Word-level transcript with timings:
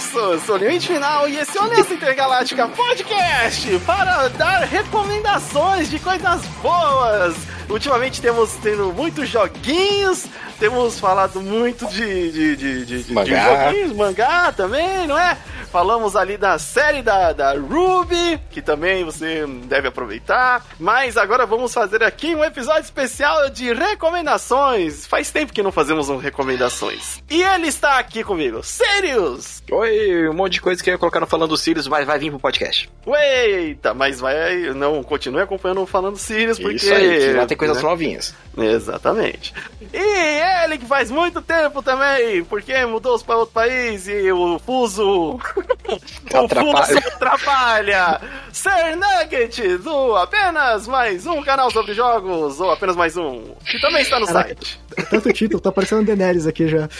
sucesso! 0.00 0.40
Sou 0.46 0.56
Limite 0.56 0.88
Final 0.88 1.28
e 1.28 1.38
esse 1.38 1.56
é 1.56 1.60
o 1.60 1.64
Aliança 1.64 1.94
Intergaláctica 1.94 2.68
Podcast 2.68 3.78
para 3.80 4.28
dar 4.28 4.60
recomendações 4.62 5.90
de 5.90 5.98
coisas 5.98 6.42
boas. 6.62 7.34
Ultimamente 7.68 8.20
temos 8.20 8.52
tendo 8.62 8.92
muitos 8.92 9.28
joguinhos, 9.28 10.26
temos 10.58 10.98
falado 10.98 11.40
muito 11.40 11.86
de, 11.86 12.32
de, 12.32 12.56
de, 12.56 12.84
de, 12.86 13.02
de 13.04 13.12
Mangá. 13.12 13.66
joguinhos, 13.66 13.92
mangá 13.96 14.52
também, 14.52 15.06
não 15.06 15.18
é? 15.18 15.36
Falamos 15.72 16.14
ali 16.16 16.36
da 16.36 16.58
série 16.58 17.00
da, 17.00 17.32
da 17.32 17.54
Ruby, 17.54 18.38
que 18.50 18.60
também 18.60 19.04
você 19.04 19.46
deve 19.64 19.88
aproveitar. 19.88 20.62
Mas 20.78 21.16
agora 21.16 21.46
vamos 21.46 21.72
fazer 21.72 22.02
aqui 22.02 22.34
um 22.34 22.44
episódio 22.44 22.82
especial 22.82 23.48
de 23.48 23.72
recomendações. 23.72 25.06
Faz 25.06 25.30
tempo 25.30 25.50
que 25.50 25.62
não 25.62 25.72
fazemos 25.72 26.10
um 26.10 26.18
recomendações. 26.18 27.22
E 27.30 27.42
ele 27.42 27.68
está 27.68 27.98
aqui 27.98 28.22
comigo, 28.22 28.62
Sirius! 28.62 29.62
Oi, 29.70 30.28
um 30.28 30.34
monte 30.34 30.52
de 30.52 30.60
coisa 30.60 30.84
que 30.84 30.90
eu 30.90 30.92
ia 30.92 30.98
colocar 30.98 31.20
no 31.20 31.26
Falando 31.26 31.56
Sirius, 31.56 31.88
mas 31.88 32.06
vai 32.06 32.18
vir 32.18 32.28
pro 32.28 32.38
podcast. 32.38 32.90
Eita, 33.06 33.94
mas 33.94 34.20
vai. 34.20 34.74
Não, 34.74 35.02
continue 35.02 35.40
acompanhando 35.40 35.80
o 35.80 35.86
Falando 35.86 36.18
Sirius, 36.18 36.58
porque. 36.58 36.76
Isso 36.76 36.92
aí, 36.92 37.32
lá 37.32 37.46
tem 37.46 37.56
coisas 37.56 37.78
né? 37.78 37.82
novinhas. 37.82 38.34
Exatamente. 38.58 39.54
E 39.90 40.62
ele 40.64 40.76
que 40.76 40.84
faz 40.84 41.10
muito 41.10 41.40
tempo 41.40 41.82
também, 41.82 42.44
porque 42.44 42.84
mudou-se 42.84 43.24
para 43.24 43.38
outro 43.38 43.54
país 43.54 44.06
e 44.06 44.30
o 44.30 44.58
fuso. 44.58 45.40
O 45.88 46.44
Atrapalha. 46.44 46.86
fuso 46.86 46.98
atrapalha. 46.98 48.20
Ser 48.52 48.96
Nugget 48.96 49.78
do 49.78 50.16
apenas 50.16 50.86
mais 50.86 51.26
um 51.26 51.42
canal 51.42 51.70
sobre 51.70 51.94
jogos, 51.94 52.60
ou 52.60 52.70
apenas 52.70 52.96
mais 52.96 53.16
um, 53.16 53.54
que 53.64 53.80
também 53.80 54.02
está 54.02 54.18
no 54.20 54.26
Caraca. 54.26 54.48
site. 54.48 54.80
Tanto 55.10 55.32
título, 55.32 55.60
tá 55.60 55.72
parecendo 55.72 56.04
Daenerys 56.04 56.46
aqui 56.46 56.68
já. 56.68 56.88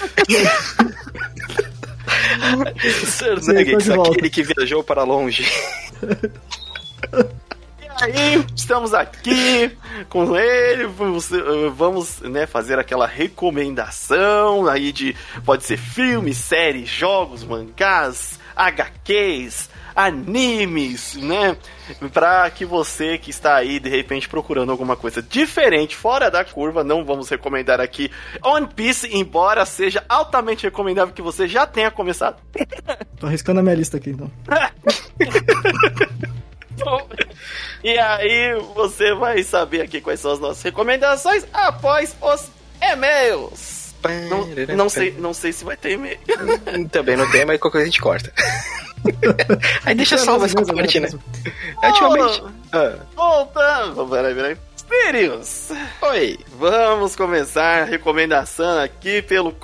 Tô 3.45 3.53
Nuggets, 3.53 3.91
aquele 3.91 4.31
que 4.31 4.43
viajou 4.43 4.83
para 4.83 5.05
longe. 5.05 5.47
E 8.01 8.05
aí, 8.05 8.45
estamos 8.57 8.95
aqui 8.95 9.71
com 10.09 10.37
ele, 10.37 10.87
vamos, 10.87 11.31
vamos 11.75 12.21
né, 12.21 12.47
fazer 12.47 12.79
aquela 12.79 13.07
recomendação 13.07 14.67
aí 14.67 14.93
de, 14.93 15.15
pode 15.45 15.65
ser 15.65 15.77
filmes, 15.77 16.39
séries, 16.39 16.89
jogos, 16.89 17.45
mangás, 17.45 18.39
HQs, 18.55 19.71
animes, 19.95 21.15
né? 21.17 21.57
Pra 22.13 22.51
que 22.51 22.65
você 22.65 23.19
que 23.19 23.31
está 23.31 23.57
aí, 23.57 23.79
de 23.79 23.89
repente, 23.89 24.29
procurando 24.29 24.73
alguma 24.73 24.97
coisa 24.97 25.23
diferente, 25.23 25.97
fora 25.97 26.31
da 26.31 26.45
curva, 26.45 26.83
não 26.83 27.05
vamos 27.05 27.29
recomendar 27.29 27.81
aqui 27.81 28.11
One 28.43 28.67
Piece, 28.67 29.09
embora 29.15 29.65
seja 29.65 30.05
altamente 30.09 30.65
recomendável 30.65 31.15
que 31.15 31.23
você 31.23 31.47
já 31.47 31.67
tenha 31.67 31.91
começado. 31.91 32.37
Tô 33.19 33.27
arriscando 33.27 33.61
a 33.61 33.63
minha 33.63 33.75
lista 33.75 33.97
aqui, 33.97 34.11
então. 34.11 34.31
E 37.85 37.99
aí 37.99 38.55
você 38.75 39.13
vai 39.15 39.43
saber 39.43 39.81
aqui 39.81 40.01
quais 40.01 40.21
são 40.21 40.33
as 40.33 40.39
nossas 40.39 40.63
recomendações 40.63 41.45
após 41.53 42.17
os 42.21 42.49
e-mails. 42.81 43.82
Não, 44.29 44.77
não 44.77 44.89
sei, 44.89 45.15
não 45.19 45.33
sei 45.35 45.53
se 45.53 45.65
vai 45.65 45.77
ter 45.77 45.93
e-mail. 45.93 46.19
Também 46.91 47.17
não 47.17 47.31
tem, 47.31 47.45
mas 47.45 47.59
qualquer 47.61 47.79
coisa 47.79 47.83
a 47.85 47.91
gente 47.91 48.01
corta. 48.01 48.33
Aí 49.85 49.95
deixa 49.95 50.15
essa 50.15 50.39
Mesmo, 50.39 50.65
parte, 50.67 51.01
né? 51.01 51.09
Ultimamente. 51.83 52.43
Ah, 52.73 52.97
Voltando. 53.17 54.07
Peraí, 54.09 54.35
peraí. 54.35 54.57
Sirius, 54.89 55.71
oi. 56.03 56.39
vamos 56.59 57.17
começar 57.17 57.83
a 57.83 57.85
recomendação 57.85 58.79
aqui 58.81 59.23
pelo. 59.23 59.55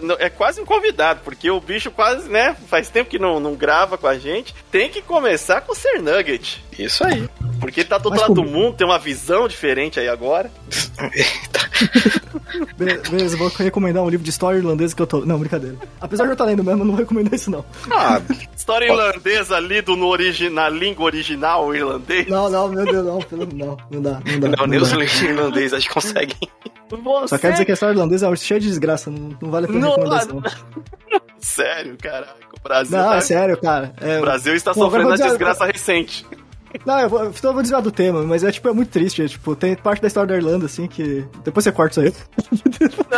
não, 0.00 0.16
É 0.18 0.30
quase 0.30 0.60
um 0.60 0.64
convidado, 0.64 1.20
porque 1.22 1.50
o 1.50 1.60
bicho 1.60 1.90
quase, 1.90 2.28
né? 2.30 2.56
Faz 2.68 2.88
tempo 2.88 3.10
que 3.10 3.18
não, 3.18 3.38
não 3.38 3.54
grava 3.54 3.98
com 3.98 4.06
a 4.06 4.16
gente. 4.18 4.54
Tem 4.70 4.88
que 4.88 5.02
começar 5.02 5.60
com 5.60 5.72
o 5.72 5.74
Ser 5.74 6.00
Nugget. 6.00 6.64
Isso 6.78 7.04
aí. 7.06 7.28
Porque 7.60 7.84
tá 7.84 8.00
todo 8.00 8.12
Mas 8.12 8.22
lado 8.22 8.34
do 8.34 8.42
como- 8.42 8.52
mundo, 8.56 8.76
tem 8.76 8.86
uma 8.86 8.98
visão 8.98 9.46
diferente 9.46 10.00
aí 10.00 10.08
agora. 10.08 10.50
Be- 11.10 11.26
Beleza, 12.76 13.36
vou 13.36 13.48
recomendar 13.48 14.02
um 14.02 14.08
livro 14.08 14.24
de 14.24 14.30
história 14.30 14.58
irlandesa 14.58 14.94
que 14.94 15.02
eu 15.02 15.06
tô. 15.06 15.20
Não, 15.24 15.38
brincadeira. 15.38 15.76
Apesar 16.00 16.24
de 16.24 16.30
eu 16.30 16.34
estar 16.34 16.44
lendo 16.44 16.62
mesmo, 16.64 16.80
eu 16.82 16.84
não 16.84 16.92
vou 16.92 17.00
recomendar 17.00 17.34
isso, 17.34 17.50
não. 17.50 17.64
Ah, 17.90 18.20
História 18.56 18.86
irlandesa 18.86 19.58
lido 19.60 19.96
no 19.96 20.06
origi 20.06 20.48
na 20.48 20.68
língua 20.68 21.04
original 21.06 21.74
irlandês. 21.74 22.26
Não, 22.28 22.48
não, 22.48 22.68
meu 22.68 22.84
Deus, 22.84 23.04
não. 23.06 23.18
pelo- 23.20 23.46
Não, 23.54 23.76
não 23.90 24.02
dá, 24.02 24.20
não 24.24 24.40
dá. 24.40 24.48
não, 24.56 24.66
nem 24.66 24.78
não 24.78 24.86
os 24.86 24.90
dá. 24.92 25.24
irlandeses 25.24 25.74
acho 25.74 25.88
que 25.88 25.94
conseguem. 25.94 26.36
Você... 26.90 27.28
Só 27.28 27.38
quer 27.38 27.52
dizer 27.52 27.64
que 27.64 27.72
a 27.72 27.74
história 27.74 27.92
irlandesa 27.94 28.28
é 28.28 28.36
cheia 28.36 28.60
de 28.60 28.68
desgraça, 28.68 29.10
não, 29.10 29.36
não 29.40 29.50
vale 29.50 29.66
a 29.66 29.68
pena 29.68 29.80
Não, 29.80 29.90
recomendação. 29.96 30.42
Sério, 31.40 31.96
caraca. 32.00 32.34
O 32.58 32.62
Brasil, 32.62 32.96
Não, 32.96 33.10
tá... 33.10 33.16
é 33.16 33.20
sério, 33.20 33.60
cara. 33.60 33.92
É, 34.00 34.18
o 34.18 34.22
Brasil 34.22 34.54
está 34.54 34.72
Pô, 34.72 34.80
sofrendo 34.80 35.08
eu 35.10 35.12
a 35.14 35.16
desgraça 35.16 35.66
recente. 35.66 36.24
Não, 36.84 37.00
eu 37.00 37.08
vou, 37.08 37.24
eu 37.24 37.32
vou 37.32 37.62
desviar 37.62 37.82
do 37.82 37.92
tema, 37.92 38.22
mas 38.22 38.42
é 38.42 38.50
tipo, 38.50 38.68
é 38.68 38.72
muito 38.72 38.90
triste. 38.90 39.22
É, 39.22 39.28
tipo, 39.28 39.54
tem 39.54 39.74
parte 39.76 40.00
da 40.00 40.08
história 40.08 40.28
da 40.28 40.36
Irlanda, 40.36 40.66
assim, 40.66 40.86
que. 40.86 41.24
Depois 41.44 41.64
você 41.64 41.72
corta 41.72 42.04
isso 42.04 42.14
aí. 42.16 42.24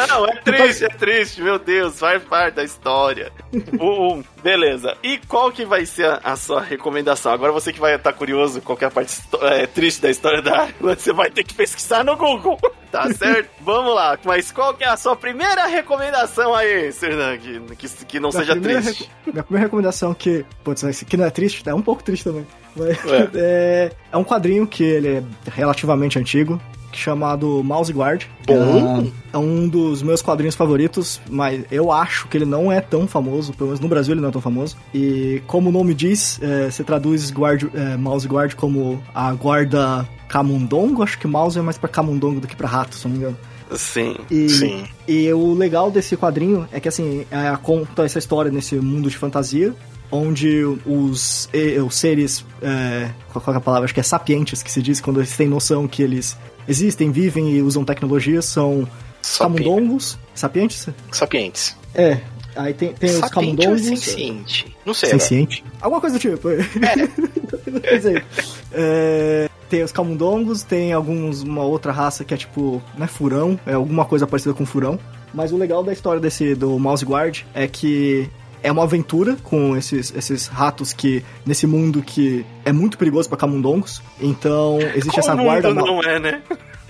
Não, 0.08 0.26
é 0.26 0.36
triste, 0.36 0.84
é 0.84 0.88
triste, 0.88 1.42
meu 1.42 1.58
Deus, 1.58 1.98
faz 1.98 2.22
parte 2.22 2.54
da 2.54 2.64
história. 2.64 3.32
Um, 3.80 4.22
beleza. 4.42 4.96
E 5.02 5.18
qual 5.26 5.50
que 5.50 5.64
vai 5.64 5.86
ser 5.86 6.06
a, 6.06 6.20
a 6.22 6.36
sua 6.36 6.60
recomendação? 6.60 7.32
Agora 7.32 7.52
você 7.52 7.72
que 7.72 7.80
vai 7.80 7.94
estar 7.94 8.12
curioso 8.12 8.60
qual 8.60 8.76
que 8.76 8.84
é 8.84 8.90
parte 8.90 9.20
é, 9.42 9.66
triste 9.66 10.02
da 10.02 10.10
história 10.10 10.42
da 10.42 10.68
Irlanda, 10.68 11.00
você 11.00 11.12
vai 11.12 11.30
ter 11.30 11.44
que 11.44 11.54
pesquisar 11.54 12.04
no 12.04 12.16
Google. 12.16 12.58
Tá 12.96 13.12
certo? 13.14 13.48
Vamos 13.60 13.94
lá. 13.94 14.18
Mas 14.24 14.50
qual 14.52 14.74
que 14.74 14.84
é 14.84 14.88
a 14.88 14.96
sua 14.96 15.14
primeira 15.16 15.66
recomendação 15.66 16.54
aí, 16.54 16.90
Sernan? 16.92 17.36
Que, 17.38 17.60
que, 17.76 17.88
que 18.06 18.20
não 18.20 18.30
Minha 18.30 18.40
seja 18.44 18.60
triste. 18.60 19.02
reco- 19.04 19.10
Minha 19.32 19.42
primeira 19.44 19.66
recomendação 19.66 20.14
que. 20.14 20.44
Putz, 20.64 20.82
esse 20.84 21.04
aqui 21.04 21.16
não 21.16 21.24
é 21.24 21.30
triste, 21.30 21.62
é 21.68 21.74
um 21.74 21.82
pouco 21.82 22.02
triste 22.02 22.24
também. 22.24 22.46
Mas, 22.74 23.04
Ué. 23.04 23.28
é, 23.34 23.92
é 24.12 24.16
um 24.16 24.24
quadrinho 24.24 24.66
que 24.66 24.82
ele 24.84 25.08
é 25.16 25.22
relativamente 25.50 26.18
antigo, 26.18 26.60
chamado 26.98 27.62
Mouse 27.62 27.92
Guard. 27.92 28.24
Bom. 28.46 29.06
É, 29.32 29.36
é 29.36 29.38
um 29.38 29.68
dos 29.68 30.02
meus 30.02 30.22
quadrinhos 30.22 30.54
favoritos, 30.54 31.20
mas 31.30 31.64
eu 31.70 31.92
acho 31.92 32.28
que 32.28 32.36
ele 32.36 32.44
não 32.44 32.70
é 32.70 32.80
tão 32.80 33.06
famoso, 33.06 33.52
pelo 33.52 33.68
menos 33.68 33.80
no 33.80 33.88
Brasil 33.88 34.14
ele 34.14 34.20
não 34.20 34.28
é 34.28 34.32
tão 34.32 34.40
famoso. 34.40 34.76
E 34.94 35.42
como 35.46 35.68
o 35.68 35.72
nome 35.72 35.94
diz, 35.94 36.40
é, 36.42 36.70
você 36.70 36.82
traduz 36.82 37.30
guard, 37.30 37.64
é, 37.74 37.96
Mouse 37.96 38.26
Guard 38.26 38.54
como 38.54 39.02
a 39.14 39.32
guarda 39.32 40.08
camundongo. 40.28 41.02
Acho 41.02 41.18
que 41.18 41.26
mouse 41.26 41.58
é 41.58 41.62
mais 41.62 41.78
pra 41.78 41.88
camundongo 41.88 42.40
do 42.40 42.46
que 42.46 42.56
pra 42.56 42.68
rato, 42.68 42.94
se 42.94 43.04
não 43.06 43.12
me 43.12 43.18
engano. 43.18 43.36
Sim. 43.74 44.16
E, 44.30 44.48
Sim. 44.48 44.84
e 45.08 45.32
o 45.32 45.52
legal 45.54 45.90
desse 45.90 46.16
quadrinho 46.16 46.68
é 46.70 46.78
que, 46.78 46.88
assim, 46.88 47.26
é, 47.30 47.56
conta 47.62 48.04
essa 48.04 48.18
história 48.18 48.50
nesse 48.50 48.76
mundo 48.76 49.10
de 49.10 49.16
fantasia, 49.16 49.74
onde 50.10 50.64
os, 50.64 51.48
os 51.84 51.94
seres, 51.94 52.44
é, 52.62 53.10
qual 53.32 53.42
qual 53.42 53.54
é 53.54 53.58
a 53.58 53.60
palavra? 53.60 53.84
Acho 53.84 53.94
que 53.94 54.00
é 54.00 54.04
sapientes, 54.04 54.62
que 54.62 54.70
se 54.70 54.80
diz 54.80 55.00
quando 55.00 55.20
eles 55.20 55.36
têm 55.36 55.48
noção 55.48 55.88
que 55.88 56.02
eles 56.02 56.36
existem, 56.68 57.10
vivem 57.10 57.50
e 57.52 57.62
usam 57.62 57.84
tecnologia, 57.84 58.40
são 58.42 58.86
Sapien- 59.22 59.64
camundongos. 59.66 60.18
Sapientes? 60.34 60.88
Sapientes. 61.12 61.76
É. 61.94 62.18
Aí 62.54 62.72
tem, 62.72 62.92
tem 62.94 63.10
os 63.10 63.22
ou 63.22 63.28
camundongos. 63.30 63.82
senciente? 63.82 64.74
Não 64.84 64.94
sei. 64.94 65.10
agora. 65.10 65.20
Senciente? 65.20 65.64
Alguma 65.80 66.00
coisa 66.00 66.16
do 66.16 66.20
tipo. 66.20 66.48
Dizer, 67.94 68.24
é, 68.72 69.48
tem 69.68 69.82
os 69.82 69.92
camundongos, 69.92 70.62
tem 70.62 70.92
alguns, 70.92 71.42
uma 71.42 71.64
outra 71.64 71.92
raça 71.92 72.24
que 72.24 72.32
é 72.32 72.36
tipo, 72.36 72.82
não 72.96 73.04
é 73.04 73.08
furão, 73.08 73.58
é 73.66 73.74
alguma 73.74 74.04
coisa 74.04 74.26
parecida 74.26 74.54
com 74.54 74.64
furão. 74.64 74.98
Mas 75.34 75.52
o 75.52 75.56
legal 75.58 75.82
da 75.84 75.92
história 75.92 76.20
desse 76.20 76.54
do 76.54 76.78
Mouse 76.78 77.04
Guard 77.04 77.40
é 77.52 77.66
que 77.66 78.28
é 78.66 78.72
uma 78.72 78.82
aventura 78.82 79.36
com 79.42 79.76
esses, 79.76 80.12
esses 80.16 80.46
ratos 80.48 80.92
que 80.92 81.22
nesse 81.44 81.66
mundo 81.66 82.02
que 82.02 82.44
é 82.64 82.72
muito 82.72 82.98
perigoso 82.98 83.28
pra 83.28 83.38
camundongos. 83.38 84.02
Então 84.20 84.78
existe 84.80 85.10
Qual 85.10 85.18
essa 85.20 85.36
mundo 85.36 85.44
guarda 85.44 85.72
ma- 85.74 85.82
não 85.82 86.02
é, 86.02 86.18
né? 86.18 86.42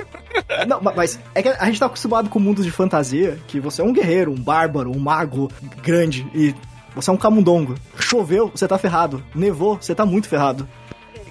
não, 0.67 0.81
ma- 0.81 0.93
mas 0.97 1.19
é 1.35 1.43
que 1.43 1.49
a 1.49 1.65
gente 1.67 1.79
tá 1.79 1.87
acostumado 1.87 2.29
com 2.31 2.39
mundos 2.39 2.65
de 2.65 2.71
fantasia, 2.71 3.39
que 3.47 3.61
você 3.61 3.83
é 3.83 3.85
um 3.85 3.93
guerreiro, 3.93 4.33
um 4.33 4.41
bárbaro, 4.41 4.91
um 4.91 4.99
mago 4.99 5.51
grande 5.83 6.27
e 6.35 6.55
você 6.95 7.11
é 7.11 7.13
um 7.13 7.17
camundongo. 7.17 7.75
Choveu, 7.99 8.49
você 8.55 8.67
tá 8.67 8.79
ferrado. 8.79 9.23
Nevou, 9.35 9.77
você 9.81 9.95
tá 9.95 10.07
muito 10.07 10.29
ferrado. 10.29 10.67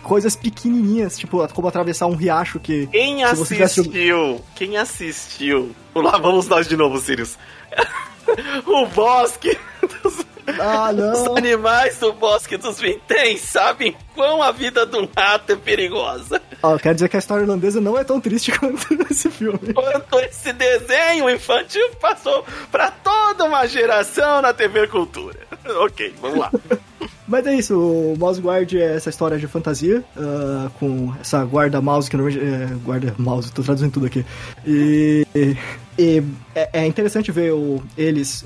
Coisas 0.03 0.35
pequenininhas, 0.35 1.17
tipo, 1.17 1.47
como 1.47 1.67
atravessar 1.67 2.05
um 2.05 2.15
riacho 2.15 2.59
que... 2.59 2.85
Quem 2.87 3.25
Se 3.27 3.35
você 3.35 3.55
tivesse- 3.55 3.79
assistiu? 3.79 4.41
Quem 4.55 4.77
assistiu? 4.77 5.71
Lá 5.95 6.19
vamos 6.19 6.47
nós 6.47 6.67
de 6.67 6.77
novo, 6.77 6.99
Sirius. 6.99 7.35
o 8.67 8.85
bosque 8.87 9.57
dos, 10.03 10.24
Ah, 10.59 10.91
os 10.91 11.23
não! 11.23 11.37
animais 11.37 11.97
do 11.97 12.13
bosque 12.13 12.57
dos 12.57 12.79
vinténs 12.79 13.41
sabem 13.41 13.95
quão 14.13 14.41
a 14.41 14.51
vida 14.51 14.85
de 14.85 14.95
um 14.97 15.07
rato 15.15 15.53
é 15.53 15.55
perigosa. 15.55 16.41
Ó, 16.61 16.77
quero 16.77 16.95
dizer 16.95 17.09
que 17.09 17.15
a 17.15 17.19
história 17.19 17.43
irlandesa 17.43 17.81
não 17.81 17.97
é 17.97 18.03
tão 18.03 18.19
triste 18.21 18.51
quanto 18.57 18.87
esse 19.09 19.29
filme. 19.29 19.73
Quanto 19.73 20.19
esse 20.19 20.53
desenho 20.53 21.29
infantil 21.29 21.89
passou 21.99 22.45
pra 22.71 22.91
toda 22.91 23.43
uma 23.45 23.65
geração 23.67 24.41
na 24.41 24.53
TV 24.53 24.87
Cultura. 24.87 25.39
Ok, 25.77 26.13
vamos 26.21 26.37
lá. 26.37 26.51
Mas 27.27 27.47
é 27.47 27.55
isso, 27.55 27.75
o 27.75 28.15
Mouse 28.19 28.39
Guard 28.39 28.71
é 28.73 28.95
essa 28.95 29.09
história 29.09 29.37
de 29.37 29.47
fantasia, 29.47 30.03
uh, 30.15 30.69
com 30.79 31.11
essa 31.19 31.43
guarda-mouse, 31.43 32.07
que 32.09 32.15
normalmente 32.15 32.45
é 32.45 32.67
guarda-mouse, 32.85 33.51
tô 33.51 33.63
traduzindo 33.63 33.91
tudo 33.91 34.05
aqui. 34.05 34.23
E, 34.65 35.25
e 35.97 36.23
é, 36.53 36.81
é, 36.81 36.85
interessante 36.85 37.31
ver 37.31 37.51
o, 37.51 37.81
eles 37.97 38.45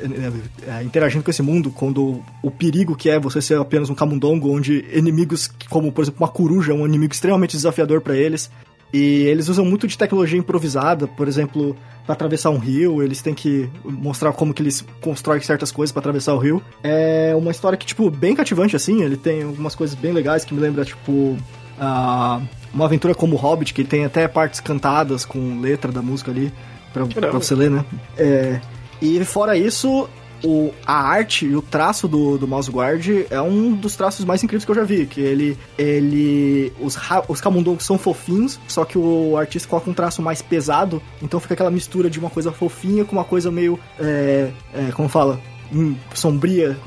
é, 0.66 0.81
interagindo 0.81 1.26
com 1.26 1.30
esse 1.30 1.42
mundo, 1.42 1.72
quando 1.72 2.24
o 2.42 2.50
perigo 2.50 2.96
que 2.96 3.10
é 3.10 3.20
você 3.20 3.42
ser 3.42 3.60
apenas 3.60 3.90
um 3.90 3.96
camundongo, 3.96 4.56
onde 4.56 4.86
inimigos, 4.94 5.50
como 5.70 5.92
por 5.92 6.04
exemplo 6.04 6.24
uma 6.24 6.30
coruja, 6.30 6.72
é 6.72 6.76
um 6.76 6.86
inimigo 6.86 7.14
extremamente 7.14 7.58
desafiador 7.58 8.00
para 8.00 8.16
eles, 8.16 8.50
e 8.94 9.24
eles 9.24 9.50
usam 9.50 9.66
muito 9.66 9.88
de 9.88 9.98
tecnologia 9.98 10.40
improvisada, 10.40 11.06
por 11.06 11.28
exemplo, 11.28 11.76
para 12.09 12.15
atravessar 12.15 12.50
um 12.50 12.57
rio, 12.57 13.03
eles 13.03 13.21
têm 13.21 13.35
que 13.35 13.69
mostrar 13.85 14.33
como 14.33 14.51
que 14.51 14.63
eles 14.63 14.83
constroem 15.00 15.39
certas 15.41 15.71
coisas 15.71 15.91
para 15.91 16.00
atravessar 16.00 16.33
o 16.33 16.39
rio. 16.39 16.59
É 16.81 17.35
uma 17.38 17.51
história 17.51 17.77
que, 17.77 17.85
tipo, 17.85 18.09
bem 18.09 18.33
cativante, 18.33 18.75
assim, 18.75 19.03
ele 19.03 19.15
tem 19.15 19.44
algumas 19.44 19.75
coisas 19.75 19.95
bem 19.95 20.11
legais 20.11 20.44
que 20.44 20.51
me 20.51 20.59
lembra, 20.59 20.83
tipo, 20.83 21.38
a, 21.79 22.41
uma 22.73 22.85
aventura 22.85 23.13
como 23.13 23.35
o 23.35 23.38
Hobbit, 23.38 23.75
que 23.75 23.83
tem 23.83 24.06
até 24.06 24.27
partes 24.27 24.59
cantadas 24.59 25.23
com 25.23 25.61
letra 25.61 25.91
da 25.91 26.01
música 26.01 26.31
ali, 26.31 26.51
pra, 26.91 27.06
pra 27.06 27.29
você 27.29 27.53
ler, 27.53 27.69
né? 27.69 27.85
É, 28.17 28.59
e 29.00 29.23
fora 29.23 29.56
isso, 29.56 30.09
o, 30.44 30.74
a 30.86 30.94
arte 30.94 31.45
e 31.45 31.56
o 31.56 31.62
traço 31.62 32.07
do, 32.07 32.38
do 32.38 32.47
Mouse 32.47 32.69
Guard 32.69 33.07
é 33.30 33.41
um 33.41 33.74
dos 33.74 33.95
traços 33.95 34.25
mais 34.25 34.44
incríveis 34.44 34.65
que 34.65 34.71
eu 34.71 34.75
já 34.75 34.83
vi. 34.83 35.06
Que 35.06 35.21
ele. 35.21 35.57
ele 35.77 36.74
os, 36.80 36.97
os 37.27 37.41
camundongos 37.41 37.86
são 37.86 37.97
fofinhos, 37.97 38.59
só 38.68 38.86
que 38.86 38.97
o 38.97 39.38
artista 39.38 39.68
coloca 39.68 39.89
um 39.89 39.94
traço 39.94 40.21
mais 40.21 40.41
pesado. 40.41 41.01
Então 41.21 41.39
fica 41.39 41.53
aquela 41.53 41.71
mistura 41.71 42.09
de 42.09 42.19
uma 42.19 42.30
coisa 42.30 42.51
fofinha 42.51 43.06
com 43.06 43.13
uma 43.13 43.25
coisa 43.25 43.51
meio. 43.51 43.80
É, 44.00 44.51
é, 44.74 44.91
como 44.91 45.09
fala? 45.09 45.39
Hum, 45.74 45.95
sombria. 46.13 46.77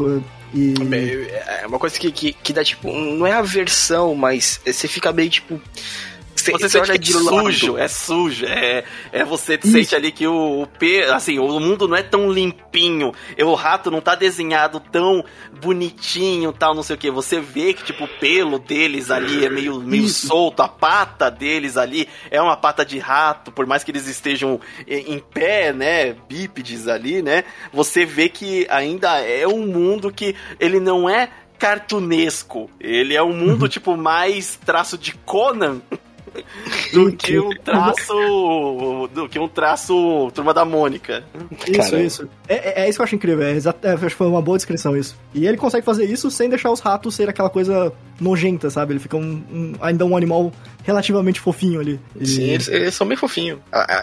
E... 0.55 0.75
É 1.63 1.67
uma 1.67 1.79
coisa 1.79 1.99
que, 1.99 2.11
que, 2.11 2.33
que 2.33 2.53
dá 2.53 2.63
tipo. 2.65 2.93
Não 2.93 3.27
é 3.27 3.33
aversão, 3.33 4.15
mas 4.15 4.61
você 4.65 4.87
fica 4.89 5.13
meio 5.13 5.31
tipo 5.31 5.61
você, 6.43 6.69
você 6.69 6.79
olha 6.79 6.99
de 6.99 7.13
sujo, 7.13 7.79
é 7.79 7.89
sujo, 7.89 8.47
é, 8.47 8.85
é 9.13 9.25
você 9.25 9.59
Isso. 9.63 9.73
sente 9.73 9.95
ali 9.95 10.11
que 10.11 10.27
o, 10.27 10.63
o 10.63 10.67
P, 10.67 11.05
assim, 11.05 11.39
o 11.39 11.61
mundo 11.61 11.87
não 11.87 11.97
é 11.97 12.03
tão 12.03 12.31
limpinho, 12.31 13.13
o 13.39 13.55
rato 13.55 13.91
não 13.91 14.01
tá 14.01 14.15
desenhado 14.15 14.81
tão 14.81 15.25
bonitinho, 15.61 16.53
tal, 16.53 16.75
não 16.75 16.83
sei 16.83 16.97
o 16.97 16.99
que. 16.99 17.11
Você 17.11 17.41
vê 17.41 17.73
que 17.73 17.85
tipo 17.85 18.05
o 18.05 18.09
pelo 18.09 18.59
deles 18.59 19.11
ali 19.11 19.45
é 19.45 19.49
meio, 19.49 19.81
meio 19.81 20.09
solto, 20.09 20.63
a 20.63 20.69
pata 20.69 21.31
deles 21.31 21.77
ali 21.77 22.09
é 22.31 22.41
uma 22.41 22.57
pata 22.57 22.85
de 22.85 22.99
rato, 22.99 23.53
por 23.53 23.67
mais 23.67 23.85
que 23.85 23.91
eles 23.91 24.07
estejam 24.07 24.61
em 24.87 25.19
pé, 25.19 25.73
né, 25.73 26.15
bípedes 26.29 26.89
ali, 26.89 27.23
né? 27.23 27.45
Você 27.73 28.05
vê 28.05 28.29
que 28.29 28.67
ainda 28.69 29.21
é 29.21 29.47
um 29.47 29.67
mundo 29.67 30.13
que 30.13 30.35
ele 30.59 30.81
não 30.81 31.09
é 31.09 31.29
cartunesco. 31.63 32.69
Ele 32.81 33.15
é 33.15 33.23
um 33.23 33.33
mundo, 33.33 33.69
tipo, 33.69 33.97
mais 33.97 34.59
traço 34.65 34.99
de 34.99 35.13
Conan 35.13 35.81
do 36.93 37.13
que 37.13 37.39
um 37.39 37.51
traço. 37.51 39.09
do 39.15 39.29
que 39.29 39.39
um 39.39 39.49
traço 39.49 40.31
Turma 40.35 40.55
da 40.55 40.65
Mônica. 40.65 41.25
Isso, 41.67 41.73
Caramba. 41.73 42.03
isso. 42.03 42.29
É, 42.49 42.55
é, 42.55 42.85
é, 42.85 42.89
isso 42.89 42.99
que 42.99 43.03
eu 43.03 43.05
acho 43.05 43.15
incrível. 43.15 43.45
É, 43.45 43.53
é, 43.53 43.93
acho 43.93 44.07
que 44.07 44.11
foi 44.11 44.27
uma 44.27 44.43
boa 44.43 44.57
descrição 44.57 44.97
isso. 44.97 45.17
E 45.35 45.47
ele 45.47 45.57
consegue 45.57 45.85
fazer 45.85 46.05
isso 46.05 46.31
sem 46.31 46.49
deixar 46.49 46.71
os 46.71 46.81
ratos 46.81 47.15
ser 47.15 47.29
aquela 47.29 47.51
coisa 47.51 47.93
nojenta, 48.21 48.71
sabe? 48.71 48.93
Ele 48.93 49.01
fica 49.01 49.17
um, 49.17 49.43
um 49.51 49.75
ainda 49.81 50.05
um 50.05 50.17
animal 50.17 50.53
relativamente 50.85 51.41
fofinho 51.41 51.81
ali. 51.81 52.01
E... 52.19 52.27
Sim, 52.27 52.43
eles, 52.45 52.69
eles, 52.69 52.95
são 52.95 53.07
bem 53.07 53.17
fofinhos. 53.17 53.59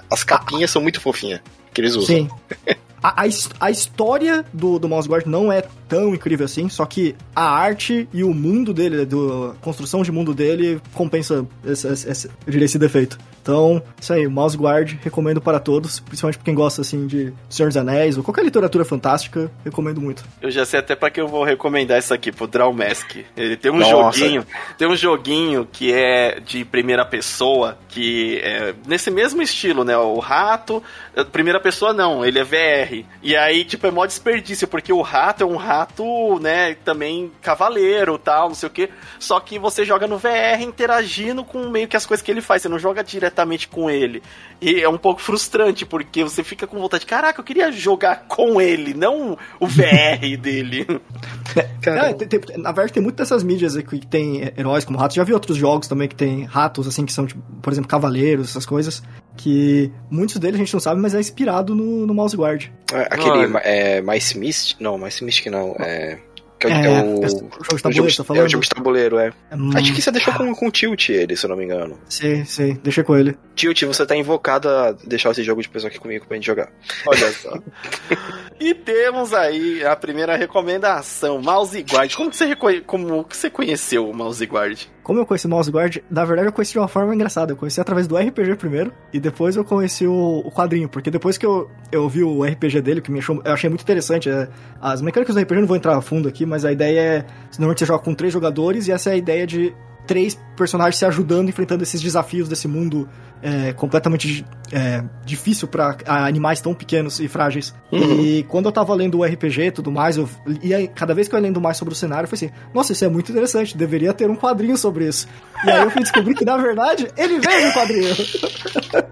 As 0.09 0.23
capinhas 0.23 0.71
ah. 0.71 0.73
são 0.73 0.81
muito 0.81 0.99
fofinhas 1.01 1.41
que 1.73 1.81
eles 1.81 1.95
usam. 1.95 2.15
Sim. 2.15 2.29
A, 3.01 3.23
a, 3.23 3.27
a, 3.59 3.71
história 3.71 4.45
do, 4.53 4.79
do 4.79 4.87
Mouse 4.89 5.07
Guard 5.07 5.25
não 5.25 5.51
é 5.51 5.63
tão 5.87 6.13
incrível 6.13 6.45
assim, 6.45 6.69
só 6.69 6.85
que 6.85 7.15
a 7.35 7.49
arte 7.49 8.07
e 8.13 8.23
o 8.23 8.33
mundo 8.33 8.73
dele, 8.73 9.05
do, 9.05 9.51
a 9.51 9.63
construção 9.63 10.03
de 10.03 10.11
mundo 10.11 10.33
dele, 10.33 10.81
compensa 10.93 11.45
esse, 11.65 11.87
esse, 11.87 12.09
esse, 12.09 12.27
eu 12.27 12.51
diria, 12.51 12.65
esse 12.65 12.77
defeito. 12.77 13.17
Então, 13.41 13.81
isso 13.99 14.13
aí, 14.13 14.27
Mouse 14.27 14.55
Guard, 14.55 14.93
recomendo 15.01 15.41
para 15.41 15.59
todos, 15.59 15.99
principalmente 15.99 16.37
pra 16.37 16.45
quem 16.45 16.53
gosta, 16.53 16.81
assim, 16.81 17.07
de 17.07 17.33
Senhor 17.49 17.69
dos 17.69 17.77
Anéis 17.77 18.17
ou 18.17 18.23
qualquer 18.23 18.43
literatura 18.43 18.85
fantástica, 18.85 19.49
recomendo 19.63 19.99
muito. 19.99 20.23
Eu 20.41 20.51
já 20.51 20.65
sei 20.65 20.79
até 20.79 20.95
para 20.95 21.09
que 21.09 21.19
eu 21.19 21.27
vou 21.27 21.43
recomendar 21.43 21.97
isso 21.97 22.13
aqui, 22.13 22.31
pro 22.31 22.45
Draw 22.45 22.71
Mask. 22.71 23.17
Ele 23.35 23.57
tem 23.57 23.71
um 23.71 23.77
Nossa. 23.77 24.19
joguinho, 24.19 24.45
tem 24.77 24.87
um 24.87 24.95
joguinho 24.95 25.67
que 25.71 25.91
é 25.91 26.39
de 26.39 26.63
primeira 26.63 27.03
pessoa, 27.05 27.77
que 27.87 28.39
é 28.43 28.75
nesse 28.85 29.09
mesmo 29.09 29.41
estilo, 29.41 29.83
né? 29.83 29.97
O 29.97 30.19
rato, 30.19 30.83
primeira 31.31 31.59
pessoa 31.59 31.93
não, 31.93 32.23
ele 32.23 32.37
é 32.37 32.43
VR. 32.43 32.88
E 33.21 33.35
aí, 33.35 33.63
tipo, 33.63 33.85
é 33.87 33.91
mó 33.91 34.05
desperdício, 34.05 34.67
porque 34.67 34.91
o 34.91 35.01
rato 35.01 35.43
é 35.43 35.45
um 35.45 35.55
rato, 35.55 36.39
né, 36.39 36.75
também 36.75 37.31
cavaleiro 37.41 38.17
tal, 38.17 38.49
não 38.49 38.55
sei 38.55 38.67
o 38.67 38.71
que. 38.71 38.89
Só 39.19 39.39
que 39.39 39.59
você 39.59 39.85
joga 39.85 40.07
no 40.07 40.17
VR 40.17 40.61
interagindo 40.61 41.43
com 41.43 41.69
meio 41.69 41.87
que 41.87 41.97
as 41.97 42.05
coisas 42.05 42.23
que 42.23 42.31
ele 42.31 42.41
faz, 42.41 42.61
você 42.61 42.69
não 42.69 42.79
joga 42.79 43.03
diretamente 43.03 43.67
com 43.67 43.89
ele. 43.89 44.21
E 44.61 44.81
é 44.81 44.89
um 44.89 44.97
pouco 44.97 45.21
frustrante, 45.21 45.85
porque 45.85 46.23
você 46.23 46.43
fica 46.43 46.67
com 46.67 46.79
vontade, 46.79 47.05
caraca, 47.05 47.39
eu 47.39 47.45
queria 47.45 47.71
jogar 47.71 48.25
com 48.27 48.59
ele, 48.61 48.93
não 48.93 49.37
o 49.59 49.67
VR 49.67 50.37
dele. 50.39 50.85
Cara, 51.81 52.13
tem, 52.13 52.27
tem, 52.27 52.57
na 52.57 52.71
verdade, 52.71 52.93
tem 52.93 53.03
muitas 53.03 53.29
dessas 53.29 53.43
mídias 53.43 53.75
que 53.77 54.05
tem 54.05 54.51
heróis 54.57 54.83
como 54.83 54.97
ratos. 54.97 55.15
Já 55.15 55.23
vi 55.23 55.33
outros 55.33 55.57
jogos 55.57 55.87
também 55.87 56.07
que 56.07 56.15
tem 56.15 56.43
ratos, 56.43 56.87
assim, 56.87 57.05
que 57.05 57.13
são, 57.13 57.25
tipo, 57.25 57.41
por 57.61 57.71
exemplo, 57.71 57.89
cavaleiros, 57.89 58.49
essas 58.49 58.65
coisas 58.65 59.03
que 59.39 59.89
muitos 60.11 60.35
deles 60.37 60.55
a 60.55 60.57
gente 60.57 60.73
não 60.73 60.81
sabe, 60.81 60.99
mas 60.99 61.15
é 61.15 61.19
inspirado 61.19 61.73
no, 61.73 62.05
no 62.05 62.13
Mouse 62.13 62.35
Guard. 62.35 62.67
É, 62.93 63.07
aquele 63.09 63.57
é, 63.63 64.01
Mice 64.01 64.37
Mist? 64.37 64.75
Não, 64.79 64.97
Mice 64.97 65.23
Mist 65.23 65.49
não, 65.49 65.75
é... 65.79 66.19
Que 66.59 66.67
é, 66.67 66.71
é, 66.71 67.01
o, 67.01 67.23
é, 67.23 67.27
o 67.27 67.29
jogo 67.29 67.77
de 67.77 67.81
tabuleiro, 67.81 68.17
tá 68.17 68.23
falando? 68.25 68.41
É 68.41 68.45
o 68.45 68.49
jogo 68.49 68.63
de 68.63 68.69
tabuleiro, 68.69 69.17
é. 69.17 69.27
é 69.27 69.77
Acho 69.77 69.93
que 69.93 70.01
você 70.01 70.11
deixou 70.11 70.33
com, 70.33 70.53
com 70.53 70.67
o 70.67 70.71
Tilt 70.71 71.07
ele, 71.07 71.37
se 71.37 71.45
eu 71.45 71.49
não 71.49 71.55
me 71.55 71.63
engano. 71.63 71.97
Sim, 72.09 72.43
sim, 72.43 72.77
deixei 72.83 73.01
com 73.01 73.15
ele. 73.15 73.37
Tilt, 73.55 73.81
você 73.83 74.05
tá 74.05 74.13
invocado 74.13 74.67
a 74.67 74.91
deixar 74.91 75.31
esse 75.31 75.41
jogo 75.41 75.61
de 75.61 75.69
pessoa 75.69 75.89
aqui 75.89 75.97
comigo 75.97 76.25
pra 76.27 76.35
gente 76.35 76.45
jogar. 76.45 76.69
Olha 77.05 77.31
só. 77.31 77.57
e 78.59 78.73
temos 78.73 79.33
aí 79.33 79.85
a 79.85 79.95
primeira 79.95 80.35
recomendação, 80.35 81.41
Mouse 81.41 81.81
Guard. 81.89 82.13
Como 82.13 82.29
que 82.29 82.35
você, 82.35 82.53
como 82.85 83.23
que 83.23 83.37
você 83.37 83.49
conheceu 83.49 84.09
o 84.09 84.13
Mouse 84.13 84.45
Guard? 84.45 84.81
Como 85.09 85.19
eu 85.19 85.25
conheci 85.25 85.47
o 85.47 85.49
Mouse 85.49 85.71
Guard, 85.71 85.97
na 86.07 86.23
verdade 86.23 86.49
eu 86.49 86.53
conheci 86.53 86.73
de 86.73 86.77
uma 86.77 86.87
forma 86.87 87.15
engraçada. 87.15 87.51
Eu 87.51 87.57
conheci 87.57 87.81
através 87.81 88.05
do 88.05 88.15
RPG 88.15 88.57
primeiro, 88.57 88.93
e 89.11 89.19
depois 89.19 89.55
eu 89.55 89.65
conheci 89.65 90.05
o, 90.05 90.43
o 90.45 90.51
quadrinho, 90.51 90.87
porque 90.87 91.09
depois 91.09 91.35
que 91.35 91.47
eu, 91.47 91.67
eu 91.91 92.07
vi 92.07 92.23
o 92.23 92.43
RPG 92.43 92.79
dele, 92.79 93.01
que 93.01 93.11
me 93.11 93.17
achou, 93.17 93.41
eu 93.43 93.51
achei 93.51 93.67
muito 93.71 93.81
interessante. 93.81 94.29
É, 94.29 94.47
as 94.79 95.01
mecânicas 95.01 95.33
do 95.33 95.41
RPG 95.41 95.55
eu 95.55 95.61
não 95.61 95.67
vou 95.67 95.75
entrar 95.75 95.97
a 95.97 96.01
fundo 96.01 96.29
aqui, 96.29 96.45
mas 96.45 96.63
a 96.63 96.71
ideia 96.71 96.99
é. 96.99 97.25
Normalmente 97.53 97.79
você 97.79 97.87
joga 97.87 98.03
com 98.03 98.13
três 98.13 98.31
jogadores, 98.31 98.87
e 98.87 98.91
essa 98.91 99.09
é 99.09 99.13
a 99.13 99.17
ideia 99.17 99.47
de 99.47 99.73
três 100.09 100.35
personagens 100.57 100.97
se 100.97 101.05
ajudando, 101.05 101.49
enfrentando 101.49 101.83
esses 101.83 102.01
desafios 102.01 102.49
desse 102.49 102.67
mundo 102.67 103.07
é, 103.43 103.71
completamente 103.73 104.43
é, 104.71 105.03
difícil 105.23 105.67
para 105.67 105.97
animais 106.07 106.59
tão 106.61 106.73
pequenos 106.73 107.19
e 107.19 107.27
frágeis. 107.27 107.75
Uhum. 107.91 108.19
E 108.19 108.43
quando 108.49 108.65
eu 108.65 108.71
tava 108.71 108.91
lendo 108.95 109.19
o 109.19 109.23
RPG 109.23 109.67
e 109.67 109.71
tudo 109.71 109.91
mais, 109.91 110.17
eu 110.17 110.27
ia, 110.63 110.87
cada 110.87 111.13
vez 111.13 111.27
que 111.27 111.35
eu 111.35 111.37
ia 111.37 111.43
lendo 111.43 111.61
mais 111.61 111.77
sobre 111.77 111.93
o 111.93 111.95
cenário, 111.95 112.25
eu 112.25 112.27
falei 112.27 112.51
assim: 112.51 112.69
nossa, 112.73 112.91
isso 112.91 113.05
é 113.05 113.07
muito 113.07 113.31
interessante, 113.31 113.77
deveria 113.77 114.11
ter 114.11 114.27
um 114.27 114.35
quadrinho 114.35 114.75
sobre 114.79 115.07
isso. 115.07 115.27
E 115.63 115.69
aí 115.69 115.83
eu 115.83 115.91
fui 115.91 116.01
descobrir 116.01 116.33
que, 116.33 116.43
na 116.43 116.57
verdade, 116.57 117.07
ele 117.15 117.39
veio 117.39 117.67
no 117.67 117.73
quadrinho. 117.73 118.15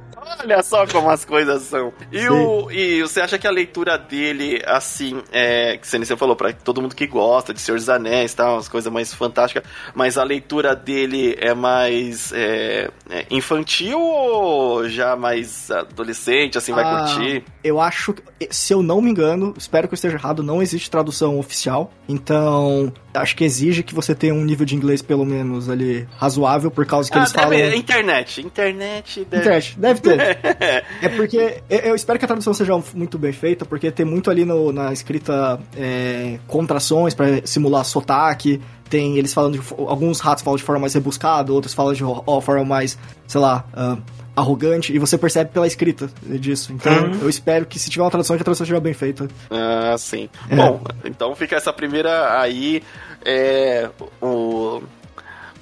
Olha 0.40 0.64
só 0.64 0.86
como 0.88 1.10
as 1.10 1.26
coisas 1.26 1.64
são. 1.64 1.92
E, 2.12 2.28
o, 2.30 2.72
e 2.72 3.02
você 3.02 3.22
acha 3.22 3.38
que 3.38 3.48
a 3.48 3.52
leitura 3.52 3.98
dele, 3.98 4.62
assim, 4.66 5.22
é, 5.32 5.78
que 5.78 5.88
você 5.88 6.16
falou, 6.16 6.36
para 6.36 6.54
todo 6.54 6.82
mundo 6.82 6.96
que 6.96 7.08
gosta 7.08 7.54
de 7.54 7.62
Senhor 7.62 7.78
dos 7.78 7.90
Anéis, 7.90 8.34
tal, 8.34 8.58
as 8.58 8.70
coisas 8.70 8.92
mais 8.92 9.14
fantásticas, 9.14 9.64
mas 9.94 10.18
a 10.18 10.24
leitura 10.24 10.76
dele 10.76 11.36
é 11.40 11.54
mais 11.54 12.32
é, 12.34 12.90
é 13.10 13.26
infantil 13.30 14.00
ou 14.00 14.88
já 14.88 15.16
mais 15.16 15.72
adolescente, 15.72 16.58
assim, 16.58 16.74
vai 16.74 16.84
ah, 16.84 17.06
curtir? 17.06 17.44
Eu 17.64 17.80
acho, 17.80 18.16
se 18.50 18.74
eu 18.74 18.82
não 18.82 19.02
me 19.02 19.10
engano, 19.10 19.54
espero 19.58 19.88
que 19.88 19.94
eu 19.94 19.96
esteja 19.96 20.16
errado, 20.16 20.44
não 20.44 20.62
existe 20.62 20.90
tradução 20.90 21.40
oficial, 21.40 21.92
então 22.08 22.92
acho 23.22 23.36
que 23.36 23.44
exige 23.44 23.84
que 23.84 23.94
você 23.94 24.16
tenha 24.16 24.34
um 24.34 24.44
nível 24.44 24.66
de 24.66 24.76
inglês 24.76 25.02
pelo 25.02 25.26
menos 25.26 25.70
ali 25.70 26.08
razoável, 26.18 26.72
por 26.72 26.86
causa 26.86 27.10
que 27.10 27.18
ah, 27.18 27.22
eles 27.22 27.32
deve, 27.32 27.58
falam... 27.58 27.76
Internet, 27.76 28.42
internet 28.42 29.28
deve... 29.30 29.42
Internet, 29.42 29.80
deve 29.80 30.02
ter. 30.02 30.20
é 31.02 31.10
porque 31.10 31.62
eu 31.70 31.96
espero 31.96 32.18
que 32.20 32.26
a 32.26 32.28
tradução 32.28 32.54
seja 32.54 32.74
muito 32.94 33.18
bem 33.18 33.32
feita, 33.32 33.66
porque 33.66 33.92
tem 33.92 34.06
muito 34.06 34.30
ali 34.30 34.46
no, 34.46 34.72
na 34.72 34.92
escrita 34.94 35.60
é, 35.76 36.40
contrações 36.48 37.14
para 37.14 37.46
simular 37.46 37.84
sotaque, 37.84 38.62
tem 38.90 39.18
eles 39.18 39.34
falando 39.34 39.60
de, 39.60 39.74
alguns 39.88 40.20
ratos 40.20 40.44
falam 40.44 40.58
de 40.58 40.64
forma 40.64 40.82
mais 40.82 40.94
rebuscada, 40.94 41.52
outros 41.52 41.74
falam 41.74 41.94
de 41.94 42.04
ó, 42.04 42.42
forma 42.42 42.64
mais, 42.64 42.98
sei 43.28 43.42
lá, 43.42 43.66
uh, 43.74 44.02
arrogante, 44.38 44.94
e 44.94 45.00
você 45.00 45.18
percebe 45.18 45.50
pela 45.52 45.66
escrita 45.66 46.08
disso. 46.22 46.72
Então, 46.72 46.94
uhum. 46.94 47.22
eu 47.24 47.30
espero 47.30 47.66
que 47.66 47.80
se 47.80 47.90
tiver 47.90 48.04
uma 48.04 48.12
tradução, 48.12 48.36
que 48.38 48.42
a 48.44 48.46
tradução 48.46 48.68
seja 48.68 48.80
bem 48.80 48.94
feita. 48.94 49.28
Ah, 49.50 49.96
sim. 49.98 50.30
É. 50.48 50.56
Bom, 50.56 50.80
então 51.04 51.36
fica 51.36 51.56
essa 51.56 51.74
primeira 51.74 52.40
aí, 52.40 52.84
é, 53.26 53.90
o 54.22 54.84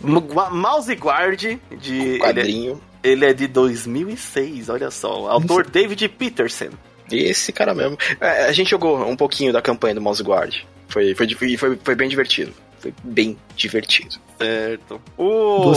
Mouse 0.01 0.93
Guard 0.93 1.41
de... 1.79 2.15
O 2.15 2.19
quadrinho. 2.19 2.81
Ele, 3.01 3.13
ele, 3.13 3.25
é 3.25 3.33
de 3.33 3.47
2006, 3.47 4.67
olha 4.67 4.91
só. 4.91 5.23
O 5.23 5.27
autor 5.29 5.61
Isso. 5.61 5.71
David 5.71 6.09
Peterson. 6.09 6.69
Esse 7.09 7.53
cara 7.53 7.73
mesmo. 7.73 7.97
É, 8.19 8.45
a 8.45 8.51
gente 8.51 8.71
jogou 8.71 9.07
um 9.07 9.15
pouquinho 9.15 9.53
da 9.53 9.61
campanha 9.61 9.95
do 9.95 10.01
Mouse 10.01 10.21
Guard. 10.21 10.63
Foi, 10.89 11.15
foi, 11.15 11.57
foi, 11.57 11.79
foi 11.81 11.95
bem 11.95 12.09
divertido. 12.09 12.51
Foi 12.79 12.93
bem 13.03 13.37
divertido. 13.55 14.15
Certo. 14.37 15.01
O... 15.17 15.71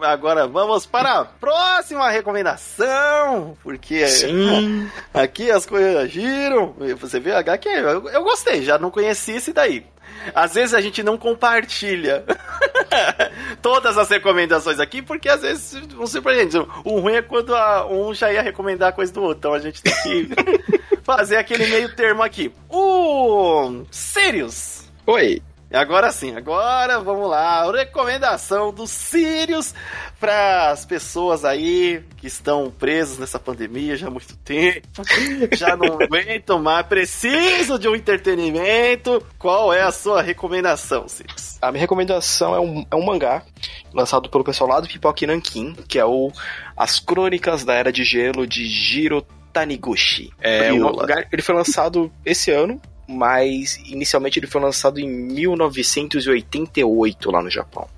Agora 0.00 0.46
vamos 0.46 0.86
para 0.86 1.20
a 1.20 1.24
próxima 1.24 2.08
recomendação. 2.10 3.56
Porque 3.62 4.06
Sim. 4.08 4.88
aqui 5.12 5.50
as 5.50 5.66
coisas 5.66 6.10
giram. 6.10 6.74
Você 6.98 7.20
vê 7.20 7.32
HQ? 7.32 7.68
Eu, 7.68 8.08
eu 8.08 8.24
gostei, 8.24 8.62
já 8.62 8.78
não 8.78 8.90
conhecia 8.90 9.36
esse 9.36 9.52
daí. 9.52 9.84
Às 10.34 10.54
vezes 10.54 10.74
a 10.74 10.80
gente 10.80 11.02
não 11.02 11.16
compartilha 11.16 12.24
todas 13.62 13.96
as 13.96 14.08
recomendações 14.08 14.80
aqui, 14.80 15.00
porque 15.00 15.28
às 15.28 15.42
vezes 15.42 15.86
não 15.94 16.06
surpreende. 16.06 16.58
O 16.84 17.00
ruim 17.00 17.14
é 17.14 17.22
quando 17.22 17.54
a, 17.54 17.86
um 17.86 18.12
já 18.12 18.32
ia 18.32 18.42
recomendar 18.42 18.88
a 18.88 18.92
coisa 18.92 19.12
do 19.12 19.22
outro. 19.22 19.38
Então 19.38 19.54
a 19.54 19.58
gente 19.58 19.82
tem 19.82 19.94
que 20.02 20.28
fazer 21.04 21.36
aquele 21.36 21.66
meio 21.68 21.94
termo 21.94 22.22
aqui. 22.22 22.52
O 22.68 23.84
Sirius. 23.90 24.84
Oi. 25.06 25.42
Agora 25.72 26.10
sim, 26.10 26.34
agora 26.34 26.98
vamos 26.98 27.28
lá. 27.28 27.70
Recomendação 27.70 28.72
do 28.72 28.86
Sirius 28.86 29.74
para 30.18 30.70
as 30.70 30.86
pessoas 30.86 31.44
aí 31.44 32.02
que 32.16 32.26
estão 32.26 32.70
presas 32.70 33.18
nessa 33.18 33.38
pandemia 33.38 33.96
já 33.96 34.08
há 34.08 34.10
muito 34.10 34.36
tempo, 34.38 34.88
já 35.52 35.76
não 35.76 35.98
aguentam 36.00 36.60
mais, 36.60 36.86
precisam 36.86 37.78
de 37.78 37.86
um 37.86 37.94
entretenimento. 37.94 39.22
Qual 39.38 39.72
é 39.72 39.82
a 39.82 39.92
sua 39.92 40.22
recomendação, 40.22 41.06
Sirius? 41.06 41.58
A 41.60 41.70
minha 41.70 41.80
recomendação 41.80 42.54
é 42.54 42.60
um, 42.60 42.86
é 42.90 42.96
um 42.96 43.04
mangá 43.04 43.42
lançado 43.92 44.30
pelo 44.30 44.44
pessoal 44.44 44.70
lá 44.70 44.80
do 44.80 44.88
Pipoque 44.88 45.26
Nankin, 45.26 45.74
que 45.86 45.98
é 45.98 46.04
o 46.04 46.32
As 46.76 46.98
Crônicas 46.98 47.64
da 47.64 47.74
Era 47.74 47.92
de 47.92 48.04
Gelo 48.04 48.46
de 48.46 48.66
Jiro 48.66 49.24
Taniguchi. 49.52 50.32
É 50.40 50.72
um 50.72 50.90
ele 51.32 51.42
foi 51.42 51.54
lançado 51.54 52.10
esse 52.24 52.50
ano, 52.50 52.80
mas 53.08 53.80
inicialmente 53.86 54.38
ele 54.38 54.46
foi 54.46 54.60
lançado 54.60 55.00
em 55.00 55.08
1988 55.08 57.30
lá 57.30 57.42
no 57.42 57.50
Japão. 57.50 57.88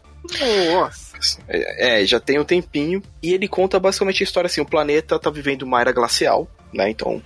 Nossa. 0.72 1.10
É, 1.48 2.06
já 2.06 2.20
tem 2.20 2.38
um 2.38 2.44
tempinho. 2.44 3.02
E 3.22 3.34
ele 3.34 3.48
conta 3.48 3.80
basicamente 3.80 4.22
a 4.22 4.24
história 4.24 4.46
assim: 4.46 4.60
o 4.60 4.66
planeta 4.66 5.18
tá 5.18 5.30
vivendo 5.30 5.62
uma 5.62 5.80
era 5.80 5.90
glacial, 5.92 6.48
né? 6.72 6.88
Então, 6.88 7.20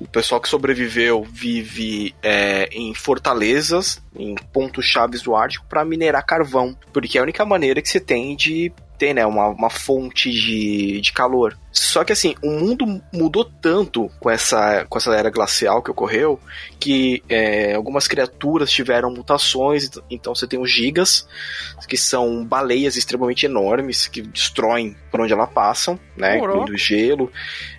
o 0.00 0.08
pessoal 0.08 0.40
que 0.40 0.48
sobreviveu 0.48 1.22
vive 1.22 2.14
é, 2.22 2.68
em 2.72 2.94
fortalezas, 2.94 4.02
em 4.16 4.34
pontos 4.52 4.86
chaves 4.86 5.20
do 5.22 5.36
Ártico, 5.36 5.66
para 5.68 5.84
minerar 5.84 6.24
carvão, 6.24 6.76
porque 6.92 7.18
é 7.18 7.20
a 7.20 7.24
única 7.24 7.44
maneira 7.44 7.82
que 7.82 7.88
você 7.88 8.00
tem 8.00 8.34
de 8.34 8.72
ter, 9.00 9.14
né, 9.14 9.24
uma, 9.24 9.48
uma 9.48 9.70
fonte 9.70 10.30
de, 10.30 11.00
de 11.00 11.10
calor. 11.10 11.56
Só 11.72 12.04
que 12.04 12.12
assim, 12.12 12.34
o 12.42 12.50
mundo 12.50 13.02
mudou 13.10 13.46
tanto 13.46 14.10
com 14.20 14.28
essa, 14.28 14.84
com 14.90 14.98
essa 14.98 15.14
era 15.16 15.30
glacial 15.30 15.82
que 15.82 15.90
ocorreu 15.90 16.38
que 16.78 17.22
é, 17.26 17.74
algumas 17.74 18.06
criaturas 18.06 18.70
tiveram 18.70 19.10
mutações. 19.10 19.90
Então 20.10 20.34
você 20.34 20.46
tem 20.46 20.60
os 20.60 20.70
gigas, 20.70 21.26
que 21.88 21.96
são 21.96 22.44
baleias 22.44 22.94
extremamente 22.96 23.46
enormes 23.46 24.06
que 24.06 24.20
destroem 24.20 24.94
por 25.10 25.22
onde 25.22 25.32
elas 25.32 25.48
passam, 25.48 25.98
né? 26.14 26.38
Do 26.38 26.76
gelo. 26.76 27.32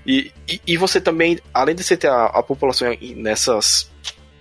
E, 0.03 0.31
e, 0.49 0.59
e, 0.65 0.77
você 0.77 0.99
também, 0.99 1.37
além 1.53 1.75
de 1.75 1.83
você 1.83 1.95
ter 1.95 2.09
a, 2.09 2.25
a 2.25 2.41
população 2.41 2.87
nessas 3.15 3.91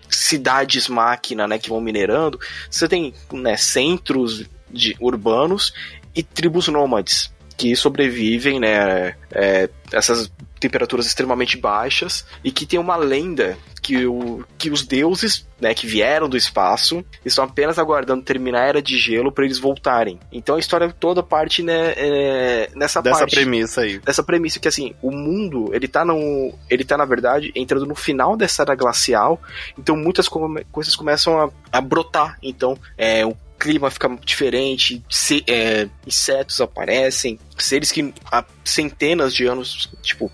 cidades 0.08 0.88
máquina, 0.88 1.46
né, 1.46 1.58
que 1.58 1.68
vão 1.68 1.80
minerando, 1.80 2.40
você 2.70 2.88
tem 2.88 3.14
né, 3.32 3.56
centros 3.56 4.48
de, 4.72 4.96
urbanos 5.00 5.72
e 6.14 6.22
tribos 6.22 6.68
nômades 6.68 7.32
que 7.56 7.76
sobrevivem, 7.76 8.58
né, 8.58 9.14
é, 9.30 9.68
essas 9.92 10.32
temperaturas 10.58 11.06
extremamente 11.06 11.58
baixas 11.58 12.24
e 12.42 12.50
que 12.50 12.64
tem 12.64 12.78
uma 12.78 12.96
lenda 12.96 13.56
que, 13.82 14.06
o, 14.06 14.44
que 14.56 14.70
os 14.70 14.86
deuses, 14.86 15.46
né, 15.60 15.74
que 15.74 15.86
vieram 15.86 16.26
do 16.26 16.38
espaço, 16.38 17.04
estão 17.24 17.44
apenas 17.44 17.78
aguardando 17.78 18.22
terminar 18.22 18.62
a 18.62 18.66
era 18.66 18.82
de 18.82 18.96
gelo 18.98 19.30
para 19.30 19.44
eles 19.44 19.58
voltarem. 19.58 20.18
Então 20.32 20.56
a 20.56 20.58
história 20.58 20.90
toda 20.90 21.22
parte 21.22 21.62
né, 21.62 21.92
é, 21.96 22.70
nessa 22.74 23.02
Dessa 23.02 23.20
parte, 23.20 23.36
premissa 23.36 23.82
aí. 23.82 23.98
Dessa 23.98 24.22
premissa 24.22 24.58
que 24.58 24.68
assim, 24.68 24.94
o 25.02 25.10
mundo, 25.10 25.70
ele 25.74 25.88
tá 25.88 26.02
no 26.02 26.54
ele 26.68 26.84
tá 26.84 26.96
na 26.96 27.04
verdade 27.04 27.52
entrando 27.54 27.84
no 27.84 27.94
final 27.94 28.36
dessa 28.36 28.62
era 28.62 28.74
glacial, 28.74 29.40
então 29.78 29.96
muitas 29.96 30.28
coisas 30.28 30.96
começam 30.96 31.40
a, 31.40 31.50
a 31.72 31.80
brotar. 31.80 32.38
Então, 32.42 32.78
é, 32.96 33.24
o 33.26 33.36
clima 33.60 33.90
fica 33.90 34.08
diferente, 34.24 35.04
se, 35.10 35.44
é, 35.46 35.86
insetos 36.06 36.60
aparecem, 36.62 37.38
seres 37.58 37.92
que 37.92 38.12
há 38.32 38.42
centenas 38.64 39.34
de 39.34 39.46
anos, 39.46 39.90
tipo, 40.02 40.32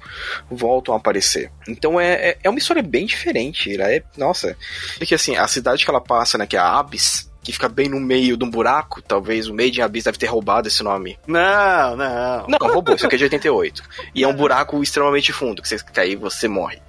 voltam 0.48 0.94
a 0.94 0.96
aparecer. 0.96 1.50
Então 1.68 2.00
é, 2.00 2.30
é, 2.30 2.38
é 2.44 2.48
uma 2.48 2.58
história 2.58 2.82
bem 2.82 3.04
diferente. 3.04 3.76
É, 3.82 4.02
nossa, 4.16 4.56
porque 4.96 5.16
assim, 5.16 5.36
a 5.36 5.48
cidade 5.48 5.84
que 5.84 5.90
ela 5.90 6.00
passa, 6.00 6.38
né, 6.38 6.46
que 6.46 6.56
é 6.56 6.60
a 6.60 6.78
Abyss, 6.78 7.28
que 7.42 7.52
fica 7.52 7.68
bem 7.68 7.88
no 7.88 7.98
meio 7.98 8.36
de 8.36 8.44
um 8.44 8.50
buraco, 8.50 9.02
talvez 9.02 9.48
o 9.48 9.54
Made 9.54 9.80
in 9.80 9.82
Abyss 9.82 10.04
deve 10.04 10.18
ter 10.18 10.26
roubado 10.26 10.68
esse 10.68 10.82
nome. 10.84 11.18
Não, 11.26 11.96
não. 11.96 12.46
Não, 12.48 12.68
roubou, 12.68 12.94
isso 12.94 13.06
aqui 13.06 13.16
é 13.16 13.18
de 13.18 13.24
88. 13.24 13.82
E 14.14 14.22
é 14.22 14.28
um 14.28 14.34
buraco 14.34 14.80
extremamente 14.82 15.32
fundo, 15.32 15.60
que 15.60 15.68
você 15.68 15.78
cair 15.78 16.16
você 16.16 16.46
morre. 16.46 16.80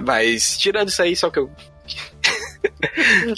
Mas, 0.00 0.56
tirando 0.58 0.88
isso 0.88 1.02
aí, 1.02 1.14
só 1.14 1.30
que 1.30 1.38
eu 1.38 1.50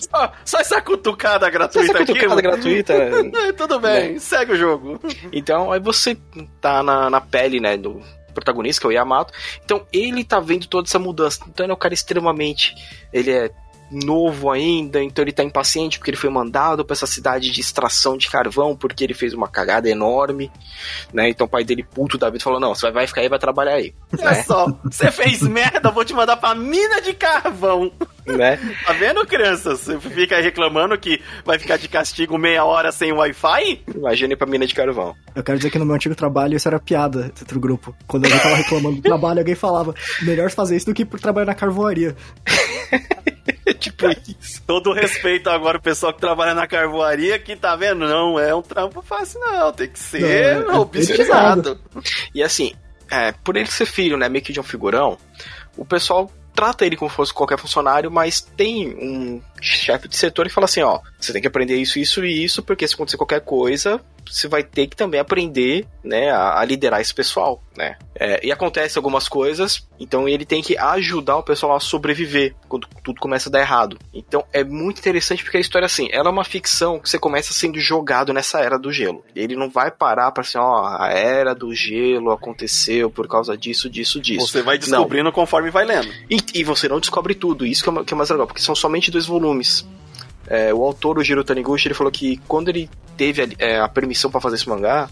só, 0.01 0.33
só, 0.45 0.59
essa 0.59 0.81
cutucada 0.81 1.49
gratuita 1.51 1.87
só 1.87 1.95
essa 1.95 2.07
cutucada 2.07 2.35
aqui, 2.35 2.43
gratuita. 2.43 2.95
Tudo 3.57 3.81
bem, 3.81 4.15
né? 4.15 4.19
segue 4.19 4.53
o 4.53 4.57
jogo. 4.57 5.01
Então, 5.33 5.73
aí 5.73 5.81
você 5.81 6.17
tá 6.61 6.83
na, 6.83 7.11
na 7.11 7.21
pele, 7.21 7.61
né, 7.61 7.77
do 7.77 8.03
protagonista, 8.35 8.81
que 8.81 8.87
é 8.87 8.91
o 8.91 8.93
Yamato. 8.93 9.33
Então, 9.65 9.87
ele 9.93 10.25
tá 10.25 10.41
vendo 10.41 10.67
toda 10.67 10.89
essa 10.89 10.99
mudança. 10.99 11.41
Então, 11.49 11.65
ele 11.65 11.73
é 11.73 11.75
um 11.75 11.79
cara 11.79 11.95
extremamente... 11.95 12.75
Ele 13.13 13.31
é 13.31 13.51
novo 13.91 14.51
ainda, 14.51 15.03
então 15.03 15.23
ele 15.23 15.33
tá 15.33 15.43
impaciente 15.43 15.99
porque 15.99 16.11
ele 16.11 16.17
foi 16.17 16.31
mandado 16.31 16.85
para 16.85 16.95
essa 16.95 17.07
cidade 17.07 17.51
de 17.51 17.61
extração 17.61 18.17
de 18.17 18.31
carvão 18.31 18.77
porque 18.77 19.03
ele 19.05 19.15
fez 19.15 19.35
uma 19.35 19.49
cagada 19.49 19.89
enorme, 19.89 20.51
né? 21.13 21.29
Então 21.29 21.47
o 21.47 21.51
pai 21.51 21.65
dele 21.65 21.83
puto 21.83 22.17
da 22.17 22.31
vida 22.31 22.43
falou: 22.43 22.61
"Não, 22.61 22.75
você 22.75 22.91
vai 22.91 23.07
ficar 23.07 23.23
aí, 23.23 23.29
vai 23.29 23.39
trabalhar 23.39 23.75
aí". 23.75 23.93
Olha 24.19 24.31
né? 24.31 24.43
só, 24.43 24.67
você 24.85 25.11
fez 25.11 25.43
merda, 25.43 25.91
vou 25.91 26.05
te 26.05 26.15
mandar 26.15 26.37
pra 26.37 26.55
mina 26.55 27.01
de 27.01 27.13
carvão. 27.15 27.91
Né? 28.27 28.59
Tá 28.87 28.93
vendo, 28.93 29.27
crianças? 29.27 29.81
Você 29.81 29.99
fica 29.99 30.37
aí 30.37 30.43
reclamando 30.43 30.97
que 30.99 31.21
vai 31.45 31.59
ficar 31.59 31.77
de 31.77 31.89
castigo 31.89 32.39
meia 32.39 32.65
hora 32.65 32.93
sem 32.93 33.13
Wi-Fi? 33.13 33.83
Imagine 33.95 34.37
pra 34.37 34.47
mina 34.47 34.67
de 34.67 34.75
carvão. 34.75 35.17
Eu 35.35 35.43
quero 35.43 35.59
dizer 35.59 35.71
que 35.71 35.79
no 35.79 35.87
meu 35.87 35.95
antigo 35.95 36.15
trabalho 36.15 36.57
isso 36.57 36.69
era 36.69 36.79
piada 36.79 37.23
dentro 37.23 37.55
do 37.55 37.61
grupo. 37.61 37.95
Quando 38.07 38.27
alguém 38.27 38.39
tava 38.39 38.55
reclamando 38.57 38.97
do 38.97 39.03
trabalho, 39.03 39.41
alguém 39.41 39.55
falava: 39.55 39.95
melhor 40.23 40.51
fazer 40.51 40.77
isso 40.77 40.87
do 40.87 40.95
que 40.95 41.05
por 41.05 41.19
trabalhar 41.19 41.47
na 41.47 41.55
carvoaria. 41.55 42.15
tipo 43.79 44.07
isso. 44.09 44.63
Todo 44.67 44.93
respeito 44.93 45.49
agora 45.51 45.79
o 45.79 45.83
pessoal 45.83 46.13
que 46.13 46.21
trabalha 46.21 46.55
na 46.55 46.67
carvoaria 46.67 47.39
que 47.39 47.57
tá 47.57 47.77
vendo, 47.77 48.07
não 48.07 48.39
é 48.39 48.55
um 48.55 48.63
trampo 48.63 49.03
fácil 49.03 49.41
não, 49.41 49.73
tem 49.73 49.89
que 49.89 49.99
ser 49.99 50.65
não, 50.65 50.81
obstinado. 50.81 51.81
É 51.97 52.01
e 52.35 52.43
assim, 52.43 52.75
é, 53.11 53.33
por 53.33 53.57
ele 53.57 53.71
ser 53.71 53.87
filho, 53.87 54.17
né, 54.17 54.29
meio 54.29 54.45
que 54.45 54.53
de 54.53 54.61
um 54.61 54.65
figurão, 54.65 55.19
o 55.77 55.85
pessoal 55.85 56.31
trata 56.55 56.85
ele 56.85 56.97
como 56.97 57.11
se 57.11 57.17
fosse 57.17 57.33
qualquer 57.33 57.59
funcionário, 57.59 58.11
mas 58.11 58.41
tem 58.41 58.89
um 58.89 59.43
chefe 59.61 60.09
de 60.09 60.17
setor 60.17 60.47
que 60.47 60.53
fala 60.53 60.67
assim, 60.67 60.83
ó, 60.83 61.01
você 61.19 61.33
tem 61.33 61.41
que 61.41 61.49
aprender 61.49 61.77
isso, 61.77 61.99
isso 61.99 62.25
e 62.25 62.45
isso, 62.45 62.63
porque 62.63 62.87
se 62.87 62.95
acontecer 62.95 63.17
qualquer 63.17 63.41
coisa, 63.41 64.01
você 64.31 64.49
vai 64.49 64.63
ter 64.63 64.87
que 64.87 64.97
também 64.97 65.21
aprender, 65.21 65.87
né, 66.05 66.31
a, 66.31 66.61
a 66.61 66.65
liderar 66.65 67.01
esse 67.01 67.15
pessoal, 67.15 67.63
né. 67.77 67.97
É, 68.15 68.47
e 68.47 68.53
acontece 68.53 68.99
algumas 68.99 69.29
coisas, 69.29 69.87
então 69.99 70.29
ele 70.29 70.45
tem 70.45 70.63
que 70.63 70.77
ajudar 70.77 71.39
o 71.39 71.43
pessoal 71.43 71.75
a 71.75 71.81
sobreviver 71.81 72.55
quando 72.69 72.87
tudo 73.03 73.21
começa 73.21 73.49
a 73.49 73.53
dar 73.53 73.61
errado. 73.61 73.99
Então 74.13 74.45
é 74.53 74.63
muito 74.63 74.99
interessante 74.99 75.43
porque 75.43 75.57
a 75.57 75.61
história 75.61 75.87
assim, 75.87 76.09
ela 76.13 76.29
é 76.29 76.33
uma 76.33 76.45
ficção 76.45 76.99
que 76.99 77.09
você 77.09 77.19
começa 77.19 77.53
sendo 77.53 77.81
jogado 77.81 78.33
nessa 78.33 78.61
era 78.61 78.79
do 78.79 78.93
gelo. 78.93 79.25
Ele 79.35 79.57
não 79.57 79.71
vai 79.71 79.91
parar 79.91 80.31
para 80.33 80.43
assim, 80.43 80.59
ó, 80.59 80.85
a 80.85 81.09
era 81.09 81.55
do 81.55 81.75
gelo 81.75 82.31
aconteceu 82.31 83.11
por 83.11 83.27
causa 83.27 83.57
disso, 83.57 83.89
disso, 83.89 84.21
disso. 84.21 84.47
Você 84.47 84.63
vai 84.63 84.77
descobrindo 84.79 85.25
não. 85.25 85.33
conforme 85.33 85.71
vai 85.71 85.85
lendo. 85.85 86.09
E, 86.29 86.39
e, 86.55 86.65
você 86.65 86.89
não 86.89 87.01
descobre 87.01 87.35
tudo, 87.35 87.67
isso 87.67 87.83
que 87.83 87.91
é, 87.91 88.05
que 88.05 88.15
é 88.15 88.17
mais 88.17 88.29
legal, 88.31 88.47
porque 88.47 88.61
são 88.61 88.75
somente 88.75 89.11
dois 89.11 89.27
volumes. 89.27 89.87
É, 90.51 90.75
o 90.75 90.85
autor, 90.85 91.17
o 91.17 91.23
Jiro 91.23 91.45
Taniguchi, 91.45 91.87
ele 91.87 91.95
falou 91.95 92.11
que 92.11 92.39
quando 92.49 92.69
ele 92.69 92.91
teve 93.17 93.43
a, 93.43 93.49
é, 93.59 93.79
a 93.79 93.87
permissão 93.87 94.31
para 94.31 94.41
fazer 94.41 94.57
esse 94.57 94.69
mangá, 94.69 95.09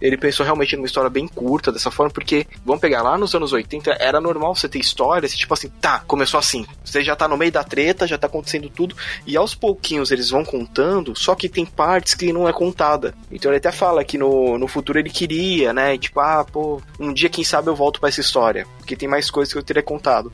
ele 0.00 0.16
pensou 0.16 0.46
realmente 0.46 0.76
numa 0.76 0.86
história 0.86 1.10
bem 1.10 1.28
curta 1.28 1.70
dessa 1.70 1.90
forma, 1.90 2.10
porque, 2.10 2.46
vamos 2.64 2.80
pegar 2.80 3.02
lá 3.02 3.18
nos 3.18 3.34
anos 3.34 3.52
80, 3.52 3.96
era 4.00 4.20
normal 4.20 4.54
você 4.54 4.68
ter 4.68 4.78
histórias, 4.78 5.36
tipo 5.36 5.52
assim, 5.52 5.68
tá, 5.68 5.98
começou 6.06 6.38
assim, 6.38 6.64
você 6.84 7.02
já 7.02 7.14
tá 7.14 7.28
no 7.28 7.36
meio 7.36 7.52
da 7.52 7.62
treta, 7.62 8.06
já 8.06 8.16
tá 8.16 8.28
acontecendo 8.28 8.70
tudo, 8.70 8.96
e 9.26 9.36
aos 9.36 9.54
pouquinhos 9.54 10.10
eles 10.10 10.30
vão 10.30 10.44
contando, 10.44 11.14
só 11.16 11.34
que 11.34 11.48
tem 11.48 11.66
partes 11.66 12.14
que 12.14 12.32
não 12.32 12.48
é 12.48 12.52
contada. 12.52 13.12
Então 13.30 13.50
ele 13.50 13.58
até 13.58 13.72
fala 13.72 14.04
que 14.04 14.16
no, 14.16 14.56
no 14.56 14.68
futuro 14.68 14.98
ele 14.98 15.10
queria, 15.10 15.72
né, 15.72 15.98
tipo, 15.98 16.20
ah, 16.20 16.44
pô, 16.44 16.80
um 16.98 17.12
dia 17.12 17.28
quem 17.28 17.42
sabe 17.42 17.68
eu 17.68 17.74
volto 17.74 18.00
para 18.00 18.08
essa 18.08 18.20
história, 18.20 18.66
porque 18.78 18.96
tem 18.96 19.08
mais 19.08 19.30
coisas 19.30 19.52
que 19.52 19.58
eu 19.58 19.64
teria 19.64 19.82
contado. 19.82 20.32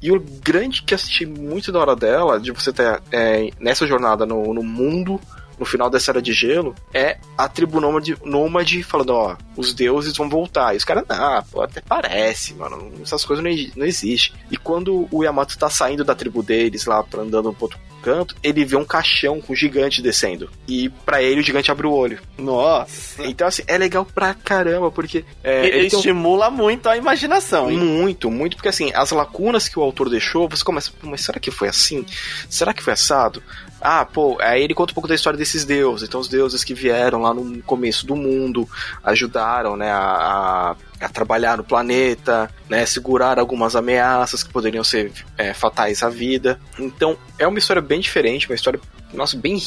E 0.00 0.12
o 0.12 0.20
grande 0.20 0.82
que 0.82 0.94
assisti 0.94 1.26
muito 1.26 1.72
da 1.72 1.80
hora 1.80 1.96
dela, 1.96 2.38
de 2.38 2.52
você 2.52 2.72
ter 2.72 3.02
é, 3.10 3.50
nessa 3.58 3.86
jornada 3.86 4.24
no, 4.24 4.54
no 4.54 4.62
mundo 4.62 5.20
no 5.58 5.64
final 5.66 5.90
dessa 5.90 6.12
era 6.12 6.22
de 6.22 6.32
gelo, 6.32 6.74
é 6.94 7.18
a 7.36 7.48
tribo 7.48 7.80
nômade, 7.80 8.16
nômade 8.24 8.82
falando, 8.82 9.10
ó, 9.10 9.36
os 9.56 9.74
deuses 9.74 10.16
vão 10.16 10.28
voltar. 10.28 10.72
E 10.72 10.76
os 10.76 10.84
caras, 10.84 11.04
ah, 11.08 11.44
pô, 11.50 11.60
até 11.60 11.80
parece, 11.80 12.54
mano, 12.54 12.92
essas 13.02 13.24
coisas 13.24 13.44
não, 13.44 13.50
não 13.76 13.84
existem. 13.84 14.34
E 14.50 14.56
quando 14.56 15.08
o 15.10 15.24
Yamato 15.24 15.58
tá 15.58 15.68
saindo 15.68 16.04
da 16.04 16.14
tribo 16.14 16.42
deles 16.42 16.86
lá, 16.86 17.02
pra 17.02 17.22
andando 17.22 17.52
pro 17.52 17.64
outro 17.64 17.78
canto, 17.98 18.34
ele 18.42 18.64
vê 18.64 18.76
um 18.76 18.84
caixão 18.84 19.40
com 19.40 19.52
um 19.52 19.56
gigante 19.56 20.00
descendo. 20.02 20.48
E 20.66 20.88
para 20.88 21.22
ele 21.22 21.40
o 21.40 21.42
gigante 21.42 21.70
abre 21.70 21.86
o 21.86 21.92
olho. 21.92 22.18
Nossa. 22.38 23.24
Então, 23.26 23.46
assim, 23.46 23.62
é 23.66 23.76
legal 23.76 24.04
pra 24.04 24.32
caramba, 24.34 24.90
porque. 24.90 25.24
É, 25.44 25.66
ele, 25.66 25.76
ele 25.78 25.90
tem 25.90 25.96
um- 25.98 26.00
estimula 26.00 26.50
muito 26.50 26.88
a 26.88 26.96
imaginação, 26.96 27.70
hein? 27.70 27.78
Muito, 27.78 28.30
muito, 28.30 28.56
porque 28.56 28.68
assim, 28.68 28.90
as 28.94 29.10
lacunas 29.10 29.68
que 29.68 29.78
o 29.78 29.82
autor 29.82 30.08
deixou, 30.08 30.48
você 30.48 30.64
começa, 30.64 30.90
"Pô, 31.00 31.06
mas 31.08 31.20
será 31.22 31.38
que 31.40 31.50
foi 31.50 31.68
assim? 31.68 32.04
Será 32.48 32.72
que 32.72 32.82
foi 32.82 32.92
assado? 32.92 33.42
Ah, 33.80 34.04
pô, 34.04 34.36
aí 34.40 34.62
ele 34.62 34.74
conta 34.74 34.90
um 34.92 34.94
pouco 34.94 35.08
da 35.08 35.14
história 35.14 35.38
desses 35.38 35.64
deuses. 35.64 36.08
Então, 36.08 36.20
os 36.20 36.28
deuses 36.28 36.64
que 36.64 36.74
vieram 36.74 37.20
lá 37.22 37.32
no 37.32 37.62
começo 37.62 38.04
do 38.06 38.16
mundo 38.16 38.68
ajudaram, 39.04 39.76
né, 39.76 39.90
a, 39.90 40.74
a, 41.00 41.08
trabalhar 41.08 41.56
no 41.56 41.64
planeta, 41.64 42.50
né, 42.68 42.84
segurar 42.86 43.38
algumas 43.38 43.76
ameaças 43.76 44.42
que 44.42 44.52
poderiam 44.52 44.84
ser 44.84 45.12
é, 45.36 45.52
fatais 45.52 46.02
à 46.02 46.08
vida. 46.08 46.60
Então, 46.78 47.16
é 47.38 47.46
uma 47.46 47.58
história 47.58 47.82
bem 47.82 48.00
diferente, 48.00 48.48
uma 48.48 48.54
história, 48.54 48.80
nossa, 49.12 49.36
bem. 49.36 49.58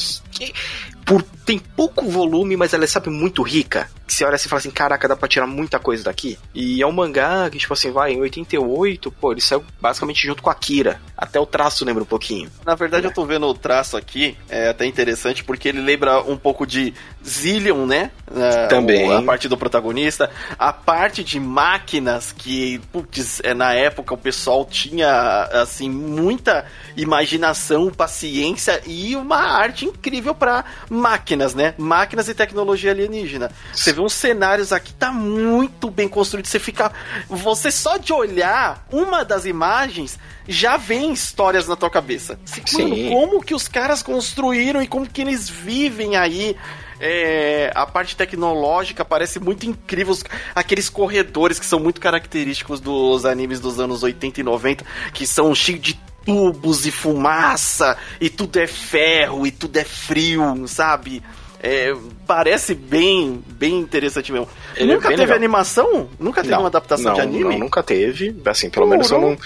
Por, 1.04 1.22
tem 1.44 1.58
pouco 1.58 2.08
volume, 2.08 2.56
mas 2.56 2.72
ela 2.72 2.84
é, 2.84 2.86
sabe, 2.86 3.10
muito 3.10 3.42
rica. 3.42 3.88
Que 4.06 4.14
você 4.14 4.24
olha 4.24 4.34
assim 4.36 4.46
e 4.46 4.48
fala 4.50 4.60
assim: 4.60 4.70
caraca, 4.70 5.08
dá 5.08 5.16
pra 5.16 5.28
tirar 5.28 5.46
muita 5.46 5.78
coisa 5.78 6.04
daqui. 6.04 6.38
E 6.54 6.80
é 6.82 6.86
um 6.86 6.92
mangá 6.92 7.48
que, 7.50 7.58
tipo 7.58 7.72
assim, 7.72 7.90
vai, 7.90 8.12
em 8.12 8.20
88, 8.20 9.10
pô, 9.12 9.32
ele 9.32 9.40
saiu 9.40 9.64
basicamente 9.80 10.26
junto 10.26 10.42
com 10.42 10.50
a 10.50 10.54
Kira. 10.54 11.00
Até 11.16 11.40
o 11.40 11.46
traço 11.46 11.84
lembra 11.84 12.02
um 12.02 12.06
pouquinho. 12.06 12.50
Na 12.64 12.74
verdade, 12.74 13.06
eu 13.06 13.12
tô 13.12 13.24
vendo 13.24 13.46
o 13.46 13.54
traço 13.54 13.96
aqui, 13.96 14.36
é 14.48 14.68
até 14.68 14.86
interessante, 14.86 15.42
porque 15.44 15.68
ele 15.68 15.80
lembra 15.80 16.20
um 16.22 16.36
pouco 16.36 16.66
de 16.66 16.92
Zillion, 17.26 17.86
né? 17.86 18.10
É, 18.34 18.66
Também. 18.66 19.08
o- 19.08 19.12
A 19.12 19.22
parte 19.22 19.48
do 19.48 19.56
protagonista. 19.56 20.30
A 20.58 20.72
parte 20.72 21.22
de 21.24 21.38
máquinas 21.40 22.32
que, 22.32 22.78
putz, 22.92 23.40
é, 23.44 23.54
na 23.54 23.72
época 23.74 24.14
o 24.14 24.18
pessoal 24.18 24.64
tinha, 24.64 25.44
assim, 25.52 25.88
muita 25.88 26.66
imaginação, 26.96 27.90
paciência 27.90 28.80
e 28.86 29.14
uma 29.16 29.36
arte 29.36 29.84
incrível 29.86 30.34
pra 30.34 30.64
máquinas, 30.92 31.54
né? 31.54 31.74
Máquinas 31.78 32.28
e 32.28 32.34
tecnologia 32.34 32.90
alienígena. 32.90 33.50
Você 33.72 33.92
vê 33.92 34.00
uns 34.00 34.12
cenários 34.12 34.72
aqui, 34.72 34.92
tá 34.92 35.10
muito 35.10 35.90
bem 35.90 36.06
construído. 36.06 36.46
Você 36.46 36.58
fica. 36.58 36.92
Você 37.28 37.70
só 37.70 37.96
de 37.96 38.12
olhar 38.12 38.86
uma 38.92 39.24
das 39.24 39.46
imagens 39.46 40.18
já 40.46 40.76
vem 40.76 41.12
histórias 41.12 41.66
na 41.66 41.76
tua 41.76 41.88
cabeça. 41.88 42.38
Mano, 42.74 42.94
Sim. 42.94 43.08
como 43.08 43.42
que 43.42 43.54
os 43.54 43.66
caras 43.66 44.02
construíram 44.02 44.82
e 44.82 44.86
como 44.86 45.08
que 45.08 45.22
eles 45.22 45.48
vivem 45.48 46.16
aí. 46.16 46.56
É, 47.04 47.72
a 47.74 47.84
parte 47.84 48.14
tecnológica 48.14 49.04
parece 49.04 49.40
muito 49.40 49.66
incrível. 49.66 50.16
Aqueles 50.54 50.88
corredores 50.88 51.58
que 51.58 51.66
são 51.66 51.80
muito 51.80 52.00
característicos 52.00 52.80
dos 52.80 53.24
animes 53.24 53.58
dos 53.58 53.80
anos 53.80 54.04
80 54.04 54.40
e 54.40 54.44
90, 54.44 54.84
que 55.12 55.26
são 55.26 55.52
cheios 55.52 55.80
de 55.80 56.11
tubos 56.24 56.86
e 56.86 56.90
fumaça, 56.90 57.96
e 58.20 58.28
tudo 58.30 58.58
é 58.58 58.66
ferro, 58.66 59.46
e 59.46 59.50
tudo 59.50 59.76
é 59.76 59.84
frio, 59.84 60.66
sabe? 60.66 61.22
É, 61.62 61.94
parece 62.26 62.74
bem, 62.74 63.42
bem 63.46 63.78
interessante 63.78 64.32
mesmo. 64.32 64.48
Ele 64.74 64.90
é 64.90 64.94
Nunca 64.96 65.08
bem 65.08 65.16
teve 65.16 65.26
legal. 65.26 65.36
animação? 65.36 66.08
Nunca 66.18 66.40
teve 66.42 66.52
Não, 66.52 66.62
uma 66.62 66.68
adaptação 66.68 67.04
não, 67.04 67.14
de 67.14 67.20
anime? 67.20 67.44
Não, 67.44 67.58
nunca 67.60 67.82
teve. 67.84 68.34
Assim, 68.46 68.68
pelo 68.68 68.86
menos 68.86 69.10
eu 69.12 69.20
não, 69.20 69.38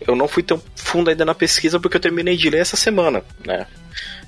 eu 0.00 0.16
não 0.16 0.26
fui 0.26 0.42
tão 0.42 0.62
fundo 0.74 1.10
ainda 1.10 1.26
na 1.26 1.34
pesquisa 1.34 1.78
porque 1.78 1.98
eu 1.98 2.00
terminei 2.00 2.38
de 2.38 2.48
ler 2.48 2.60
essa 2.60 2.76
semana, 2.76 3.22
né? 3.44 3.66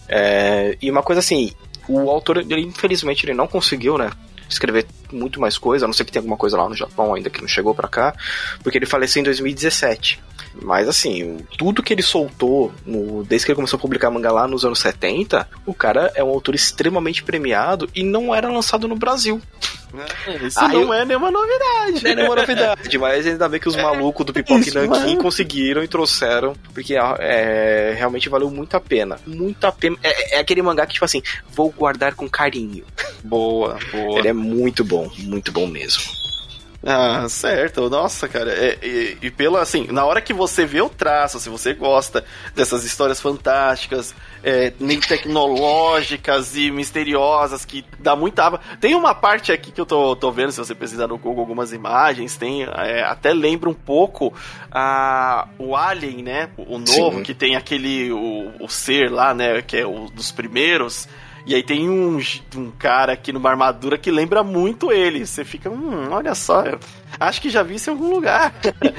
É, 0.06 0.76
e 0.82 0.90
uma 0.90 1.02
coisa 1.02 1.20
assim, 1.20 1.52
o 1.88 2.10
autor, 2.10 2.38
ele, 2.38 2.60
infelizmente, 2.60 3.24
ele 3.24 3.32
não 3.32 3.46
conseguiu, 3.46 3.96
né? 3.96 4.10
Escrever 4.46 4.86
muito 5.10 5.40
mais 5.40 5.56
coisa, 5.56 5.86
a 5.86 5.88
não 5.88 5.94
ser 5.94 6.04
que 6.04 6.12
tenha 6.12 6.20
alguma 6.20 6.36
coisa 6.36 6.58
lá 6.58 6.68
no 6.68 6.74
Japão 6.74 7.14
ainda 7.14 7.30
que 7.30 7.40
não 7.40 7.48
chegou 7.48 7.74
pra 7.74 7.88
cá, 7.88 8.14
porque 8.62 8.76
ele 8.76 8.84
faleceu 8.84 9.20
em 9.20 9.24
2017. 9.24 10.22
Mas 10.62 10.88
assim, 10.88 11.38
tudo 11.58 11.82
que 11.82 11.92
ele 11.92 12.02
soltou 12.02 12.72
no- 12.86 13.24
desde 13.24 13.44
que 13.44 13.52
ele 13.52 13.56
começou 13.56 13.76
a 13.76 13.80
publicar 13.80 14.10
mangá 14.10 14.30
lá 14.30 14.46
nos 14.46 14.64
anos 14.64 14.78
70, 14.78 15.48
o 15.66 15.74
cara 15.74 16.12
é 16.14 16.22
um 16.22 16.28
autor 16.28 16.54
extremamente 16.54 17.22
premiado 17.22 17.88
e 17.94 18.02
não 18.02 18.34
era 18.34 18.48
lançado 18.50 18.86
no 18.88 18.96
Brasil. 18.96 19.40
Isso 20.42 20.58
Ah, 20.58 20.66
não 20.68 20.82
eu- 20.82 20.92
é 20.94 21.04
nenhuma 21.04 21.30
novidade. 21.30 22.02
Não 22.02 22.10
é 22.10 22.14
nenhuma 22.16 22.34
novidade, 22.36 22.98
mas 22.98 23.24
ainda 23.26 23.48
bem 23.48 23.60
que 23.60 23.68
os 23.68 23.76
malucos 23.76 24.26
do 24.26 24.32
Pipoca 24.32 24.60
Isso, 24.60 24.74
Nankin 24.74 24.88
mano. 24.88 25.22
conseguiram 25.22 25.84
e 25.84 25.88
trouxeram, 25.88 26.54
porque 26.72 26.94
é, 27.20 27.94
realmente 27.96 28.28
valeu 28.28 28.50
muito 28.50 28.76
a 28.76 28.80
pena. 28.80 29.18
Muito 29.26 29.64
a 29.66 29.70
pena. 29.72 29.96
É, 30.02 30.36
é 30.36 30.38
aquele 30.40 30.62
mangá 30.62 30.84
que, 30.86 30.94
tipo 30.94 31.04
assim, 31.04 31.22
vou 31.50 31.70
guardar 31.70 32.14
com 32.14 32.28
carinho. 32.28 32.84
Boa, 33.22 33.78
boa. 33.92 34.18
Ele 34.18 34.28
é 34.28 34.32
muito 34.32 34.84
bom, 34.84 35.08
muito 35.18 35.52
bom 35.52 35.66
mesmo. 35.66 36.02
Ah, 36.86 37.26
certo. 37.28 37.88
Nossa, 37.88 38.28
cara. 38.28 38.52
É, 38.52 38.78
e, 38.82 39.18
e 39.22 39.30
pelo 39.30 39.56
assim, 39.56 39.86
na 39.90 40.04
hora 40.04 40.20
que 40.20 40.34
você 40.34 40.66
vê 40.66 40.82
o 40.82 40.88
traço, 40.88 41.40
se 41.40 41.48
você 41.48 41.72
gosta 41.72 42.24
dessas 42.54 42.84
histórias 42.84 43.20
fantásticas, 43.20 44.14
é, 44.42 44.72
nem 44.78 45.00
tecnológicas 45.00 46.54
e 46.56 46.70
misteriosas, 46.70 47.64
que 47.64 47.84
dá 47.98 48.14
muita 48.14 48.44
aba. 48.44 48.60
Tem 48.80 48.94
uma 48.94 49.14
parte 49.14 49.50
aqui 49.50 49.72
que 49.72 49.80
eu 49.80 49.86
tô, 49.86 50.14
tô 50.14 50.30
vendo, 50.30 50.52
se 50.52 50.58
você 50.58 50.74
precisar 50.74 51.06
no 51.06 51.16
Google 51.16 51.40
algumas 51.40 51.72
imagens, 51.72 52.36
tem. 52.36 52.64
é, 52.64 53.02
até 53.02 53.32
lembra 53.32 53.70
um 53.70 53.74
pouco 53.74 54.34
a, 54.70 55.48
o 55.58 55.74
Alien, 55.74 56.22
né? 56.22 56.50
O, 56.56 56.74
o 56.74 56.78
novo, 56.78 57.18
Sim. 57.18 57.22
que 57.22 57.32
tem 57.34 57.56
aquele. 57.56 58.12
O, 58.12 58.52
o 58.60 58.68
ser 58.68 59.10
lá, 59.10 59.32
né? 59.32 59.62
Que 59.62 59.78
é 59.78 59.86
o 59.86 60.10
dos 60.10 60.30
primeiros. 60.30 61.08
E 61.46 61.54
aí 61.54 61.62
tem 61.62 61.90
um, 61.90 62.18
um 62.56 62.70
cara 62.70 63.12
aqui 63.12 63.32
numa 63.32 63.50
armadura 63.50 63.98
que 63.98 64.10
lembra 64.10 64.42
muito 64.42 64.90
ele. 64.90 65.26
Você 65.26 65.44
fica, 65.44 65.68
hum, 65.68 66.08
olha 66.10 66.34
só, 66.34 66.64
acho 67.20 67.40
que 67.42 67.50
já 67.50 67.62
vi 67.62 67.74
isso 67.74 67.90
em 67.90 67.92
algum 67.92 68.10
lugar. 68.14 68.54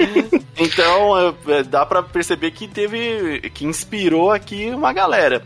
então 0.56 1.34
é, 1.48 1.62
dá 1.64 1.84
pra 1.84 2.02
perceber 2.02 2.50
que 2.52 2.68
teve. 2.68 3.40
que 3.50 3.64
inspirou 3.66 4.30
aqui 4.30 4.70
uma 4.70 4.92
galera. 4.92 5.42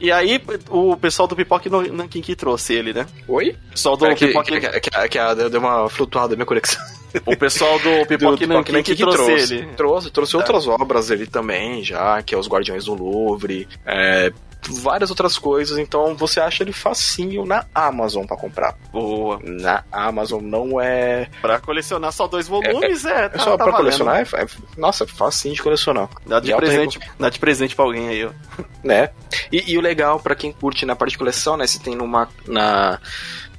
E 0.00 0.10
aí 0.10 0.40
o 0.70 0.96
pessoal 0.96 1.28
do 1.28 1.36
Pipoque 1.36 1.68
Nankin 1.68 2.20
que 2.22 2.34
trouxe 2.34 2.74
ele, 2.74 2.92
né? 2.92 3.06
Oi? 3.26 3.50
O 3.68 3.70
pessoal 3.72 3.96
do 3.96 4.06
É 4.06 4.14
que, 4.14 4.26
Pipoque. 4.28 4.58
que, 4.60 4.68
que, 4.80 4.90
que, 4.90 5.08
que 5.08 5.48
deu 5.50 5.60
uma 5.60 5.88
flutuada 5.88 6.30
na 6.30 6.36
minha 6.36 6.46
conexão. 6.46 6.82
O 7.26 7.36
pessoal 7.36 7.78
do 7.78 8.04
Pipoque 8.08 8.46
Nankin 8.46 8.82
que, 8.82 8.96
trouxe, 8.96 9.54
ele. 9.54 9.66
Trouxe, 9.76 10.10
trouxe 10.10 10.32
Tá. 10.32 10.38
outras 10.38 10.66
obras 10.66 11.08
dele 11.08 11.26
também, 11.26 11.82
já, 11.84 12.22
que 12.22 12.34
é 12.34 12.38
Os 12.38 12.48
Guardiões 12.48 12.84
do 12.86 12.94
Louvre, 12.94 13.66
é, 13.86 14.32
várias 14.70 15.10
outras 15.10 15.38
coisas, 15.38 15.78
então 15.78 16.14
você 16.16 16.40
acha 16.40 16.62
ele 16.62 16.72
facinho 16.72 17.44
na 17.46 17.64
Amazon 17.74 18.24
pra 18.26 18.36
comprar. 18.36 18.74
Boa. 18.92 19.38
Na 19.42 19.84
Amazon 19.90 20.42
não 20.42 20.80
é. 20.80 21.28
Pra 21.40 21.58
colecionar 21.60 22.12
só 22.12 22.26
dois 22.26 22.48
volumes, 22.48 23.04
é. 23.04 23.24
É 23.24 23.28
tá- 23.28 23.38
só 23.38 23.50
tá 23.56 23.64
pra 23.64 23.72
valendo. 23.72 23.76
colecionar? 23.76 24.16
É, 24.18 24.42
é- 24.42 24.46
nossa, 24.76 25.04
é 25.04 25.06
facinho 25.06 25.54
de 25.54 25.62
colecionar. 25.62 26.08
Dá 26.26 26.40
de, 26.40 26.46
De 26.46 26.52
alta 26.52 26.66
presente, 26.66 27.00
dá 27.18 27.30
de 27.30 27.38
presente 27.38 27.74
pra 27.76 27.84
alguém 27.84 28.08
aí, 28.08 28.24
ó. 28.24 28.30
Né? 28.84 29.10
E, 29.52 29.72
e 29.72 29.78
o 29.78 29.80
legal, 29.80 30.20
pra 30.20 30.34
quem 30.34 30.52
curte 30.52 30.86
na 30.86 30.94
parte 30.96 31.12
de 31.12 31.18
coleção, 31.18 31.56
né? 31.56 31.66
Se 31.66 31.80
tem 31.80 31.94
numa. 31.96 32.28
Na, 32.46 32.98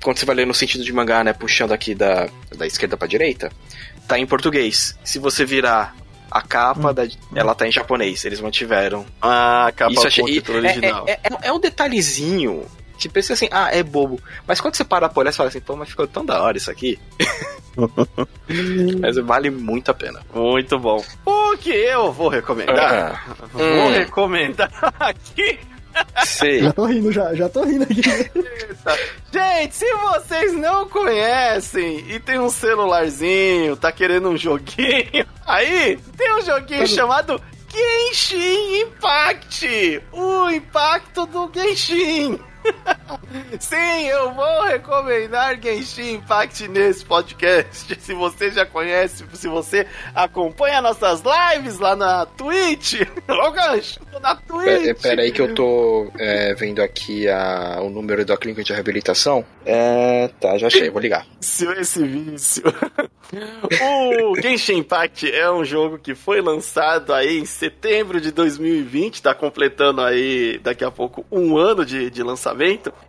quando 0.01 0.17
você 0.17 0.25
vai 0.25 0.35
ler 0.35 0.47
no 0.47 0.53
sentido 0.53 0.83
de 0.83 0.93
mangá, 0.93 1.23
né? 1.23 1.33
Puxando 1.33 1.71
aqui 1.73 1.93
da, 1.93 2.29
da 2.57 2.65
esquerda 2.65 2.95
pra 2.95 3.07
direita, 3.07 3.51
tá 4.07 4.17
em 4.17 4.25
português. 4.25 4.97
Se 5.03 5.19
você 5.19 5.43
virar 5.43 5.93
a 6.31 6.41
capa, 6.41 6.93
da, 6.93 7.07
ela 7.35 7.53
tá 7.55 7.67
em 7.67 7.71
japonês. 7.71 8.23
Eles 8.25 8.39
mantiveram 8.41 9.05
Ah, 9.21 9.71
capa 9.75 9.91
Isso 9.91 10.01
com 10.01 10.07
achei, 10.07 10.23
o 10.23 10.27
título 10.27 10.57
é, 10.57 10.61
original. 10.61 11.05
É, 11.07 11.11
é, 11.11 11.19
é- 11.23 11.47
é 11.47 11.53
um 11.53 11.59
detalhezinho 11.59 12.65
que 12.97 13.07
pensa 13.07 13.31
assim, 13.33 13.47
ah, 13.51 13.69
é 13.71 13.81
bobo. 13.81 14.21
Mas 14.45 14.59
quando 14.59 14.75
você 14.75 14.83
para 14.83 15.07
pra 15.07 15.21
olhar, 15.21 15.31
você 15.31 15.37
fala 15.37 15.49
assim, 15.49 15.61
pô, 15.61 15.75
mas 15.75 15.89
ficou 15.89 16.05
tão 16.05 16.25
da 16.25 16.41
hora 16.43 16.57
isso 16.57 16.69
aqui. 16.69 16.99
mas 18.99 19.15
vale 19.17 19.49
muito 19.49 19.89
a 19.89 19.93
pena. 19.93 20.19
Muito 20.33 20.77
bom. 20.77 21.03
O 21.25 21.57
que 21.57 21.69
eu 21.69 22.11
vou 22.11 22.27
recomendar? 22.29 23.23
Ah, 23.29 23.45
Vou 23.53 23.63
hum. 23.63 23.91
recomendar 23.91 24.69
aqui. 24.99 25.59
Sei. 26.25 26.63
Já 26.63 26.73
tô 26.73 26.85
rindo, 26.85 27.11
já, 27.11 27.33
já 27.33 27.49
tô 27.49 27.63
rindo 27.63 27.83
aqui. 27.83 28.01
Gente, 29.31 29.75
se 29.75 29.93
vocês 29.93 30.53
não 30.53 30.87
conhecem 30.87 32.03
e 32.09 32.19
tem 32.19 32.39
um 32.39 32.49
celularzinho, 32.49 33.75
tá 33.75 33.91
querendo 33.91 34.29
um 34.29 34.37
joguinho, 34.37 35.25
aí 35.45 35.99
tem 36.17 36.33
um 36.35 36.41
joguinho 36.41 36.87
chamado 36.87 37.41
Genshin 37.71 38.81
Impact. 38.81 40.01
O 40.11 40.49
impacto 40.49 41.25
do 41.25 41.51
Genshin. 41.53 42.39
Sim, 43.59 44.07
eu 44.07 44.31
vou 44.33 44.63
recomendar 44.63 45.59
Genshin 45.61 46.13
Impact 46.13 46.67
nesse 46.67 47.05
podcast. 47.05 47.97
Se 47.99 48.13
você 48.13 48.49
já 48.49 48.65
conhece, 48.65 49.25
se 49.33 49.47
você 49.47 49.85
acompanha 50.13 50.81
nossas 50.81 51.21
lives 51.21 51.79
lá 51.79 51.95
na 51.95 52.25
Twitch, 52.25 53.01
ô 53.27 53.51
gancho, 53.51 53.99
na 54.21 54.35
Twitch. 54.35 54.65
Pera, 54.65 54.95
pera 54.95 55.21
aí 55.21 55.31
que 55.31 55.41
eu 55.41 55.53
tô 55.53 56.11
é, 56.17 56.53
vendo 56.55 56.81
aqui 56.81 57.27
a, 57.29 57.79
o 57.81 57.89
número 57.89 58.25
da 58.25 58.37
clínica 58.37 58.63
de 58.63 58.73
reabilitação. 58.73 59.45
É, 59.65 60.29
tá, 60.39 60.57
já 60.57 60.67
achei, 60.67 60.89
vou 60.89 61.01
ligar. 61.01 61.25
vício, 61.59 61.71
esse 61.73 62.03
vício. 62.03 62.63
o 63.81 64.41
Genshin 64.41 64.77
Impact 64.77 65.31
é 65.31 65.51
um 65.51 65.63
jogo 65.63 65.99
que 65.99 66.15
foi 66.15 66.41
lançado 66.41 67.13
aí 67.13 67.39
em 67.39 67.45
setembro 67.45 68.19
de 68.21 68.31
2020, 68.31 69.21
tá 69.21 69.33
completando 69.33 70.01
aí 70.01 70.59
daqui 70.59 70.83
a 70.83 70.91
pouco 70.91 71.25
um 71.31 71.57
ano 71.57 71.85
de, 71.85 72.09
de 72.09 72.23
lançamento. 72.23 72.48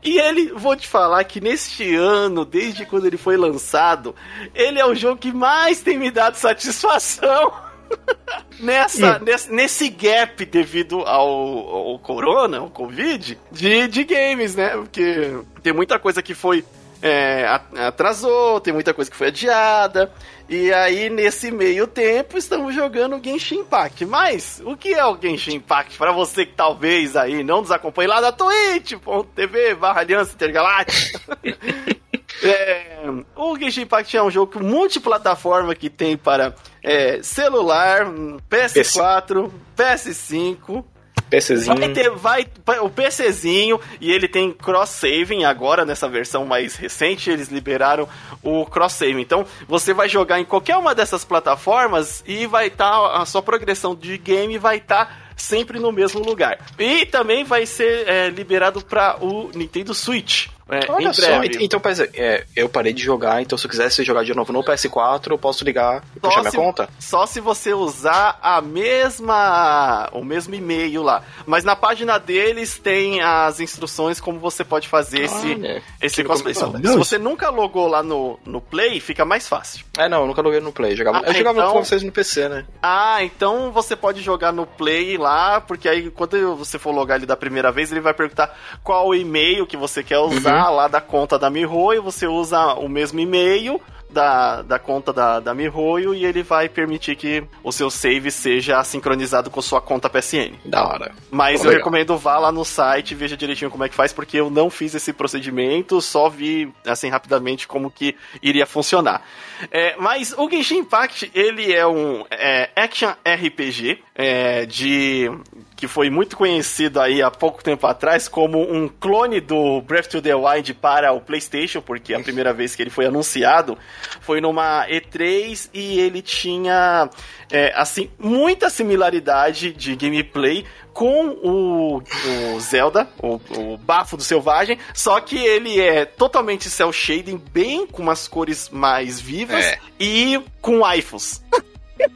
E 0.03 0.19
ele, 0.19 0.53
vou 0.53 0.77
te 0.77 0.87
falar 0.89 1.23
que 1.25 1.41
neste 1.41 1.95
ano, 1.95 2.45
desde 2.45 2.87
quando 2.87 3.07
ele 3.07 3.17
foi 3.17 3.37
lançado, 3.37 4.15
ele 4.55 4.79
é 4.79 4.87
o 4.87 4.95
jogo 4.95 5.21
que 5.21 5.33
mais 5.33 5.81
tem 5.81 5.99
me 5.99 6.11
dado 6.11 6.37
satisfação. 6.37 7.53
nessa, 8.61 9.19
nesse, 9.19 9.53
nesse 9.53 9.89
gap 9.89 10.45
devido 10.45 11.01
ao, 11.01 11.29
ao 11.29 11.99
corona, 11.99 12.59
ao 12.59 12.71
covid, 12.71 13.39
de, 13.51 13.89
de 13.89 14.05
games, 14.05 14.55
né? 14.55 14.71
Porque 14.71 15.39
tem 15.63 15.73
muita 15.73 15.99
coisa 15.99 16.23
que 16.23 16.35
foi 16.35 16.65
é, 17.03 17.47
atrasou, 17.87 18.61
tem 18.61 18.73
muita 18.73 18.93
coisa 18.93 19.11
que 19.11 19.17
foi 19.17 19.29
adiada. 19.29 20.13
E 20.49 20.73
aí, 20.73 21.09
nesse 21.09 21.51
meio 21.51 21.87
tempo, 21.87 22.37
estamos 22.37 22.75
jogando 22.75 23.23
Genshin 23.23 23.61
Impact. 23.61 24.05
Mas, 24.05 24.61
o 24.65 24.77
que 24.77 24.93
é 24.93 25.05
o 25.07 25.17
Genshin 25.21 25.55
Impact? 25.55 25.97
Para 25.97 26.13
você 26.13 26.45
que 26.45 26.55
talvez 26.55 27.17
aí 27.17 27.45
não 27.45 27.61
nos 27.61 27.71
acompanhe 27.71 28.09
lá 28.09 28.21
na 28.21 28.33
twitch.tv 28.33 29.75
barra 29.77 30.01
Aliança 30.01 30.35
Intergaláctica. 30.35 31.39
é, 32.43 32.99
o 33.37 33.57
Genshin 33.57 33.83
Impact 33.83 34.17
é 34.17 34.23
um 34.23 34.31
jogo 34.31 34.63
multiplataforma 34.63 35.75
que 35.75 35.89
tem 35.89 36.17
para 36.17 36.55
é, 36.83 37.23
celular, 37.23 38.07
PS4, 38.51 39.51
PS5, 39.77 40.85
PCzinho. 41.31 41.77
Vai 41.77 41.89
ter, 41.91 42.11
vai, 42.11 42.47
o 42.81 42.91
PCzinho, 42.91 43.81
e 44.01 44.11
ele 44.11 44.27
tem 44.27 44.53
cross-saving 44.53 45.45
agora, 45.45 45.85
nessa 45.85 46.09
versão 46.09 46.45
mais 46.45 46.75
recente, 46.75 47.31
eles 47.31 47.49
liberaram 47.49 48.09
o 48.43 48.67
cross-saving. 48.67 49.21
Então, 49.21 49.47
você 49.69 49.95
vai 49.95 50.09
jogar 50.09 50.41
em 50.41 50.45
qualquer 50.45 50.77
uma 50.77 50.95
dessas 50.95 51.25
plataformas 51.25 52.25
e 52.27 52.47
vai 52.47 52.67
estar, 52.67 52.91
tá, 52.91 53.23
a 53.23 53.25
sua 53.25 53.41
progressão 53.41 53.95
de 53.95 54.19
game 54.19 54.59
vai 54.59 54.79
estar 54.79 55.07
tá 55.07 55.17
sempre 55.37 55.79
no 55.79 55.93
mesmo 55.93 56.21
lugar. 56.21 56.59
E 56.79 57.07
também 57.07 57.45
vai 57.45 57.65
ser 57.65 58.09
é, 58.09 58.29
liberado 58.29 58.85
para 58.85 59.17
o 59.25 59.51
Nintendo 59.55 59.95
Switch. 59.95 60.49
É, 60.71 60.91
Olha 60.91 61.13
só, 61.13 61.43
então 61.59 61.83
é, 62.15 62.45
eu 62.55 62.69
parei 62.69 62.93
de 62.93 63.03
jogar, 63.03 63.43
então 63.43 63.59
se 63.59 63.67
eu 63.67 63.71
quisesse 63.71 64.05
jogar 64.05 64.23
de 64.23 64.33
novo 64.33 64.53
no 64.53 64.63
PS4, 64.63 65.33
eu 65.33 65.39
posso 65.39 65.65
ligar 65.65 66.05
e 66.15 66.21
puxar 66.21 66.43
minha 66.43 66.53
conta? 66.53 66.89
Só 67.01 67.27
se 67.27 67.41
você 67.41 67.75
usar 67.75 68.39
a 68.41 68.61
mesma. 68.61 70.09
o 70.13 70.25
mesmo 70.25 70.55
e-mail 70.55 71.03
lá. 71.03 71.25
Mas 71.45 71.65
na 71.65 71.75
página 71.75 72.19
deles 72.19 72.79
tem 72.79 73.21
as 73.21 73.59
instruções 73.59 74.21
como 74.21 74.39
você 74.39 74.63
pode 74.63 74.87
fazer 74.87 75.23
esse, 75.23 75.83
esse 76.01 76.23
cosplay. 76.23 76.55
Se 76.55 76.65
você 76.97 77.19
nunca 77.19 77.51
logou 77.51 77.89
lá 77.89 78.03
no, 78.03 78.39
no 78.47 78.61
Play, 78.61 79.01
fica 79.01 79.25
mais 79.25 79.49
fácil. 79.49 79.85
É, 79.99 80.09
não, 80.09 80.21
eu 80.21 80.27
nunca 80.29 80.41
loguei 80.41 80.61
no 80.61 80.73
Play. 80.73 80.95
Jogava, 80.95 81.19
ah, 81.19 81.23
eu 81.27 81.35
jogava 81.35 81.59
então... 81.59 81.73
com 81.73 81.85
vocês 81.85 82.03
no 82.05 82.13
PC, 82.13 82.49
né? 82.49 82.65
Ah, 82.81 83.25
então 83.25 83.73
você 83.73 83.97
pode 83.97 84.21
jogar 84.21 84.53
no 84.53 84.67
Play 84.67 85.19
lá, 85.19 85.61
porque 85.61 85.89
aí 85.89 86.11
quando 86.11 86.55
você 86.55 86.79
for 86.79 86.93
logar 86.93 87.17
ele 87.17 87.27
da 87.27 87.37
primeira 87.37 87.73
vez, 87.73 87.91
ele 87.91 88.01
vai 88.01 88.15
perguntar 88.15 88.57
qual 88.85 89.09
o 89.09 89.15
e-mail 89.15 89.67
que 89.67 89.77
você 89.77 90.05
quer 90.05 90.19
usar. 90.19 90.55
Uhum 90.55 90.60
lá 90.69 90.89
da 90.89 91.01
conta 91.01 91.39
da 91.39 91.49
MiHoYo, 91.49 92.03
você 92.03 92.27
usa 92.27 92.75
o 92.75 92.89
mesmo 92.89 93.21
e-mail 93.21 93.81
da, 94.13 94.63
da 94.63 94.79
conta 94.79 95.13
da, 95.13 95.41
da 95.41 95.55
MiHoYo 95.55 96.15
e 96.15 96.25
ele 96.25 96.43
vai 96.43 96.69
permitir 96.69 97.17
que 97.17 97.45
o 97.63 97.73
seu 97.73 97.91
save 97.91 98.31
seja 98.31 98.83
sincronizado 98.85 99.51
com 99.51 99.63
sua 99.63 99.81
conta 99.81 100.09
PSN. 100.09 100.55
Da 100.65 100.87
hora. 100.87 101.13
Mas 101.31 101.65
eu 101.65 101.71
recomendo 101.71 102.17
vá 102.17 102.39
lá 102.39 102.53
no 102.53 102.65
site 102.65 103.13
e 103.13 103.15
veja 103.15 103.37
direitinho 103.37 103.71
como 103.71 103.85
é 103.85 103.89
que 103.89 103.95
faz, 103.95 104.13
porque 104.13 104.39
eu 104.39 104.51
não 104.51 104.71
fiz 104.71 104.95
esse 104.95 105.13
procedimento, 105.13 106.01
só 106.01 106.29
vi 106.29 106.73
assim 106.87 107.09
rapidamente 107.09 107.67
como 107.67 107.91
que 107.91 108.17
iria 108.43 108.67
funcionar. 108.67 109.23
É, 109.71 109.95
mas 109.99 110.35
o 110.37 110.49
Genshin 110.49 110.79
Impact, 110.79 111.31
ele 111.35 111.73
é 111.73 111.87
um 111.87 112.25
é, 112.31 112.71
action 112.77 113.11
RPG 113.25 114.03
é, 114.15 114.67
de 114.67 115.31
que 115.77 115.89
foi 115.89 116.11
muito 116.11 116.37
conhecido 116.37 117.01
aí 117.01 117.23
há 117.23 117.31
pouco 117.31 117.65
tempo 117.65 117.87
atrás 117.87 118.29
como 118.29 118.61
um 118.61 118.87
clone 118.87 119.41
do 119.41 119.81
Breath 119.81 120.15
of 120.15 120.21
the 120.21 120.35
Wild 120.35 120.75
para 120.75 121.11
o 121.13 121.23
PlayStation, 121.23 121.81
porque 121.81 122.13
a 122.13 122.21
primeira 122.21 122.53
vez 122.53 122.77
que 122.77 122.83
ele 122.83 122.91
foi 122.91 123.07
anunciado 123.07 123.79
foi 124.21 124.41
numa 124.41 124.87
E3 124.89 125.69
e 125.73 125.99
ele 125.99 126.23
tinha 126.23 127.09
é, 127.51 127.73
assim 127.75 128.11
muita 128.19 128.71
similaridade 128.71 129.73
de 129.73 129.95
gameplay 129.97 130.65
com 130.93 131.29
o, 131.29 131.99
o 131.99 132.61
Zelda, 132.61 133.09
o, 133.23 133.41
o, 133.57 133.77
Bafo 133.79 134.17
do 134.17 134.25
Selvagem, 134.25 134.79
só 134.93 135.21
que 135.21 135.39
ele 135.39 135.81
é 135.81 136.05
totalmente 136.05 136.69
cel 136.69 136.93
shading, 136.93 137.41
bem 137.53 137.87
com 137.87 138.03
umas 138.03 138.27
cores 138.27 138.69
mais 138.69 139.21
vivas 139.21 139.65
é. 139.65 139.79
e 139.99 140.41
com 140.61 140.81
waifus. 140.81 141.43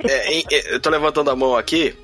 É, 0.09 0.75
eu 0.75 0.81
tô 0.81 0.89
levantando 0.89 1.31
a 1.31 1.37
mão 1.37 1.55
aqui 1.55 1.95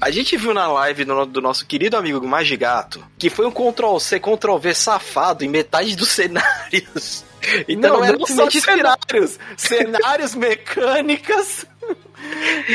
a 0.00 0.10
gente 0.10 0.36
viu 0.36 0.54
na 0.54 0.68
live 0.68 1.04
do, 1.04 1.26
do 1.26 1.40
nosso 1.40 1.66
querido 1.66 1.96
amigo 1.96 2.26
Magigato 2.26 3.04
que 3.18 3.28
foi 3.28 3.46
um 3.46 3.50
Ctrl-C, 3.50 4.20
Ctrl-V 4.20 4.74
safado 4.74 5.44
em 5.44 5.48
metade 5.48 5.96
dos 5.96 6.10
cenários. 6.12 7.24
Então 7.68 8.00
não, 8.00 8.12
não, 8.12 8.26
só 8.26 8.50
cenários, 8.50 9.38
cenários, 9.56 10.34
mecânicas. 10.36 11.66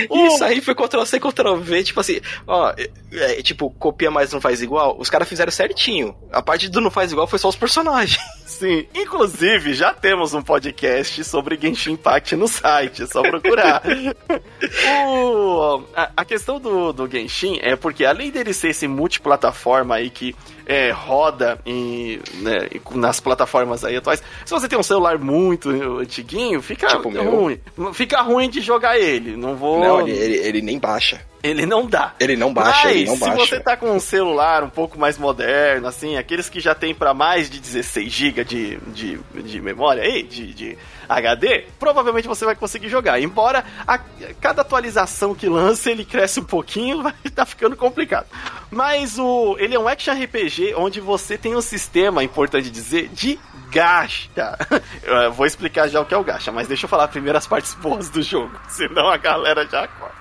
Isso 0.10 0.44
aí 0.44 0.62
foi 0.62 0.74
Ctrl-C, 0.74 1.20
Ctrl-V, 1.20 1.84
tipo 1.84 2.00
assim, 2.00 2.22
ó, 2.48 2.74
é, 2.78 2.90
é, 3.12 3.42
tipo, 3.42 3.70
copia 3.72 4.10
mais 4.10 4.32
não 4.32 4.40
faz 4.40 4.62
igual, 4.62 4.96
os 4.98 5.10
caras 5.10 5.28
fizeram 5.28 5.52
certinho. 5.52 6.16
A 6.32 6.42
parte 6.42 6.70
do 6.70 6.80
não 6.80 6.90
faz 6.90 7.12
igual 7.12 7.28
foi 7.28 7.40
só 7.40 7.50
os 7.50 7.56
personagens. 7.56 8.18
Sim, 8.46 8.88
inclusive 8.94 9.74
já 9.74 9.94
temos 9.94 10.34
um 10.34 10.42
podcast 10.42 11.24
sobre 11.24 11.60
Genshin 11.60 11.94
Impact 11.94 12.36
no 12.36 12.48
site, 12.48 13.04
é 13.04 13.06
só 13.08 13.22
procurar. 13.22 13.82
o, 15.06 15.84
a, 15.96 16.12
a, 16.18 16.26
questão 16.26 16.60
do, 16.60 16.94
do 16.94 17.10
Genshin 17.10 17.60
é 17.62 17.76
porque 17.76 18.06
além 18.06 18.32
dele 18.32 18.54
ser 18.54 18.70
esse 18.70 18.88
multiplataforma 18.88 19.96
aí 19.96 20.10
que 20.10 20.36
é, 20.66 20.92
roda 20.92 21.60
em, 21.66 22.20
né, 22.36 22.70
nas 22.96 23.20
plataformas 23.20 23.84
aí 23.84 23.96
atuais. 23.96 24.24
Se 24.46 24.52
você 24.52 24.68
tem 24.68 24.78
um 24.78 24.84
celular 24.84 25.18
muito 25.18 25.70
antiguinho, 26.00 26.62
fica 26.62 26.88
tipo 26.88 27.10
ruim. 27.10 27.60
Meu. 27.78 27.94
Fica 27.94 28.22
ruim 28.22 28.50
de 28.50 28.62
jogar 28.62 28.98
ele. 28.98 29.36
Não 29.36 29.56
vou. 29.56 29.80
Não, 29.80 30.02
ele, 30.02 30.12
ele, 30.12 30.38
ele 30.38 30.62
nem 30.62 30.80
baixa. 30.80 31.22
Ele 31.44 31.66
não 31.66 31.86
dá. 31.86 32.14
Ele 32.22 32.38
não 32.38 32.54
baixa, 32.54 32.86
Mas, 32.86 32.96
ele 32.96 33.06
não 33.06 33.20
baixa. 33.20 33.34
se 33.34 33.50
você 33.50 33.60
tá 33.60 33.76
com 33.76 33.92
um 33.92 34.00
celular 34.00 34.64
um 34.64 34.70
pouco 34.70 34.98
mais 34.98 35.18
moderno, 35.18 35.88
assim, 35.88 36.16
aqueles 36.16 36.48
que 36.48 36.62
já 36.62 36.74
tem 36.74 36.96
para 36.96 37.14
mais 37.14 37.50
de 37.50 37.60
16 37.60 38.10
GB 38.10 38.46
de, 38.46 38.78
de, 38.88 39.20
de 39.44 39.62
memória 39.62 40.04
aí, 40.04 40.24
de, 40.24 40.54
de 40.54 40.78
HD, 41.10 41.66
provavelmente 41.78 42.30
você 42.30 42.46
vai 42.46 42.56
conseguir 42.56 42.88
jogar. 42.88 43.20
Embora 43.20 43.66
a, 43.86 43.98
cada 44.40 44.62
atualização 44.62 45.36
que 45.36 45.50
lança 45.50 45.92
ele 45.92 46.06
cresce 46.06 46.40
um 46.40 46.46
pouquinho, 46.46 47.04
vai 47.04 47.14
tá 47.36 47.46
ficando 47.46 47.76
complicado. 47.76 48.28
Mas 48.72 49.20
o 49.20 49.58
ele 49.60 49.76
é 49.76 49.80
um 49.80 49.88
action 49.88 50.14
RPG 50.14 50.76
onde 50.78 51.02
você 51.02 51.38
tem 51.38 51.56
um 51.56 51.62
sistema, 51.62 52.24
importante 52.24 52.70
dizer, 52.70 53.10
de 53.10 53.38
gacha. 53.74 54.30
Eu 55.04 55.34
vou 55.34 55.46
explicar 55.46 55.88
já 55.88 56.00
o 56.00 56.06
que 56.06 56.14
é 56.14 56.18
o 56.18 56.24
gacha, 56.24 56.52
mas 56.52 56.68
deixa 56.68 56.86
eu 56.86 56.90
falar 56.90 57.08
primeiro 57.08 57.38
as 57.38 57.48
partes 57.48 57.74
boas 57.74 58.10
do 58.10 58.22
jogo, 58.22 58.52
senão 58.70 59.10
a 59.10 59.18
galera 59.18 59.68
já 59.68 59.84
acorda. 59.84 60.14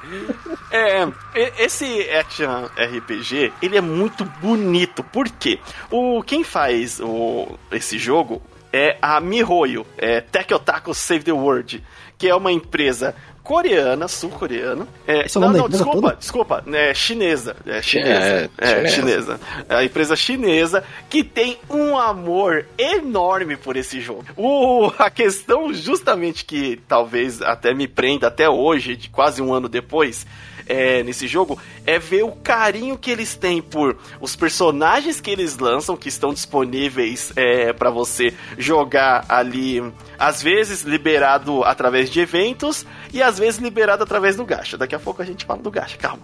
É, 0.71 1.07
esse 1.35 2.09
action 2.11 2.67
RPG, 2.77 3.53
ele 3.63 3.77
é 3.77 3.81
muito 3.81 4.25
bonito, 4.25 5.03
por 5.03 5.29
quê? 5.29 5.59
O, 5.91 6.23
quem 6.23 6.45
faz 6.45 7.01
o, 7.01 7.59
esse 7.71 7.99
jogo 7.99 8.43
é 8.73 8.97
a 9.03 9.21
MiHoYo, 9.21 9.87
é 9.99 10.21
Tech 10.21 10.53
Otaku 10.55 10.95
Save 10.95 11.25
the 11.25 11.33
World, 11.33 11.83
que 12.17 12.29
é 12.29 12.35
uma 12.35 12.53
empresa 12.53 13.15
coreana, 13.43 14.07
sul-coreana. 14.07 14.87
É, 15.07 15.27
não, 15.35 15.53
não, 15.53 15.69
desculpa, 15.69 16.01
toda? 16.01 16.17
desculpa, 16.17 16.65
é 16.73 16.95
chinesa. 16.95 17.57
É 17.67 17.83
chinesa. 17.83 18.51
É, 18.59 18.85
é, 18.85 18.89
chinesa. 18.89 19.41
É 19.69 19.75
a 19.75 19.85
empresa 19.85 20.17
chinesa 20.17 20.85
que 21.11 21.25
tem 21.25 21.59
um 21.69 21.99
amor 21.99 22.65
enorme 22.79 23.57
por 23.57 23.77
esse 23.77 24.01
jogo. 24.01 24.25
O, 24.37 24.93
a 24.99 25.11
questão, 25.11 25.73
justamente, 25.73 26.45
que 26.45 26.81
talvez 26.87 27.43
até 27.43 27.75
me 27.75 27.89
prenda 27.89 28.29
até 28.29 28.49
hoje, 28.49 28.97
de 28.97 29.11
quase 29.11 29.43
um 29.43 29.53
ano 29.53 29.69
depois, 29.69 30.27
é, 30.73 31.03
nesse 31.03 31.29
jogo 31.29 31.59
é 31.87 31.99
ver 31.99 32.25
o 32.25 32.33
carinho 32.33 32.97
que 32.97 33.11
eles 33.11 33.35
têm 33.35 33.61
por 33.61 33.99
os 34.21 34.35
personagens 34.35 35.21
que 35.21 35.31
eles 35.31 35.59
lançam, 35.59 35.97
que 35.97 36.09
estão 36.09 36.33
disponíveis 36.33 37.33
é, 37.37 37.73
para 37.73 37.91
você 37.91 38.33
jogar 38.57 39.27
ali, 39.29 39.83
às 40.19 40.43
vezes 40.43 40.83
liberado 40.83 41.63
através 41.65 42.09
de 42.09 42.21
eventos 42.21 42.87
e 43.13 43.23
às 43.23 43.39
vezes 43.39 43.61
liberado 43.61 44.03
através 44.03 44.37
do 44.37 44.45
gacha. 44.45 44.79
Daqui 44.79 44.95
a 44.95 44.99
pouco 44.99 45.21
a 45.21 45.25
gente 45.25 45.45
fala 45.45 45.61
do 45.61 45.71
gacha, 45.71 45.97
calma. 45.99 46.23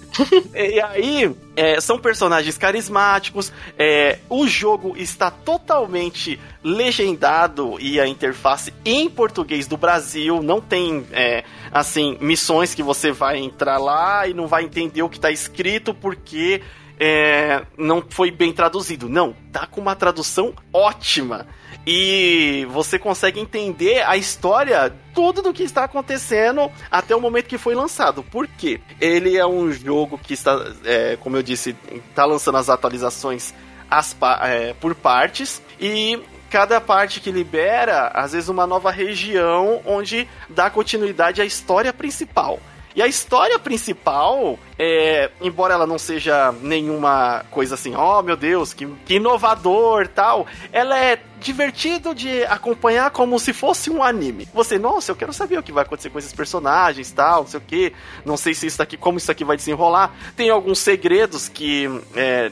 e 0.54 0.80
aí, 0.80 1.34
é, 1.56 1.80
são 1.80 1.98
personagens 1.98 2.58
carismáticos, 2.58 3.52
é, 3.78 4.18
o 4.28 4.46
jogo 4.46 4.94
está 4.96 5.30
totalmente 5.30 6.38
legendado 6.62 7.76
e 7.80 8.00
a 8.00 8.06
interface 8.06 8.72
em 8.84 9.08
português 9.08 9.66
do 9.66 9.76
Brasil, 9.76 10.42
não 10.42 10.60
tem, 10.60 11.06
é, 11.12 11.44
assim, 11.72 12.18
missões 12.20 12.74
que 12.74 12.82
você 12.82 13.12
vai 13.12 13.38
entrar 13.38 13.78
lá 13.78 14.26
e 14.26 14.34
não 14.34 14.46
vai 14.46 14.64
entender 14.64 15.02
o 15.02 15.08
que 15.08 15.16
está 15.16 15.30
escrito 15.30 15.94
porque 15.94 16.62
é, 16.98 17.62
não 17.76 18.02
foi 18.08 18.30
bem 18.30 18.52
traduzido. 18.52 19.08
Não, 19.08 19.34
tá 19.52 19.66
com 19.66 19.80
uma 19.80 19.94
tradução 19.94 20.54
ótima 20.72 21.46
e 21.86 22.66
você 22.70 22.98
consegue 22.98 23.38
entender 23.38 24.02
a 24.06 24.16
história, 24.16 24.92
tudo 25.14 25.40
do 25.40 25.52
que 25.52 25.62
está 25.62 25.84
acontecendo 25.84 26.70
até 26.90 27.14
o 27.14 27.20
momento 27.20 27.46
que 27.46 27.56
foi 27.56 27.74
lançado. 27.74 28.22
Por 28.24 28.48
quê? 28.48 28.80
Ele 29.00 29.36
é 29.36 29.46
um 29.46 29.70
jogo 29.70 30.18
que 30.18 30.34
está, 30.34 30.66
é, 30.84 31.16
como 31.20 31.36
eu 31.36 31.42
disse, 31.42 31.76
está 32.10 32.24
lançando 32.24 32.58
as 32.58 32.68
atualizações 32.68 33.54
as, 33.88 34.16
é, 34.42 34.74
por 34.74 34.94
partes 34.96 35.62
e 35.80 36.20
cada 36.50 36.80
parte 36.80 37.20
que 37.20 37.30
libera, 37.30 38.08
às 38.08 38.32
vezes, 38.32 38.48
uma 38.48 38.66
nova 38.66 38.90
região 38.90 39.80
onde 39.84 40.28
dá 40.48 40.68
continuidade 40.70 41.40
à 41.40 41.44
história 41.44 41.92
principal. 41.92 42.58
E 42.96 43.02
a 43.02 43.06
história 43.06 43.58
principal, 43.58 44.58
é, 44.78 45.30
embora 45.42 45.74
ela 45.74 45.86
não 45.86 45.98
seja 45.98 46.50
nenhuma 46.62 47.44
coisa 47.50 47.74
assim, 47.74 47.94
oh 47.94 48.22
meu 48.22 48.38
Deus, 48.38 48.72
que, 48.72 48.86
que 49.04 49.16
inovador 49.16 50.08
tal, 50.08 50.46
ela 50.72 50.98
é 50.98 51.20
divertido 51.38 52.14
de 52.14 52.42
acompanhar 52.44 53.10
como 53.10 53.38
se 53.38 53.52
fosse 53.52 53.90
um 53.90 54.02
anime. 54.02 54.48
Você, 54.54 54.78
nossa, 54.78 55.12
eu 55.12 55.16
quero 55.16 55.34
saber 55.34 55.58
o 55.58 55.62
que 55.62 55.72
vai 55.72 55.84
acontecer 55.84 56.08
com 56.08 56.18
esses 56.18 56.32
personagens, 56.32 57.12
tal, 57.12 57.42
não 57.42 57.48
sei 57.48 57.58
o 57.58 57.62
que. 57.62 57.92
Não 58.24 58.36
sei 58.38 58.54
se 58.54 58.66
isso 58.66 58.82
aqui, 58.82 58.96
como 58.96 59.18
isso 59.18 59.30
aqui 59.30 59.44
vai 59.44 59.58
desenrolar. 59.58 60.16
Tem 60.34 60.48
alguns 60.48 60.78
segredos 60.78 61.50
que 61.50 61.90
é, 62.14 62.50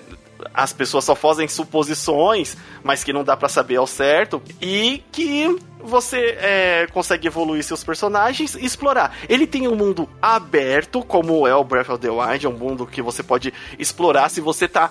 as 0.52 0.72
pessoas 0.72 1.04
só 1.04 1.14
fazem 1.14 1.48
suposições, 1.48 2.56
mas 2.82 3.04
que 3.04 3.12
não 3.12 3.24
dá 3.24 3.36
para 3.36 3.48
saber 3.48 3.76
ao 3.76 3.86
certo, 3.86 4.42
e 4.60 5.02
que 5.12 5.56
você 5.80 6.36
é, 6.40 6.86
consegue 6.92 7.28
evoluir 7.28 7.62
seus 7.62 7.84
personagens 7.84 8.54
e 8.54 8.64
explorar. 8.64 9.16
Ele 9.28 9.46
tem 9.46 9.68
um 9.68 9.76
mundo 9.76 10.08
aberto, 10.20 11.02
como 11.02 11.46
é 11.46 11.54
o 11.54 11.62
Breath 11.62 11.90
of 11.90 11.98
the 11.98 12.10
Wild, 12.10 12.46
é 12.46 12.48
um 12.48 12.52
mundo 12.52 12.86
que 12.86 13.02
você 13.02 13.22
pode 13.22 13.52
explorar 13.78 14.30
se 14.30 14.40
você 14.40 14.66
tá 14.66 14.90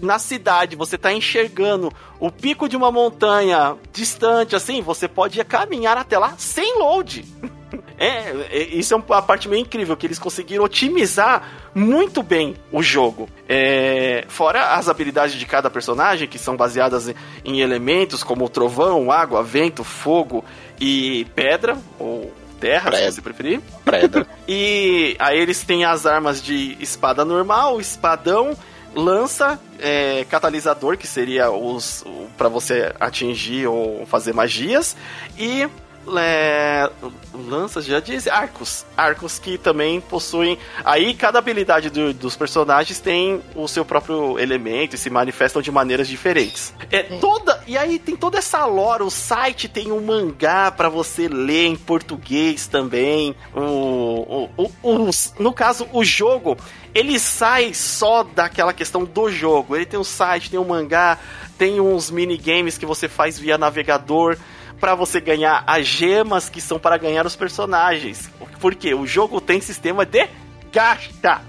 na 0.00 0.18
cidade, 0.18 0.76
você 0.76 0.96
tá 0.96 1.12
enxergando 1.12 1.92
o 2.18 2.30
pico 2.30 2.68
de 2.68 2.76
uma 2.76 2.90
montanha 2.90 3.76
distante, 3.92 4.56
assim, 4.56 4.80
você 4.80 5.06
pode 5.06 5.42
caminhar 5.44 5.96
até 5.96 6.18
lá 6.18 6.34
sem 6.38 6.78
load. 6.78 7.24
É, 7.98 8.30
é, 8.50 8.62
isso 8.74 8.94
é 8.94 8.96
uma 8.96 9.22
parte 9.22 9.48
meio 9.48 9.62
incrível, 9.62 9.96
que 9.96 10.06
eles 10.06 10.18
conseguiram 10.18 10.64
otimizar 10.64 11.70
muito 11.74 12.22
bem 12.22 12.56
o 12.70 12.82
jogo. 12.82 13.28
É, 13.48 14.24
fora 14.28 14.74
as 14.74 14.88
habilidades 14.88 15.36
de 15.36 15.46
cada 15.46 15.70
personagem, 15.70 16.26
que 16.26 16.38
são 16.38 16.56
baseadas 16.56 17.14
em 17.44 17.60
elementos 17.60 18.22
como 18.22 18.48
trovão, 18.48 19.10
água, 19.10 19.42
vento, 19.42 19.84
fogo 19.84 20.44
e 20.80 21.26
pedra, 21.34 21.76
ou 21.98 22.32
terra, 22.60 22.90
Preda. 22.90 23.06
se 23.06 23.16
você 23.16 23.22
preferir. 23.22 23.60
Pedra. 23.84 24.26
e 24.46 25.16
aí 25.18 25.38
eles 25.38 25.62
têm 25.64 25.84
as 25.84 26.06
armas 26.06 26.42
de 26.42 26.76
espada 26.80 27.24
normal, 27.24 27.80
espadão, 27.80 28.56
lança, 28.94 29.60
é, 29.80 30.24
catalisador, 30.28 30.96
que 30.96 31.06
seria 31.06 31.50
os 31.50 32.04
para 32.36 32.48
você 32.48 32.92
atingir 33.00 33.66
ou 33.66 34.06
fazer 34.06 34.32
magias, 34.32 34.96
e 35.38 35.68
é, 36.16 36.90
lanças, 37.32 37.84
já 37.84 38.00
diz, 38.00 38.26
arcos. 38.26 38.84
Arcos 38.96 39.38
que 39.38 39.56
também 39.56 40.00
possuem. 40.00 40.58
Aí 40.84 41.14
cada 41.14 41.38
habilidade 41.38 41.90
do, 41.90 42.12
dos 42.12 42.36
personagens 42.36 42.98
tem 43.00 43.42
o 43.54 43.68
seu 43.68 43.84
próprio 43.84 44.38
elemento 44.38 44.94
e 44.94 44.98
se 44.98 45.10
manifestam 45.10 45.62
de 45.62 45.70
maneiras 45.70 46.08
diferentes. 46.08 46.74
É 46.90 47.02
toda. 47.02 47.62
E 47.66 47.76
aí 47.76 47.98
tem 47.98 48.16
toda 48.16 48.38
essa 48.38 48.64
lore. 48.66 49.02
O 49.02 49.10
site 49.10 49.68
tem 49.68 49.92
um 49.92 50.00
mangá 50.00 50.70
para 50.70 50.88
você 50.88 51.28
ler 51.28 51.66
em 51.66 51.76
português 51.76 52.66
também. 52.66 53.34
O, 53.54 54.48
o, 54.56 54.70
o, 54.82 55.10
no 55.38 55.52
caso, 55.52 55.88
o 55.92 56.04
jogo. 56.04 56.56
Ele 56.94 57.18
sai 57.18 57.72
só 57.72 58.22
daquela 58.22 58.72
questão 58.72 59.04
do 59.04 59.30
jogo. 59.30 59.74
Ele 59.74 59.86
tem 59.86 59.98
um 59.98 60.04
site, 60.04 60.50
tem 60.50 60.60
um 60.60 60.64
mangá, 60.64 61.18
tem 61.56 61.80
uns 61.80 62.10
minigames 62.10 62.76
que 62.76 62.84
você 62.84 63.08
faz 63.08 63.38
via 63.38 63.56
navegador 63.56 64.36
para 64.82 64.96
você 64.96 65.20
ganhar 65.20 65.62
as 65.64 65.86
gemas 65.86 66.48
que 66.48 66.60
são 66.60 66.76
para 66.76 66.96
ganhar 66.96 67.24
os 67.24 67.36
personagens. 67.36 68.28
Porque 68.58 68.92
o 68.92 69.06
jogo 69.06 69.40
tem 69.40 69.60
sistema 69.60 70.04
de 70.04 70.26
gasta. 70.72 71.40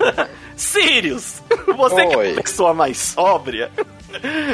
Sirius, 0.56 1.42
você 1.76 1.96
Oi. 1.96 2.06
que 2.06 2.14
é 2.14 2.16
uma 2.16 2.42
pessoa 2.42 2.72
mais 2.72 2.96
sóbria 2.96 3.70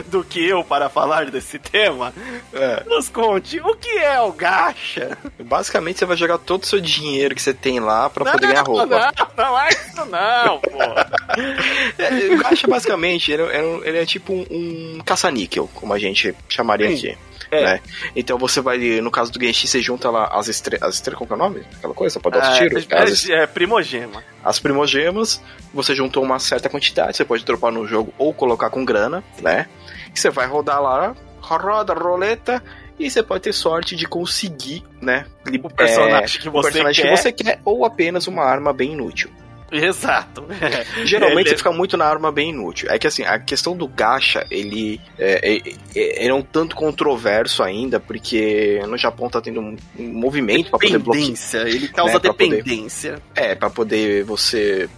do 0.08 0.24
que 0.24 0.44
eu 0.44 0.64
para 0.64 0.88
falar 0.88 1.30
desse 1.30 1.60
tema, 1.60 2.12
é. 2.52 2.82
nos 2.86 3.08
conte 3.08 3.60
o 3.60 3.76
que 3.76 3.98
é 3.98 4.20
o 4.20 4.32
gacha. 4.32 5.16
Basicamente 5.38 6.00
você 6.00 6.04
vai 6.04 6.16
jogar 6.16 6.38
todo 6.38 6.64
o 6.64 6.66
seu 6.66 6.80
dinheiro 6.80 7.36
que 7.36 7.40
você 7.40 7.54
tem 7.54 7.78
lá 7.78 8.10
para 8.10 8.32
poder 8.32 8.48
ganhar 8.48 8.62
roupa. 8.62 8.84
Não, 8.84 9.28
não 9.36 9.60
é 9.60 9.68
isso 9.68 10.04
não, 10.06 10.58
pô. 10.58 12.02
É, 12.02 12.34
o 12.34 12.38
gacha 12.38 12.66
basicamente 12.66 13.30
ele, 13.30 13.44
é, 13.44 13.88
ele 13.88 13.98
é 13.98 14.04
tipo 14.04 14.32
um, 14.32 14.44
um 14.50 14.98
caça-níquel, 15.06 15.70
como 15.72 15.92
a 15.92 15.98
gente 16.00 16.34
chamaria 16.48 16.88
Sim. 16.88 16.94
aqui. 16.94 17.18
É. 17.54 17.64
Né? 17.64 17.80
Então 18.14 18.38
você 18.38 18.60
vai, 18.60 18.78
no 19.00 19.10
caso 19.10 19.32
do 19.32 19.40
Genshin, 19.40 19.66
você 19.66 19.80
junta 19.80 20.10
lá 20.10 20.28
as 20.32 20.48
estrelas. 20.48 20.88
As 20.88 20.94
estrelas, 20.96 21.18
qual 21.18 21.30
é 21.30 21.34
o 21.34 21.36
nome? 21.36 21.62
Aquela 21.76 21.94
coisa, 21.94 22.20
pode 22.20 22.38
dar 22.38 22.50
os 22.50 22.56
é, 22.56 22.58
tiros? 22.58 23.30
É, 23.30 23.32
é, 23.32 23.42
é, 23.42 23.46
primogema. 23.46 24.22
As 24.44 24.58
primogemas, 24.58 25.42
você 25.72 25.94
juntou 25.94 26.22
uma 26.22 26.38
certa 26.38 26.68
quantidade, 26.68 27.16
você 27.16 27.24
pode 27.24 27.44
dropar 27.44 27.72
no 27.72 27.86
jogo 27.86 28.12
ou 28.18 28.32
colocar 28.32 28.70
com 28.70 28.84
grana, 28.84 29.22
né? 29.40 29.66
E 30.14 30.18
você 30.18 30.30
vai 30.30 30.46
rodar 30.46 30.80
lá, 30.82 31.14
roda, 31.40 31.94
roleta, 31.94 32.62
e 32.98 33.10
você 33.10 33.22
pode 33.22 33.42
ter 33.42 33.52
sorte 33.52 33.96
de 33.96 34.06
conseguir, 34.06 34.84
né? 35.00 35.26
O 35.62 35.70
personagem, 35.70 36.38
é, 36.38 36.42
que, 36.42 36.48
você 36.48 36.70
personagem 36.70 37.04
que 37.04 37.10
você 37.10 37.32
quer 37.32 37.60
ou 37.64 37.84
apenas 37.84 38.26
uma 38.26 38.44
arma 38.44 38.72
bem 38.72 38.92
inútil. 38.92 39.30
Exato. 39.72 40.46
Geralmente 41.04 41.48
ele... 41.48 41.50
você 41.50 41.56
fica 41.56 41.72
muito 41.72 41.96
na 41.96 42.04
arma 42.04 42.30
bem 42.30 42.50
inútil. 42.50 42.88
É 42.90 42.98
que 42.98 43.06
assim, 43.06 43.22
a 43.22 43.38
questão 43.38 43.76
do 43.76 43.88
gacha, 43.88 44.46
ele 44.50 45.00
é, 45.18 45.56
é, 45.56 45.72
é, 45.94 46.26
é 46.26 46.34
um 46.34 46.42
tanto 46.42 46.76
controverso 46.76 47.62
ainda, 47.62 47.98
porque 47.98 48.80
no 48.88 48.96
Japão 48.96 49.28
tá 49.28 49.40
tendo 49.40 49.60
um, 49.60 49.76
movimento 49.98 50.70
para 50.70 50.78
poder 50.78 50.98
bloquear. 50.98 51.66
Ele 51.66 51.88
causa 51.88 52.14
né, 52.14 52.20
dependência. 52.20 53.22
Poder, 53.34 53.50
é, 53.50 53.54
para 53.54 53.70
poder 53.70 54.24
você 54.24 54.88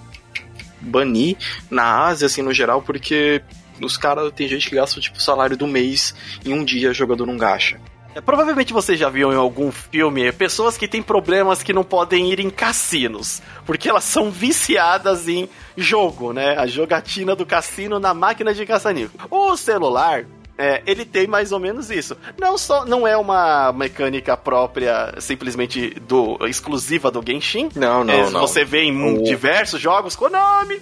banir 0.80 1.36
na 1.70 2.06
Ásia, 2.06 2.26
assim, 2.26 2.42
no 2.42 2.52
geral, 2.52 2.82
porque 2.82 3.42
os 3.80 3.96
caras, 3.96 4.32
tem 4.32 4.48
gente 4.48 4.68
que 4.68 4.76
gasta, 4.76 5.00
tipo, 5.00 5.18
o 5.18 5.20
salário 5.20 5.56
do 5.56 5.66
mês 5.66 6.14
em 6.44 6.52
um 6.52 6.64
dia 6.64 6.92
jogando 6.92 7.26
num 7.26 7.36
gacha. 7.36 7.78
É, 8.16 8.20
provavelmente 8.22 8.72
você 8.72 8.96
já 8.96 9.10
viu 9.10 9.30
em 9.30 9.36
algum 9.36 9.70
filme 9.70 10.32
pessoas 10.32 10.78
que 10.78 10.88
têm 10.88 11.02
problemas 11.02 11.62
que 11.62 11.70
não 11.70 11.84
podem 11.84 12.32
ir 12.32 12.40
em 12.40 12.48
cassinos, 12.48 13.42
porque 13.66 13.90
elas 13.90 14.04
são 14.04 14.30
viciadas 14.30 15.28
em 15.28 15.46
jogo, 15.76 16.32
né? 16.32 16.56
A 16.56 16.66
jogatina 16.66 17.36
do 17.36 17.44
cassino 17.44 18.00
na 18.00 18.14
máquina 18.14 18.54
de 18.54 18.64
caça-níquel. 18.64 19.20
O 19.30 19.54
celular 19.54 20.24
é, 20.58 20.82
ele 20.86 21.04
tem 21.04 21.26
mais 21.26 21.52
ou 21.52 21.58
menos 21.58 21.90
isso. 21.90 22.16
Não 22.38 22.56
só 22.56 22.84
não 22.84 23.06
é 23.06 23.16
uma 23.16 23.72
mecânica 23.72 24.36
própria 24.36 25.14
simplesmente 25.18 25.90
do 26.00 26.38
exclusiva 26.46 27.10
do 27.10 27.22
Genshin. 27.24 27.68
Não, 27.74 28.02
não, 28.02 28.14
é, 28.14 28.30
não. 28.30 28.40
Você 28.40 28.64
vê 28.64 28.82
em 28.82 29.18
o... 29.18 29.22
diversos 29.22 29.80
jogos 29.80 30.16
Konami. 30.16 30.80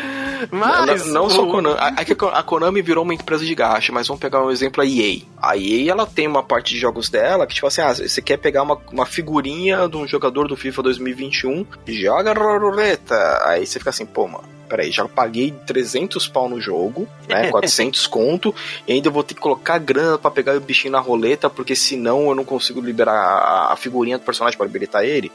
mas 0.50 1.06
não, 1.06 1.12
não, 1.12 1.26
o... 1.26 1.30
só 1.30 1.46
Konami. 1.46 1.78
A, 1.78 2.38
a, 2.38 2.42
Konami 2.42 2.82
virou 2.82 3.02
uma 3.02 3.14
empresa 3.14 3.44
de 3.44 3.54
gacha, 3.54 3.92
mas 3.92 4.06
vamos 4.06 4.20
pegar 4.20 4.44
um 4.44 4.50
exemplo 4.50 4.82
a 4.82 4.86
EA. 4.86 5.22
A 5.40 5.56
EA 5.56 5.90
ela 5.90 6.06
tem 6.06 6.26
uma 6.26 6.42
parte 6.42 6.74
de 6.74 6.80
jogos 6.80 7.08
dela 7.08 7.46
que 7.46 7.54
tipo 7.54 7.66
assim, 7.66 7.80
ah, 7.80 7.94
você 7.94 8.20
quer 8.20 8.36
pegar 8.36 8.62
uma, 8.62 8.78
uma 8.92 9.06
figurinha 9.06 9.88
de 9.88 9.96
um 9.96 10.06
jogador 10.06 10.48
do 10.48 10.56
FIFA 10.56 10.82
2021, 10.82 11.66
joga 11.88 12.34
roleta. 12.34 13.42
Aí 13.46 13.66
você 13.66 13.78
fica 13.78 13.90
assim, 13.90 14.04
pô, 14.04 14.28
mano 14.28 14.54
peraí, 14.64 14.90
já 14.90 15.06
paguei 15.06 15.52
300 15.66 16.26
pau 16.28 16.48
no 16.48 16.60
jogo, 16.60 17.08
né, 17.28 17.48
400 17.52 18.06
conto, 18.06 18.54
e 18.86 18.92
ainda 18.92 19.10
vou 19.10 19.22
ter 19.22 19.34
que 19.34 19.40
colocar 19.40 19.78
grana 19.78 20.18
para 20.18 20.30
pegar 20.30 20.56
o 20.56 20.60
bichinho 20.60 20.92
na 20.92 21.00
roleta, 21.00 21.48
porque 21.48 21.76
senão 21.76 22.28
eu 22.28 22.34
não 22.34 22.44
consigo 22.44 22.80
liberar 22.80 23.68
a 23.70 23.76
figurinha 23.76 24.18
do 24.18 24.24
personagem 24.24 24.56
para 24.56 24.66
habilitar 24.66 25.04
ele. 25.04 25.30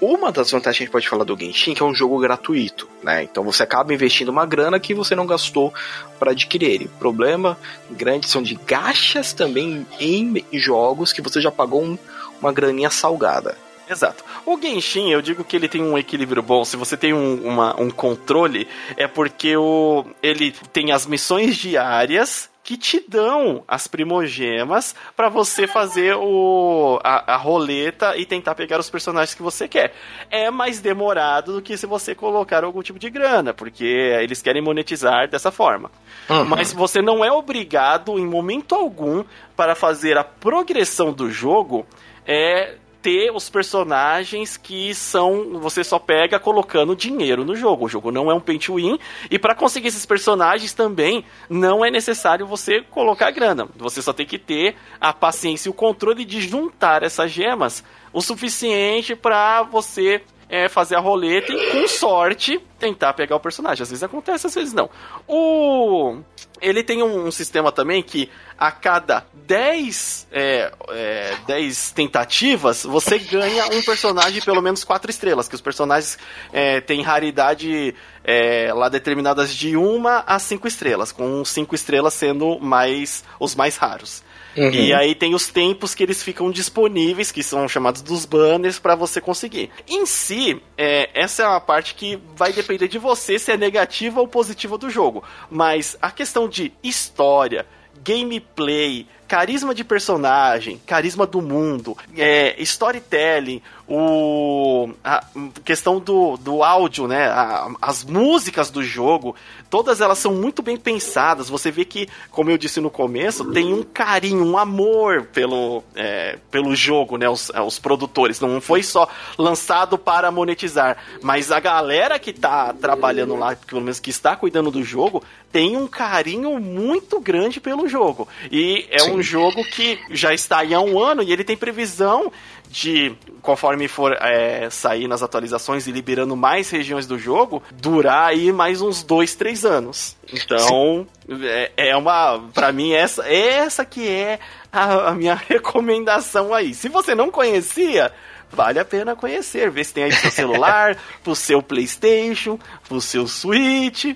Uma 0.00 0.32
das 0.32 0.50
vantagens 0.50 0.78
que 0.78 0.82
a 0.82 0.86
gente 0.86 0.92
pode 0.92 1.08
falar 1.08 1.22
do 1.22 1.38
Genshin 1.38 1.72
é 1.72 1.74
que 1.76 1.82
é 1.82 1.86
um 1.86 1.94
jogo 1.94 2.18
gratuito, 2.18 2.88
né? 3.04 3.22
Então 3.22 3.44
você 3.44 3.62
acaba 3.62 3.94
investindo 3.94 4.30
uma 4.30 4.44
grana 4.44 4.80
que 4.80 4.92
você 4.92 5.14
não 5.14 5.26
gastou 5.26 5.72
para 6.18 6.32
adquirir 6.32 6.70
ele. 6.70 6.90
Problema 6.98 7.56
grande 7.88 8.28
são 8.28 8.42
de 8.42 8.56
gachas 8.66 9.32
também 9.32 9.86
em 10.00 10.44
jogos 10.52 11.12
que 11.12 11.22
você 11.22 11.40
já 11.40 11.52
pagou 11.52 11.84
um, 11.84 11.96
uma 12.40 12.52
graninha 12.52 12.90
salgada. 12.90 13.56
Exato. 13.88 14.24
O 14.46 14.60
Genshin, 14.60 15.10
eu 15.10 15.22
digo 15.22 15.44
que 15.44 15.56
ele 15.56 15.68
tem 15.68 15.82
um 15.82 15.98
equilíbrio 15.98 16.42
bom. 16.42 16.64
Se 16.64 16.76
você 16.76 16.96
tem 16.96 17.12
um, 17.12 17.46
uma, 17.46 17.80
um 17.80 17.90
controle, 17.90 18.66
é 18.96 19.06
porque 19.06 19.56
o, 19.56 20.04
ele 20.22 20.52
tem 20.72 20.92
as 20.92 21.06
missões 21.06 21.56
diárias 21.56 22.50
que 22.64 22.76
te 22.76 23.04
dão 23.06 23.64
as 23.66 23.88
primogemas 23.88 24.94
para 25.16 25.28
você 25.28 25.66
fazer 25.66 26.14
o, 26.16 27.00
a, 27.02 27.34
a, 27.34 27.36
roleta 27.36 28.16
e 28.16 28.24
tentar 28.24 28.54
pegar 28.54 28.78
os 28.78 28.88
personagens 28.88 29.34
que 29.34 29.42
você 29.42 29.66
quer. 29.66 29.92
É 30.30 30.48
mais 30.48 30.80
demorado 30.80 31.54
do 31.54 31.62
que 31.62 31.76
se 31.76 31.86
você 31.86 32.14
colocar 32.14 32.62
algum 32.62 32.80
tipo 32.80 33.00
de 33.00 33.10
grana, 33.10 33.52
porque 33.52 33.84
eles 33.84 34.40
querem 34.40 34.62
monetizar 34.62 35.28
dessa 35.28 35.50
forma. 35.50 35.90
Uhum. 36.30 36.44
Mas 36.44 36.72
você 36.72 37.02
não 37.02 37.24
é 37.24 37.32
obrigado 37.32 38.16
em 38.16 38.24
momento 38.24 38.76
algum 38.76 39.24
para 39.56 39.74
fazer 39.74 40.16
a 40.16 40.22
progressão 40.22 41.12
do 41.12 41.30
jogo 41.30 41.84
é 42.24 42.76
ter 43.02 43.30
os 43.34 43.50
personagens 43.50 44.56
que 44.56 44.94
são. 44.94 45.58
Você 45.60 45.82
só 45.82 45.98
pega 45.98 46.38
colocando 46.38 46.94
dinheiro 46.94 47.44
no 47.44 47.56
jogo. 47.56 47.86
O 47.86 47.88
jogo 47.88 48.12
não 48.12 48.30
é 48.30 48.34
um 48.34 48.40
pay 48.40 48.58
to 48.58 48.76
win. 48.76 48.98
E 49.30 49.38
para 49.38 49.54
conseguir 49.54 49.88
esses 49.88 50.06
personagens 50.06 50.72
também 50.72 51.24
não 51.50 51.84
é 51.84 51.90
necessário 51.90 52.46
você 52.46 52.80
colocar 52.80 53.30
grana. 53.32 53.68
Você 53.76 54.00
só 54.00 54.12
tem 54.12 54.24
que 54.24 54.38
ter 54.38 54.76
a 55.00 55.12
paciência 55.12 55.68
e 55.68 55.70
o 55.70 55.74
controle 55.74 56.24
de 56.24 56.40
juntar 56.40 57.02
essas 57.02 57.30
gemas 57.30 57.82
o 58.12 58.20
suficiente 58.20 59.16
para 59.16 59.62
você 59.62 60.22
é, 60.52 60.68
fazer 60.68 60.96
a 60.96 61.00
roleta 61.00 61.50
e, 61.50 61.70
com 61.70 61.88
sorte, 61.88 62.60
tentar 62.78 63.14
pegar 63.14 63.36
o 63.36 63.40
personagem. 63.40 63.82
Às 63.82 63.88
vezes 63.88 64.02
acontece, 64.02 64.46
às 64.46 64.54
vezes 64.54 64.74
não. 64.74 64.90
O... 65.26 66.18
Ele 66.60 66.82
tem 66.82 67.02
um, 67.02 67.30
sistema 67.30 67.72
também 67.72 68.02
que 68.02 68.28
a 68.58 68.70
cada 68.70 69.24
10, 69.32 70.28
é, 70.30 70.70
é, 70.90 71.36
10 71.46 71.92
tentativas, 71.92 72.84
você 72.84 73.18
ganha 73.18 73.66
um 73.68 73.82
personagem 73.82 74.34
de 74.34 74.42
pelo 74.42 74.60
menos 74.60 74.84
4 74.84 75.10
estrelas, 75.10 75.48
que 75.48 75.54
os 75.54 75.62
personagens 75.62 76.18
é, 76.52 76.82
têm 76.82 77.00
raridade 77.02 77.94
é, 78.22 78.72
lá 78.74 78.90
determinadas 78.90 79.54
de 79.54 79.74
1 79.74 80.06
a 80.06 80.38
5 80.38 80.68
estrelas, 80.68 81.10
com 81.10 81.42
5 81.42 81.74
estrelas 81.74 82.12
sendo 82.12 82.60
mais 82.60 83.24
os 83.40 83.54
mais 83.54 83.78
raros. 83.78 84.22
Uhum. 84.56 84.70
E 84.70 84.92
aí 84.92 85.14
tem 85.14 85.34
os 85.34 85.48
tempos 85.48 85.94
que 85.94 86.02
eles 86.02 86.22
ficam 86.22 86.50
disponíveis, 86.50 87.32
que 87.32 87.42
são 87.42 87.68
chamados 87.68 88.02
dos 88.02 88.24
banners, 88.24 88.78
para 88.78 88.94
você 88.94 89.20
conseguir. 89.20 89.70
Em 89.88 90.04
si, 90.06 90.60
é, 90.76 91.10
essa 91.14 91.42
é 91.42 91.46
uma 91.46 91.60
parte 91.60 91.94
que 91.94 92.18
vai 92.36 92.52
depender 92.52 92.88
de 92.88 92.98
você 92.98 93.38
se 93.38 93.50
é 93.50 93.56
negativa 93.56 94.20
ou 94.20 94.28
positiva 94.28 94.76
do 94.76 94.90
jogo. 94.90 95.24
Mas 95.50 95.96
a 96.00 96.10
questão 96.10 96.48
de 96.48 96.72
história, 96.82 97.66
gameplay, 98.04 99.06
carisma 99.32 99.74
de 99.74 99.82
personagem, 99.82 100.80
carisma 100.86 101.26
do 101.26 101.40
mundo, 101.40 101.96
é, 102.16 102.54
storytelling, 102.62 103.62
o, 103.94 104.88
a 105.04 105.22
questão 105.66 106.00
do, 106.00 106.38
do 106.38 106.62
áudio, 106.62 107.06
né? 107.06 107.26
A, 107.26 107.68
as 107.82 108.02
músicas 108.02 108.70
do 108.70 108.82
jogo, 108.82 109.36
todas 109.68 110.00
elas 110.00 110.16
são 110.16 110.32
muito 110.34 110.62
bem 110.62 110.78
pensadas. 110.78 111.50
Você 111.50 111.70
vê 111.70 111.84
que, 111.84 112.08
como 112.30 112.50
eu 112.50 112.56
disse 112.56 112.80
no 112.80 112.90
começo, 112.90 113.52
tem 113.52 113.74
um 113.74 113.82
carinho, 113.82 114.46
um 114.46 114.56
amor 114.56 115.24
pelo, 115.26 115.84
é, 115.94 116.38
pelo 116.50 116.74
jogo, 116.74 117.18
né? 117.18 117.28
Os, 117.28 117.50
os 117.50 117.78
produtores. 117.78 118.40
Não 118.40 118.62
foi 118.62 118.82
só 118.82 119.06
lançado 119.36 119.98
para 119.98 120.30
monetizar, 120.30 120.96
mas 121.20 121.52
a 121.52 121.60
galera 121.60 122.18
que 122.18 122.32
tá 122.32 122.72
trabalhando 122.72 123.36
lá, 123.36 123.54
pelo 123.54 123.82
menos 123.82 124.00
que 124.00 124.08
está 124.08 124.34
cuidando 124.34 124.70
do 124.70 124.82
jogo, 124.82 125.22
tem 125.52 125.76
um 125.76 125.86
carinho 125.86 126.58
muito 126.58 127.20
grande 127.20 127.60
pelo 127.60 127.86
jogo. 127.86 128.26
E 128.50 128.86
é 128.90 129.00
Sim. 129.00 129.10
um 129.12 129.22
jogo 129.22 129.62
que 129.64 129.98
já 130.10 130.32
está 130.32 130.60
aí 130.60 130.72
há 130.72 130.80
um 130.80 130.98
ano 130.98 131.22
e 131.22 131.30
ele 131.30 131.44
tem 131.44 131.58
previsão 131.58 132.32
de, 132.72 133.14
conforme 133.42 133.86
for 133.86 134.12
é, 134.14 134.70
sair 134.70 135.06
nas 135.06 135.22
atualizações 135.22 135.86
e 135.86 135.92
liberando 135.92 136.34
mais 136.34 136.70
regiões 136.70 137.06
do 137.06 137.18
jogo, 137.18 137.62
durar 137.70 138.30
aí 138.30 138.50
mais 138.50 138.80
uns 138.80 139.02
dois, 139.02 139.34
três 139.34 139.64
anos. 139.66 140.16
Então, 140.32 141.06
é, 141.28 141.70
é, 141.76 141.96
uma. 141.96 142.42
para 142.54 142.72
mim, 142.72 142.92
essa, 142.92 143.28
essa 143.28 143.84
que 143.84 144.08
é 144.08 144.40
a, 144.72 145.10
a 145.10 145.14
minha 145.14 145.34
recomendação 145.48 146.54
aí. 146.54 146.72
Se 146.72 146.88
você 146.88 147.14
não 147.14 147.30
conhecia 147.30 148.10
vale 148.54 148.78
a 148.78 148.84
pena 148.84 149.16
conhecer, 149.16 149.70
ver 149.70 149.82
se 149.82 149.94
tem 149.94 150.04
aí 150.04 150.10
pro 150.10 150.20
seu 150.20 150.30
celular, 150.30 150.98
pro 151.24 151.34
seu 151.34 151.62
PlayStation, 151.62 152.58
pro 152.86 153.00
seu 153.00 153.26
Switch, 153.26 154.14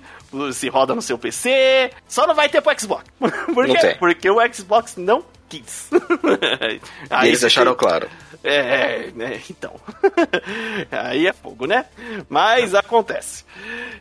se 0.53 0.69
roda 0.69 0.95
no 0.95 1.01
seu 1.01 1.17
PC. 1.17 1.91
Só 2.07 2.27
não 2.27 2.35
vai 2.35 2.49
ter 2.51 2.61
pro 2.61 2.79
Xbox. 2.79 3.05
Por 3.19 3.67
quê? 3.67 3.97
Porque 3.99 4.29
o 4.29 4.37
Xbox 4.53 4.97
não 4.97 5.25
quis. 5.49 5.89
aí 7.09 7.29
eles 7.29 7.41
deixaram 7.41 7.75
tem... 7.75 7.89
claro. 7.89 8.11
É, 8.49 9.11
né? 9.13 9.41
Então. 9.51 9.75
Aí 10.93 11.27
é 11.27 11.33
fogo, 11.33 11.67
né? 11.67 11.85
Mas 12.29 12.77
acontece. 12.77 13.45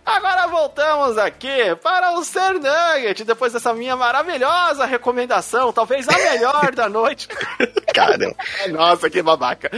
Agora 0.05 0.47
voltamos 0.47 1.17
aqui 1.17 1.75
para 1.81 2.11
o 2.11 2.23
Ser 2.23 2.53
Nugget, 2.53 3.23
depois 3.23 3.53
dessa 3.53 3.73
minha 3.73 3.95
maravilhosa 3.95 4.85
recomendação, 4.85 5.73
talvez 5.73 6.07
a 6.07 6.15
melhor 6.15 6.71
da 6.75 6.87
noite. 6.87 7.27
Caramba. 7.91 8.35
Nossa, 8.69 9.09
que 9.09 9.23
babaca. 9.23 9.71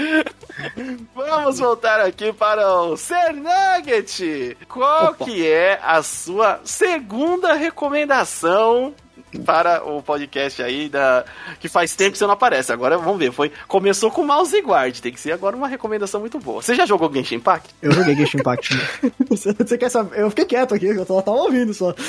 Vamos 1.16 1.60
voltar 1.60 2.02
aqui 2.02 2.34
para 2.34 2.70
o 2.70 2.98
Ser 2.98 3.34
Nugget. 3.34 4.58
Qual 4.68 5.12
Opa. 5.12 5.24
que 5.24 5.50
é 5.50 5.80
a 5.82 6.04
sua 6.04 6.60
segunda 6.66 7.54
recomendação 7.54 8.94
para 9.40 9.84
o 9.84 10.02
podcast 10.02 10.62
aí 10.62 10.90
da 10.90 11.26
que 11.60 11.68
faz 11.68 11.96
tempo 11.96 12.12
que 12.12 12.18
você 12.18 12.26
não 12.26 12.34
aparece. 12.34 12.72
Agora 12.72 12.98
vamos 12.98 13.18
ver, 13.18 13.32
foi 13.32 13.52
começou 13.68 14.12
com 14.12 14.24
Mouse 14.24 14.60
Guard, 14.62 15.00
tem 15.00 15.12
que 15.12 15.20
ser 15.20 15.32
agora 15.32 15.56
uma 15.56 15.68
recomendação 15.68 16.20
muito 16.20 16.40
boa. 16.40 16.62
Você 16.62 16.76
já 16.76 16.86
jogou 16.86 17.12
Genshin 17.12 17.36
Impact? 17.36 17.74
Eu 17.82 17.92
joguei 17.92 18.16
Genshin 18.16 18.38
Impact. 18.38 18.70
você 19.30 19.78
quer 19.78 19.90
saber? 19.90 20.20
Eu 20.20 20.30
fiquei 20.30 20.46
quieto 20.46 20.74
aqui, 20.76 20.88
eu 20.88 21.06
tava 21.06 21.32
ouvindo 21.32 21.74
só. 21.74 21.94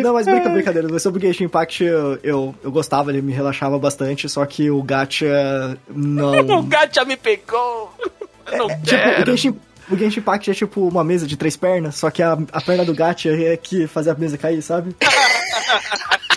Não, 0.00 0.12
mas 0.14 0.26
brinca, 0.26 0.48
brincadeira. 0.50 0.98
Sobre 0.98 1.18
o 1.18 1.22
Genshin 1.22 1.44
Impact, 1.44 1.84
eu, 1.84 2.18
eu, 2.22 2.54
eu, 2.62 2.70
gostava, 2.70 3.10
ele 3.10 3.22
me 3.22 3.32
relaxava 3.32 3.78
bastante, 3.78 4.28
só 4.28 4.44
que 4.46 4.70
o 4.70 4.82
Gacha 4.82 5.76
não... 5.88 6.38
o 6.40 6.62
Gacha 6.62 7.04
me 7.04 7.16
pegou! 7.16 7.92
É! 8.46 8.56
Tipo, 8.56 9.22
o 9.22 9.26
Genshin, 9.26 9.58
o 9.90 9.96
Genshin 9.96 10.20
Impact 10.20 10.50
é 10.50 10.54
tipo 10.54 10.86
uma 10.86 11.02
mesa 11.02 11.26
de 11.26 11.36
três 11.36 11.56
pernas, 11.56 11.96
só 11.96 12.10
que 12.10 12.22
a, 12.22 12.38
a 12.52 12.60
perna 12.60 12.84
do 12.84 12.94
Gacha 12.94 13.30
é 13.30 13.56
que 13.56 13.86
fazia 13.86 14.12
a 14.12 14.16
mesa 14.16 14.36
cair, 14.36 14.62
sabe? 14.62 14.94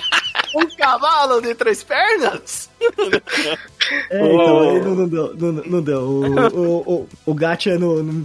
um 0.55 0.67
cavalo 0.75 1.41
de 1.41 1.55
três 1.55 1.83
pernas? 1.83 2.69
É, 4.09 4.33
então, 4.33 4.57
oh. 4.57 4.79
não, 4.79 4.95
não, 4.95 5.07
deu. 5.07 5.35
Não, 5.37 5.51
não 5.51 5.81
deu. 5.81 6.01
O, 6.01 6.59
o, 6.59 6.93
o, 6.93 7.09
o 7.25 7.33
Gacha 7.33 7.77
não, 7.77 8.01
não, 8.01 8.23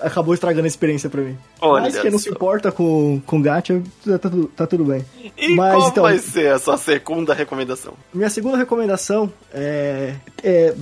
acabou 0.00 0.34
estragando 0.34 0.64
a 0.64 0.68
experiência 0.68 1.10
pra 1.10 1.20
mim. 1.22 1.36
Olha 1.60 1.82
Mas 1.82 1.98
quem 1.98 2.10
não 2.10 2.18
se 2.18 2.30
importa 2.30 2.70
com, 2.70 3.20
com 3.26 3.42
Gacha, 3.42 3.82
tá, 4.04 4.18
tá, 4.18 4.30
tá 4.56 4.66
tudo 4.66 4.84
bem. 4.84 5.04
E 5.36 5.54
Mas, 5.54 5.74
qual 5.74 5.88
então, 5.88 6.02
vai 6.04 6.18
ser 6.18 6.52
a 6.52 6.58
sua 6.58 6.76
segunda 6.76 7.34
recomendação? 7.34 7.94
Minha 8.12 8.30
segunda 8.30 8.56
recomendação 8.56 9.32
é, 9.52 10.14
é. 10.42 10.74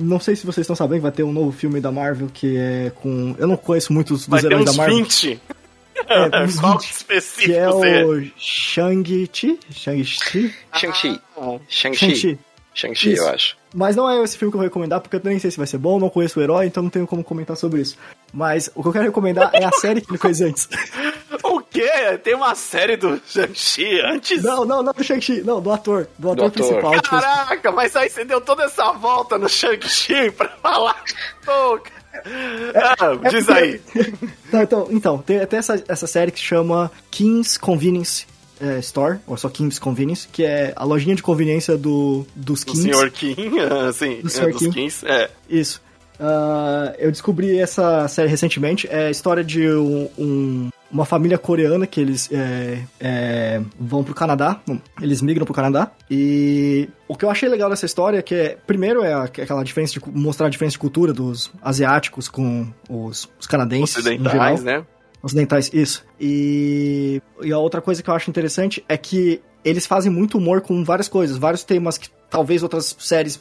Não 0.00 0.20
sei 0.20 0.36
se 0.36 0.46
vocês 0.46 0.64
estão 0.64 0.76
sabendo, 0.76 1.02
vai 1.02 1.12
ter 1.12 1.22
um 1.22 1.32
novo 1.32 1.52
filme 1.52 1.80
da 1.80 1.90
Marvel 1.90 2.28
que 2.32 2.56
é 2.56 2.92
com. 2.94 3.34
Eu 3.38 3.48
não 3.48 3.56
conheço 3.56 3.92
muitos 3.92 4.26
dos 4.26 4.44
heróis 4.44 4.64
da 4.64 4.72
Marvel. 4.72 4.96
20. 4.96 5.40
É, 6.08 6.28
Qual 6.60 6.78
específico? 6.78 7.52
Que 7.52 7.56
é 7.56 7.68
o 8.04 8.22
Shang-Chi? 8.36 9.58
Shang-Chi? 9.70 10.54
Shang-Chi. 10.72 11.20
Ah, 11.36 11.58
Shang-Chi. 11.68 12.38
Shang-Chi, 12.74 13.16
eu 13.16 13.28
acho. 13.28 13.56
Mas 13.74 13.96
não 13.96 14.08
é 14.08 14.22
esse 14.22 14.36
filme 14.36 14.52
que 14.52 14.56
eu 14.56 14.58
vou 14.58 14.66
recomendar, 14.68 15.00
porque 15.00 15.16
eu 15.16 15.20
nem 15.24 15.38
sei 15.38 15.50
se 15.50 15.56
vai 15.56 15.66
ser 15.66 15.78
bom, 15.78 15.98
não 15.98 16.10
conheço 16.10 16.38
o 16.38 16.42
herói, 16.42 16.66
então 16.66 16.82
não 16.82 16.90
tenho 16.90 17.06
como 17.06 17.24
comentar 17.24 17.56
sobre 17.56 17.80
isso. 17.80 17.96
Mas 18.32 18.70
o 18.74 18.82
que 18.82 18.88
eu 18.88 18.92
quero 18.92 19.04
recomendar 19.06 19.50
é 19.54 19.64
a 19.64 19.72
série 19.80 20.02
que 20.02 20.10
ele 20.10 20.18
fez 20.18 20.42
antes. 20.42 20.68
o 21.42 21.60
quê? 21.62 22.18
Tem 22.22 22.34
uma 22.34 22.54
série 22.54 22.98
do 22.98 23.18
Shang-Chi 23.26 24.00
antes? 24.00 24.42
Não, 24.42 24.66
não, 24.66 24.82
não 24.82 24.92
do 24.92 25.02
Shang-Chi, 25.02 25.40
não, 25.42 25.60
do 25.60 25.72
ator. 25.72 26.06
Do 26.18 26.32
ator, 26.32 26.50
do 26.50 26.52
principal. 26.52 26.92
Tipo, 27.00 27.08
Caraca, 27.08 27.72
mas 27.72 27.96
aí 27.96 28.10
você 28.10 28.26
deu 28.26 28.42
toda 28.42 28.64
essa 28.64 28.92
volta 28.92 29.38
no 29.38 29.48
Shang-Chi 29.48 30.30
pra 30.32 30.48
falar. 30.62 31.02
Oh, 31.46 31.78
ah, 32.74 33.30
diz 33.30 33.48
aí. 33.48 33.80
Não, 34.52 34.62
então, 34.62 34.88
então, 34.90 35.18
tem 35.18 35.40
até 35.40 35.56
essa, 35.56 35.82
essa 35.88 36.06
série 36.06 36.30
que 36.30 36.38
se 36.38 36.44
chama 36.44 36.90
King's 37.10 37.56
Convenience 37.56 38.26
é, 38.60 38.78
Store, 38.78 39.18
ou 39.26 39.36
só 39.36 39.48
King's 39.48 39.78
Convenience, 39.78 40.28
que 40.30 40.44
é 40.44 40.72
a 40.76 40.84
lojinha 40.84 41.14
de 41.14 41.22
conveniência 41.22 41.76
do, 41.76 42.26
dos 42.34 42.64
Kings. 42.64 42.88
Do 42.88 42.96
Sr. 42.96 43.10
King, 43.10 43.50
uh, 43.60 43.92
sim, 43.92 44.20
do 44.22 44.28
é, 44.28 44.50
dos 44.50 44.58
King. 44.58 44.70
Kings, 44.72 45.06
é. 45.06 45.30
Isso. 45.48 45.80
Uh, 46.18 46.94
eu 46.98 47.10
descobri 47.12 47.58
essa 47.58 48.08
série 48.08 48.28
recentemente. 48.28 48.88
É 48.90 49.08
a 49.08 49.10
história 49.10 49.44
de 49.44 49.68
um, 49.68 50.08
um, 50.18 50.70
uma 50.90 51.04
família 51.04 51.38
coreana 51.38 51.86
que 51.86 52.00
eles 52.00 52.30
é, 52.32 52.82
é, 53.00 53.62
vão 53.78 54.04
pro 54.04 54.14
Canadá. 54.14 54.60
Eles 55.00 55.20
migram 55.20 55.44
pro 55.44 55.54
Canadá. 55.54 55.90
E 56.10 56.88
o 57.08 57.16
que 57.16 57.24
eu 57.24 57.30
achei 57.30 57.48
legal 57.48 57.68
dessa 57.68 57.86
história 57.86 58.18
é 58.18 58.22
que, 58.22 58.56
primeiro, 58.66 59.02
é 59.02 59.14
aquela 59.14 59.62
diferença 59.64 59.94
de 59.94 60.00
mostrar 60.10 60.46
a 60.46 60.50
diferença 60.50 60.72
de 60.72 60.78
cultura 60.78 61.12
dos 61.12 61.50
asiáticos 61.62 62.28
com 62.28 62.66
os, 62.88 63.28
os 63.38 63.46
canadenses. 63.46 63.96
Ocidentais, 63.96 64.62
né? 64.62 64.84
Ocidentais, 65.22 65.70
isso. 65.72 66.04
E, 66.20 67.20
e 67.42 67.52
a 67.52 67.58
outra 67.58 67.80
coisa 67.80 68.02
que 68.02 68.08
eu 68.08 68.14
acho 68.14 68.30
interessante 68.30 68.84
é 68.88 68.96
que 68.96 69.40
eles 69.64 69.86
fazem 69.86 70.10
muito 70.10 70.38
humor 70.38 70.60
com 70.60 70.84
várias 70.84 71.08
coisas, 71.08 71.36
vários 71.36 71.64
temas 71.64 71.98
que 71.98 72.08
talvez 72.30 72.62
outras 72.62 72.94
séries 72.98 73.40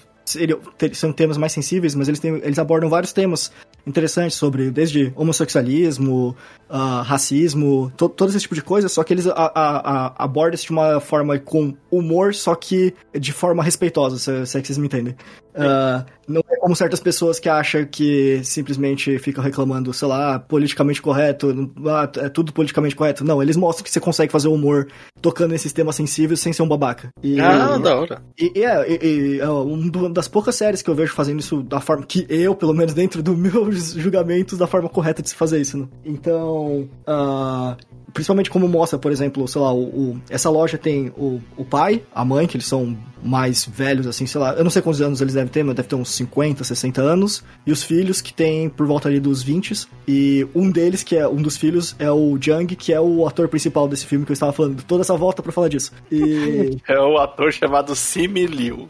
são 0.93 1.13
temas 1.13 1.37
mais 1.37 1.53
sensíveis, 1.53 1.93
mas 1.93 2.07
eles, 2.07 2.19
têm, 2.19 2.35
eles 2.43 2.57
abordam 2.57 2.89
vários 2.89 3.13
temas 3.13 3.51
interessantes 3.85 4.35
sobre 4.35 4.71
desde 4.71 5.13
homossexualismo, 5.15 6.35
uh, 6.69 7.01
racismo, 7.03 7.91
to, 7.95 8.09
todo 8.09 8.29
esse 8.29 8.39
tipo 8.39 8.55
de 8.55 8.63
coisa, 8.63 8.89
só 8.89 9.03
que 9.03 9.13
eles 9.13 9.27
a, 9.27 9.33
a, 9.33 9.51
a, 9.55 10.23
abordam 10.23 10.55
isso 10.55 10.65
de 10.65 10.71
uma 10.71 10.99
forma 10.99 11.37
com 11.37 11.75
humor, 11.91 12.33
só 12.33 12.55
que 12.55 12.93
de 13.13 13.31
forma 13.31 13.63
respeitosa, 13.63 14.17
se, 14.17 14.45
se 14.45 14.57
é 14.57 14.61
que 14.61 14.67
vocês 14.67 14.77
me 14.77 14.87
entendem. 14.87 15.15
Uh, 15.55 16.05
não 16.27 16.41
é 16.49 16.57
como 16.57 16.75
certas 16.75 16.99
pessoas 16.99 17.39
que 17.39 17.47
acham 17.47 17.85
que 17.85 18.41
simplesmente 18.43 19.17
ficam 19.19 19.43
reclamando, 19.43 19.93
sei 19.93 20.07
lá, 20.07 20.37
politicamente 20.37 21.01
correto, 21.01 21.71
ah, 21.85 22.09
é 22.17 22.29
tudo 22.29 22.51
politicamente 22.51 22.95
correto. 22.95 23.23
Não, 23.23 23.41
eles 23.41 23.55
mostram 23.55 23.83
que 23.83 23.89
você 23.89 23.99
consegue 23.99 24.31
fazer 24.31 24.49
humor 24.49 24.87
tocando 25.21 25.51
nesses 25.51 25.71
temas 25.71 25.95
sensíveis 25.95 26.39
sem 26.39 26.51
ser 26.51 26.61
um 26.61 26.67
babaca. 26.67 27.09
E, 27.23 27.39
ah, 27.39 27.77
da 27.77 27.97
hora. 27.97 28.21
E, 28.37 28.51
e 28.59 28.63
é, 28.63 28.91
e, 28.91 29.05
e, 29.05 29.39
é 29.39 29.49
uma 29.49 30.09
das 30.09 30.27
poucas 30.27 30.55
séries 30.55 30.81
que 30.81 30.89
eu 30.89 30.95
vejo 30.95 31.13
fazendo 31.13 31.39
isso 31.39 31.63
da 31.63 31.79
forma 31.79 32.05
que 32.05 32.25
eu, 32.29 32.53
pelo 32.55 32.73
menos 32.73 32.93
dentro 32.93 33.23
dos 33.23 33.35
meus 33.37 33.93
julgamentos, 33.93 34.57
da 34.57 34.67
forma 34.67 34.89
correta 34.89 35.21
de 35.21 35.29
se 35.29 35.35
fazer 35.35 35.61
isso, 35.61 35.77
né? 35.77 35.87
Então, 36.03 36.89
uh, 37.07 37.77
principalmente 38.15 38.49
como 38.49 38.65
mostra, 38.67 38.97
por 38.97 39.11
exemplo, 39.11 39.45
sei 39.45 39.61
lá, 39.61 39.73
o, 39.73 39.83
o, 39.83 40.21
essa 40.29 40.49
loja 40.49 40.77
tem 40.77 41.11
o, 41.17 41.41
o 41.57 41.65
pai, 41.65 42.01
a 42.15 42.23
mãe, 42.23 42.47
que 42.47 42.55
eles 42.55 42.65
são 42.65 42.97
mais 43.21 43.65
velhos, 43.65 44.07
assim, 44.07 44.25
sei 44.25 44.39
lá, 44.39 44.53
eu 44.53 44.63
não 44.63 44.71
sei 44.71 44.81
quantos 44.81 45.01
anos 45.01 45.19
eles 45.19 45.33
devem 45.33 45.49
ter, 45.49 45.63
mas 45.63 45.75
deve 45.75 45.89
ter 45.89 45.95
uns 45.95 46.11
50, 46.11 46.63
60 46.63 47.01
anos, 47.01 47.43
e 47.65 47.71
os 47.73 47.83
filhos 47.83 48.21
que 48.21 48.33
tem 48.33 48.69
por 48.69 48.87
volta 48.87 49.09
ali 49.09 49.19
dos 49.19 49.43
20, 49.43 49.87
e 50.07 50.47
um 50.55 50.71
deles, 50.71 51.03
que 51.03 51.17
é 51.17 51.27
um 51.27 51.41
dos 51.41 51.57
filhos, 51.57 51.93
é 51.99 52.09
o 52.09 52.37
Jung, 52.39 52.73
que 52.75 52.93
é 52.93 53.01
o 53.01 53.27
ator 53.27 53.49
principal 53.49 53.87
desse 53.87 54.05
filme 54.05 54.25
que 54.25 54.31
eu 54.31 54.35
estava 54.35 54.53
falando, 54.53 54.81
toda 54.83 55.01
essa 55.01 55.17
volta 55.17 55.43
para 55.43 55.51
falar 55.51 55.67
disso. 55.67 55.91
E... 56.11 56.77
É 56.87 56.99
o 56.99 57.17
ator 57.17 57.51
chamado 57.51 57.95
Simi 57.95 58.45
Liu. 58.45 58.87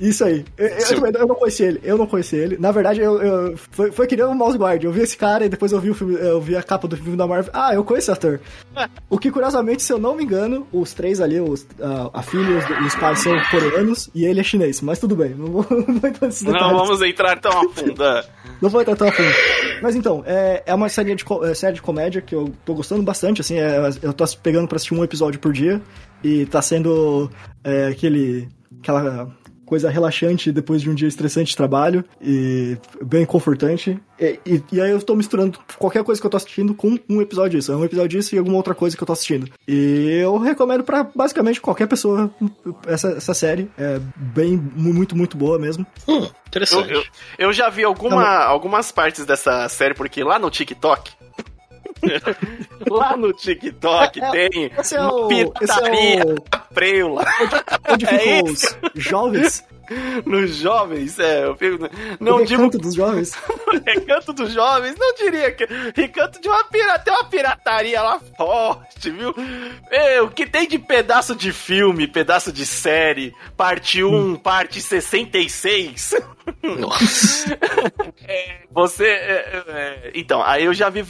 Isso 0.00 0.24
aí. 0.24 0.44
Eu, 0.56 0.66
eu, 0.66 1.12
eu, 1.20 1.26
não 1.26 1.34
conheci 1.34 1.62
ele, 1.62 1.80
eu 1.82 1.96
não 1.96 2.06
conheci 2.06 2.36
ele. 2.36 2.56
Na 2.58 2.70
verdade, 2.70 3.00
eu, 3.00 3.20
eu 3.22 3.56
foi, 3.56 3.90
foi 3.90 4.06
que 4.06 4.16
nem 4.16 4.24
o 4.24 4.34
Mouse 4.34 4.58
Guard, 4.58 4.82
eu 4.82 4.92
vi 4.92 5.00
esse 5.00 5.16
cara 5.16 5.46
e 5.46 5.48
depois 5.48 5.72
eu 5.72 5.80
vi 5.80 5.90
o 5.90 5.94
filme, 5.94 6.14
eu 6.14 6.40
vi 6.40 6.56
a 6.56 6.62
capa 6.62 6.86
do 6.86 6.96
filme 6.96 7.16
da 7.16 7.26
Marvel, 7.26 7.50
ah, 7.54 7.74
eu 7.74 7.84
conheço 7.84 8.10
esse 8.10 8.18
ator. 8.18 8.33
O 9.08 9.18
que, 9.18 9.30
curiosamente, 9.30 9.82
se 9.82 9.92
eu 9.92 9.98
não 9.98 10.14
me 10.14 10.24
engano, 10.24 10.66
os 10.72 10.92
três 10.92 11.20
ali, 11.20 11.40
os, 11.40 11.66
a, 11.80 12.18
a 12.18 12.22
filha 12.22 12.60
e 12.80 12.84
os 12.84 12.94
pais 12.96 13.20
são 13.20 13.32
coreanos 13.50 14.10
e 14.14 14.24
ele 14.24 14.40
é 14.40 14.42
chinês, 14.42 14.80
mas 14.80 14.98
tudo 14.98 15.16
bem, 15.16 15.30
não 15.30 15.46
vou, 15.46 15.66
não 15.70 15.98
vou 15.98 16.10
entrar 16.10 16.26
nesses 16.26 16.42
detalhes. 16.42 16.68
Não 16.68 16.84
vamos 16.84 17.02
entrar 17.02 17.40
tão 17.40 17.52
a 17.52 17.68
fundo. 17.70 18.04
É. 18.04 18.24
não 18.60 18.70
vou 18.70 18.80
entrar 18.80 18.96
tão 18.96 19.08
a 19.08 19.12
fundo. 19.12 19.32
Mas 19.82 19.94
então, 19.94 20.22
é, 20.26 20.62
é 20.66 20.74
uma 20.74 20.88
série 20.88 21.14
de, 21.14 21.24
é, 21.42 21.54
série 21.54 21.74
de 21.74 21.82
comédia 21.82 22.20
que 22.20 22.34
eu 22.34 22.52
tô 22.64 22.74
gostando 22.74 23.02
bastante, 23.02 23.40
assim, 23.40 23.58
é, 23.58 23.78
eu 24.02 24.12
tô 24.12 24.24
pegando 24.42 24.68
pra 24.68 24.76
assistir 24.76 24.94
um 24.94 25.04
episódio 25.04 25.38
por 25.40 25.52
dia 25.52 25.80
e 26.22 26.46
tá 26.46 26.62
sendo 26.62 27.30
é, 27.62 27.86
aquele 27.86 28.48
aquela 28.80 29.34
coisa 29.64 29.90
relaxante 29.90 30.52
depois 30.52 30.82
de 30.82 30.90
um 30.90 30.94
dia 30.94 31.08
estressante 31.08 31.50
de 31.50 31.56
trabalho 31.56 32.04
e 32.20 32.76
bem 33.02 33.24
confortante. 33.24 33.98
E, 34.18 34.38
e, 34.46 34.62
e, 34.72 34.80
aí 34.80 34.90
eu 34.90 35.02
tô 35.02 35.16
misturando 35.16 35.58
qualquer 35.76 36.04
coisa 36.04 36.20
que 36.20 36.26
eu 36.26 36.30
tô 36.30 36.36
assistindo 36.36 36.74
com 36.74 36.98
um 37.08 37.20
episódio 37.20 37.58
disso. 37.58 37.72
É 37.72 37.76
um 37.76 37.84
episódio 37.84 38.18
disso 38.18 38.34
e 38.34 38.38
alguma 38.38 38.56
outra 38.56 38.74
coisa 38.74 38.96
que 38.96 39.02
eu 39.02 39.06
tô 39.06 39.12
assistindo. 39.12 39.50
E 39.66 40.20
eu 40.22 40.38
recomendo 40.38 40.84
para 40.84 41.02
basicamente 41.02 41.60
qualquer 41.60 41.86
pessoa 41.86 42.32
essa, 42.86 43.08
essa 43.08 43.34
série. 43.34 43.70
É 43.76 44.00
bem, 44.16 44.56
muito, 44.56 45.16
muito 45.16 45.36
boa 45.36 45.58
mesmo. 45.58 45.86
Hum, 46.06 46.28
interessante. 46.46 46.92
Eu, 46.92 47.00
eu, 47.00 47.04
eu, 47.38 47.52
já 47.52 47.68
vi 47.68 47.84
alguma, 47.84 48.22
tá 48.22 48.44
algumas 48.44 48.92
partes 48.92 49.26
dessa 49.26 49.68
série, 49.68 49.94
porque 49.94 50.22
lá 50.22 50.38
no 50.38 50.50
TikTok 50.50 51.23
Lá 52.90 53.16
no 53.16 53.32
TikTok 53.32 54.20
é, 54.20 54.24
é, 54.24 54.30
tem 54.30 54.72
esse 54.78 54.96
é 54.96 55.02
o, 55.02 55.28
pirataria 55.28 56.20
esse 56.20 57.00
é 57.00 57.04
o... 57.04 57.14
lá. 57.14 57.24
Onde, 57.40 57.54
onde 57.92 58.04
é 58.06 58.18
ficam 58.18 58.52
os 58.52 58.76
jovens 58.94 59.64
nos 60.24 60.56
jovens, 60.56 61.18
é, 61.18 61.44
eu 61.44 61.56
fico, 61.56 61.88
não 62.20 62.36
o 62.36 62.38
recanto 62.38 62.70
digo, 62.70 62.82
dos 62.82 62.94
jovens. 62.94 63.32
recanto 63.86 64.32
dos 64.32 64.52
jovens, 64.52 64.96
não 64.98 65.14
diria 65.14 65.52
que 65.52 65.66
recanto 65.94 66.40
de 66.40 66.48
uma 66.48 66.64
pirata, 66.64 67.04
tem 67.04 67.14
uma 67.14 67.24
pirataria 67.24 68.02
lá 68.02 68.20
forte, 68.36 69.10
viu? 69.10 69.34
É, 69.90 70.20
o 70.20 70.28
que 70.28 70.46
tem 70.46 70.66
de 70.66 70.78
pedaço 70.78 71.34
de 71.34 71.52
filme, 71.52 72.06
pedaço 72.06 72.52
de 72.52 72.66
série, 72.66 73.34
parte 73.56 74.02
1, 74.02 74.14
hum. 74.14 74.36
parte 74.36 74.80
66. 74.80 76.14
Nossa. 76.62 77.58
é, 78.26 78.58
você, 78.70 79.06
é, 79.06 79.64
é, 79.68 80.12
então, 80.14 80.42
aí 80.42 80.64
eu 80.64 80.74
já 80.74 80.90
vi 80.90 81.04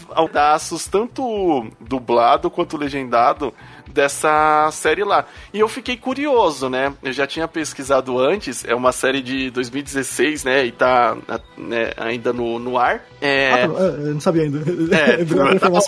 pedaços 0.44 0.86
tanto 0.86 1.66
dublado 1.80 2.50
quanto 2.50 2.76
legendado 2.76 3.52
dessa 3.95 4.68
série 4.72 5.05
lá. 5.05 5.24
E 5.53 5.61
eu 5.61 5.68
fiquei 5.68 5.97
curioso, 5.97 6.68
né? 6.68 6.92
Eu 7.03 7.12
já 7.12 7.26
tinha 7.26 7.47
pesquisado 7.47 8.18
antes, 8.18 8.64
é 8.64 8.74
uma 8.74 8.90
série 8.90 9.22
de 9.22 9.51
2016, 9.51 10.45
né? 10.45 10.66
E 10.66 10.72
tá 10.72 11.16
né, 11.57 11.92
ainda 11.97 12.32
no, 12.32 12.59
no 12.59 12.76
ar. 12.76 13.07
É... 13.20 13.53
Ah, 13.53 13.68
tá, 13.68 13.82
eu 13.82 14.14
não 14.14 14.20
sabia 14.20 14.42
ainda. 14.42 14.59
É, 14.95 15.24
tá 15.59 15.80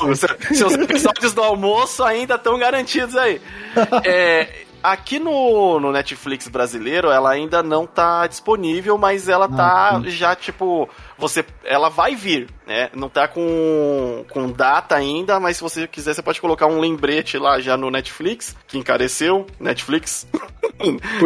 seus 0.54 0.74
episódios 0.74 1.34
do 1.34 1.42
almoço 1.42 2.04
ainda 2.04 2.36
estão 2.36 2.56
garantidos 2.56 3.16
aí. 3.16 3.40
é, 4.06 4.48
Aqui 4.86 5.18
no, 5.18 5.80
no 5.80 5.90
Netflix 5.90 6.46
brasileiro, 6.46 7.10
ela 7.10 7.32
ainda 7.32 7.60
não 7.60 7.88
tá 7.88 8.24
disponível, 8.28 8.96
mas 8.96 9.28
ela 9.28 9.48
tá 9.48 9.96
ah, 9.96 10.02
já, 10.06 10.36
tipo, 10.36 10.88
você, 11.18 11.44
ela 11.64 11.88
vai 11.88 12.14
vir, 12.14 12.48
né? 12.64 12.88
Não 12.94 13.08
tá 13.08 13.26
com, 13.26 14.24
com 14.30 14.52
data 14.52 14.94
ainda, 14.94 15.40
mas 15.40 15.56
se 15.56 15.62
você 15.64 15.88
quiser, 15.88 16.14
você 16.14 16.22
pode 16.22 16.40
colocar 16.40 16.68
um 16.68 16.78
lembrete 16.78 17.36
lá 17.36 17.58
já 17.58 17.76
no 17.76 17.90
Netflix, 17.90 18.56
que 18.68 18.78
encareceu, 18.78 19.44
Netflix. 19.58 20.24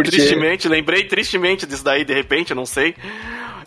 tristemente, 0.05 0.67
lembrei 0.67 1.05
tristemente 1.05 1.67
disso 1.67 1.85
daí, 1.85 2.03
de 2.03 2.15
repente, 2.15 2.55
não 2.55 2.65
sei. 2.65 2.95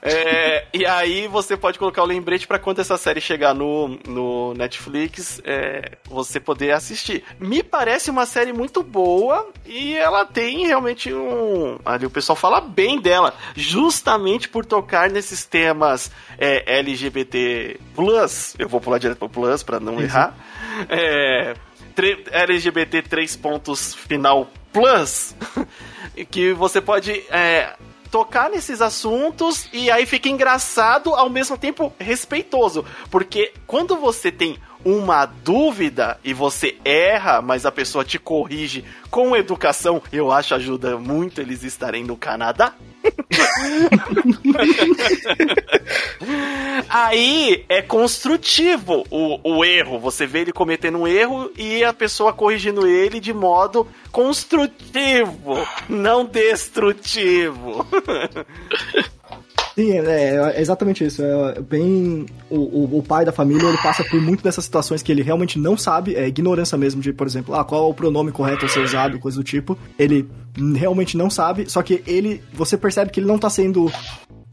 É, 0.05 0.65
e 0.73 0.85
aí 0.85 1.27
você 1.27 1.55
pode 1.55 1.79
colocar 1.79 2.03
o 2.03 2.05
lembrete 2.05 2.45
para 2.45 2.59
quando 2.59 2.79
essa 2.79 2.97
série 2.97 3.21
chegar 3.21 3.53
no, 3.53 3.97
no 4.05 4.53
Netflix, 4.53 5.41
é, 5.45 5.93
você 6.03 6.41
poder 6.41 6.71
assistir. 6.71 7.23
Me 7.39 7.63
parece 7.63 8.09
uma 8.09 8.25
série 8.25 8.51
muito 8.51 8.83
boa 8.83 9.49
e 9.65 9.95
ela 9.95 10.25
tem 10.25 10.67
realmente 10.67 11.13
um. 11.13 11.79
Ali 11.85 12.05
o 12.05 12.09
pessoal 12.09 12.35
fala 12.35 12.59
bem 12.59 12.99
dela, 12.99 13.33
justamente 13.55 14.49
por 14.49 14.65
tocar 14.65 15.09
nesses 15.09 15.45
temas 15.45 16.11
é, 16.37 16.79
LGBT. 16.79 17.79
Eu 18.59 18.67
vou 18.67 18.81
pular 18.81 18.97
direto 18.97 19.19
pro 19.19 19.29
Plus 19.29 19.63
para 19.63 19.79
não 19.79 20.01
errar. 20.01 20.35
É, 20.89 21.55
LGBT 22.29 23.03
3 23.03 23.35
pontos 23.37 23.93
final 23.93 24.49
Plus, 24.73 25.33
que 26.29 26.51
você 26.51 26.81
pode 26.81 27.11
é, 27.29 27.73
tocar 28.13 28.47
nesses 28.47 28.79
assuntos 28.79 29.67
e 29.73 29.89
aí 29.89 30.05
fica 30.05 30.29
engraçado 30.29 31.15
ao 31.15 31.31
mesmo 31.31 31.57
tempo 31.57 31.91
respeitoso. 31.97 32.85
Porque 33.09 33.51
quando 33.65 33.97
você 33.97 34.31
tem 34.31 34.59
uma 34.85 35.25
dúvida 35.25 36.19
e 36.23 36.33
você 36.33 36.75
erra, 36.83 37.41
mas 37.41 37.65
a 37.65 37.71
pessoa 37.71 38.03
te 38.03 38.19
corrige 38.19 38.83
com 39.09 39.35
educação, 39.35 40.01
eu 40.11 40.31
acho 40.31 40.55
ajuda 40.55 40.97
muito 40.97 41.39
eles 41.39 41.63
estarem 41.63 42.03
no 42.03 42.17
Canadá. 42.17 42.73
Aí 46.89 47.63
é 47.69 47.81
construtivo 47.81 49.05
o, 49.09 49.39
o 49.43 49.65
erro. 49.65 49.99
Você 49.99 50.25
vê 50.25 50.39
ele 50.39 50.51
cometendo 50.51 50.97
um 50.99 51.07
erro 51.07 51.51
e 51.57 51.83
a 51.83 51.93
pessoa 51.93 52.33
corrigindo 52.33 52.87
ele 52.87 53.19
de 53.19 53.33
modo 53.33 53.87
construtivo, 54.11 55.67
não 55.89 56.25
destrutivo. 56.25 57.85
Sim, 59.75 59.91
é, 59.91 60.35
é, 60.35 60.61
exatamente 60.61 61.03
isso. 61.03 61.23
É 61.23 61.59
bem. 61.61 62.25
O, 62.49 62.57
o, 62.57 62.97
o, 62.99 63.03
pai 63.03 63.25
da 63.25 63.31
família 63.31 63.67
ele 63.67 63.77
passa 63.79 64.03
por 64.03 64.21
muito 64.21 64.43
dessas 64.43 64.65
situações 64.65 65.01
que 65.01 65.11
ele 65.11 65.23
realmente 65.23 65.57
não 65.57 65.75
sabe, 65.75 66.15
é 66.15 66.27
ignorância 66.27 66.77
mesmo, 66.77 67.01
de, 67.01 67.11
por 67.11 67.25
exemplo, 67.25 67.55
ah, 67.55 67.63
qual 67.63 67.87
é 67.87 67.89
o 67.89 67.93
pronome 67.93 68.31
correto 68.31 68.65
a 68.65 68.69
ser 68.69 68.81
usado, 68.81 69.19
coisa 69.19 69.37
do 69.37 69.43
tipo. 69.43 69.77
Ele 69.97 70.29
realmente 70.75 71.17
não 71.17 71.29
sabe, 71.29 71.69
só 71.69 71.81
que 71.81 72.03
ele. 72.05 72.41
Você 72.53 72.77
percebe 72.77 73.11
que 73.11 73.19
ele 73.19 73.27
não 73.27 73.39
tá 73.39 73.49
sendo 73.49 73.91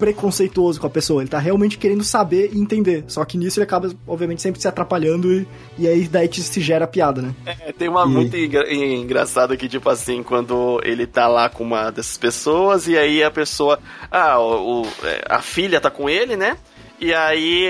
preconceituoso 0.01 0.81
com 0.81 0.87
a 0.87 0.91
pessoa, 0.91 1.23
ele 1.23 1.29
tá 1.29 1.39
realmente 1.39 1.77
querendo 1.77 2.03
saber 2.03 2.51
e 2.55 2.59
entender. 2.59 3.05
Só 3.07 3.23
que 3.27 3.37
nisso 3.37 3.59
ele 3.59 3.65
acaba, 3.65 3.91
obviamente, 4.07 4.41
sempre 4.41 4.61
se 4.61 4.67
atrapalhando 4.67 5.31
e, 5.31 5.47
e 5.79 5.87
aí 5.87 6.09
daí 6.09 6.27
que 6.27 6.41
se 6.41 6.61
gera 6.61 6.87
a 6.87 6.89
piada, 6.89 7.21
né? 7.21 7.35
É, 7.45 7.71
tem 7.71 7.89
uma 7.89 8.05
e... 8.05 8.09
muito 8.09 8.37
engra 8.37 8.73
engraçada 8.73 9.57
que, 9.57 9.69
tipo 9.69 9.91
assim, 9.91 10.23
quando 10.23 10.81
ele 10.83 11.07
tá 11.07 11.29
lá 11.29 11.51
com 11.51 11.63
uma 11.63 11.91
dessas 11.91 12.17
pessoas 12.17 12.89
e 12.89 12.97
aí 12.97 13.23
a 13.23 13.31
pessoa. 13.31 13.79
Ah, 14.11 14.41
o, 14.41 14.83
o 14.83 14.87
é, 15.05 15.23
a 15.29 15.43
filha 15.43 15.81
tá 15.81 15.91
com 15.91 16.09
ele, 16.09 16.35
né? 16.35 16.57
E 16.99 17.13
aí 17.13 17.67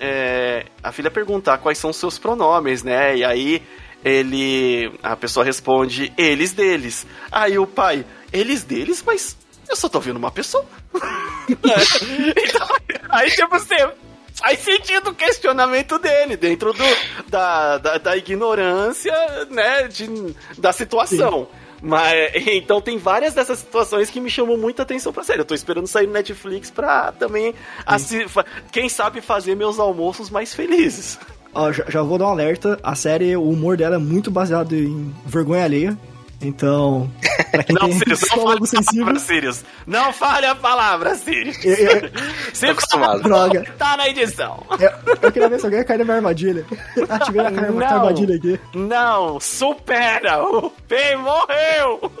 é, 0.00 0.64
a 0.82 0.92
filha 0.92 1.10
pergunta 1.10 1.52
ah, 1.52 1.58
quais 1.58 1.76
são 1.76 1.90
os 1.90 1.96
seus 1.96 2.18
pronomes, 2.18 2.82
né? 2.82 3.18
E 3.18 3.24
aí 3.24 3.62
ele. 4.02 4.90
A 5.02 5.14
pessoa 5.14 5.44
responde, 5.44 6.10
eles 6.16 6.52
deles. 6.52 7.06
Aí 7.30 7.58
o 7.58 7.66
pai, 7.66 8.04
eles 8.32 8.62
deles, 8.62 9.02
mas 9.06 9.36
eu 9.68 9.76
só 9.76 9.88
tô 9.88 10.00
vendo 10.00 10.16
uma 10.16 10.30
pessoa. 10.30 10.64
então, 11.50 12.68
aí, 13.08 13.30
tipo, 13.30 13.48
você 13.48 13.92
faz 14.34 14.58
sentido 14.60 15.10
o 15.10 15.14
questionamento 15.14 15.98
dele 15.98 16.36
dentro 16.36 16.72
do, 16.72 16.84
da, 17.28 17.78
da, 17.78 17.98
da 17.98 18.16
ignorância, 18.16 19.14
né, 19.50 19.88
de, 19.88 20.34
da 20.58 20.72
situação. 20.72 21.48
Sim. 21.50 21.66
Mas, 21.82 22.32
então 22.46 22.80
tem 22.80 22.98
várias 22.98 23.34
dessas 23.34 23.58
situações 23.58 24.10
que 24.10 24.20
me 24.20 24.30
chamam 24.30 24.56
muita 24.56 24.82
atenção 24.82 25.12
pra 25.12 25.24
série. 25.24 25.40
Eu 25.40 25.44
tô 25.44 25.54
esperando 25.54 25.86
sair 25.86 26.06
no 26.06 26.12
Netflix 26.12 26.70
pra 26.70 27.12
também, 27.12 27.54
assim, 27.84 28.24
quem 28.72 28.88
sabe, 28.88 29.20
fazer 29.20 29.54
meus 29.54 29.78
almoços 29.78 30.30
mais 30.30 30.54
felizes. 30.54 31.18
Ó, 31.54 31.72
já, 31.72 31.84
já 31.88 32.02
vou 32.02 32.18
dar 32.18 32.26
um 32.26 32.30
alerta. 32.30 32.78
A 32.82 32.94
série, 32.94 33.36
o 33.36 33.48
humor 33.48 33.76
dela 33.76 33.96
é 33.96 33.98
muito 33.98 34.30
baseado 34.30 34.74
em 34.74 35.14
vergonha 35.24 35.64
alheia. 35.64 35.98
Então, 36.40 37.10
pra 37.50 37.62
quem 37.62 37.74
não, 37.74 37.88
tem 37.88 37.98
Sirius, 37.98 38.22
estômago 38.22 38.66
sensível... 38.66 39.18
Sirius. 39.18 39.64
Não 39.86 40.12
fale 40.12 40.46
a 40.46 40.54
palavra, 40.54 41.14
Sirius. 41.14 41.64
Eu, 41.64 41.74
eu, 41.74 42.10
Se 42.52 42.66
acostumado. 42.66 43.22
Droga. 43.22 43.64
Tá 43.78 43.96
na 43.96 44.08
edição. 44.08 44.62
Eu, 44.78 44.90
eu 45.22 45.32
queria 45.32 45.48
ver 45.48 45.58
se 45.58 45.66
alguém 45.66 45.84
cair 45.84 45.98
na 45.98 46.04
minha 46.04 46.16
armadilha. 46.16 46.64
Ativei 47.08 47.40
a 47.40 47.50
não, 47.50 47.80
armadilha 47.80 48.36
aqui. 48.36 48.60
Não, 48.74 49.40
supera. 49.40 50.42
O 50.42 50.70
Pen 50.86 51.16
morreu. 51.16 52.12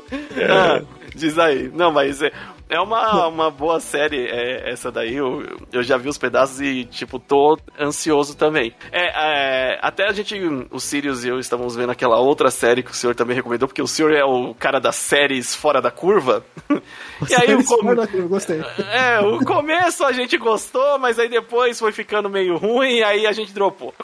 Ah, 0.50 0.82
diz 1.14 1.38
aí. 1.38 1.70
Não, 1.74 1.92
mas... 1.92 2.22
É, 2.22 2.32
É 2.68 2.80
uma, 2.80 3.28
uma 3.28 3.50
boa 3.50 3.78
série 3.78 4.26
é, 4.26 4.70
essa 4.70 4.90
daí. 4.90 5.14
Eu, 5.14 5.42
eu 5.72 5.82
já 5.82 5.96
vi 5.96 6.08
os 6.08 6.18
pedaços 6.18 6.60
e, 6.60 6.84
tipo, 6.84 7.18
tô 7.18 7.56
ansioso 7.78 8.36
também. 8.36 8.74
É, 8.90 9.74
é, 9.74 9.78
até 9.80 10.08
a 10.08 10.12
gente, 10.12 10.34
o 10.70 10.80
Sirius 10.80 11.24
e 11.24 11.28
eu 11.28 11.38
estamos 11.38 11.76
vendo 11.76 11.90
aquela 11.90 12.18
outra 12.18 12.50
série 12.50 12.82
que 12.82 12.90
o 12.90 12.94
senhor 12.94 13.14
também 13.14 13.36
recomendou, 13.36 13.68
porque 13.68 13.82
o 13.82 13.86
senhor 13.86 14.12
é 14.12 14.24
o 14.24 14.52
cara 14.54 14.80
das 14.80 14.96
séries 14.96 15.54
fora 15.54 15.80
da 15.80 15.90
curva. 15.90 16.44
e 17.30 17.34
aí 17.34 17.54
o 17.54 17.64
com... 17.64 18.28
gostei. 18.28 18.60
É, 18.90 19.20
o 19.20 19.44
começo 19.44 20.04
a 20.04 20.10
gente 20.10 20.36
gostou, 20.36 20.98
mas 20.98 21.18
aí 21.18 21.28
depois 21.28 21.78
foi 21.78 21.92
ficando 21.92 22.28
meio 22.28 22.56
ruim 22.56 22.96
e 22.96 23.04
aí 23.04 23.26
a 23.26 23.32
gente 23.32 23.52
dropou. 23.52 23.94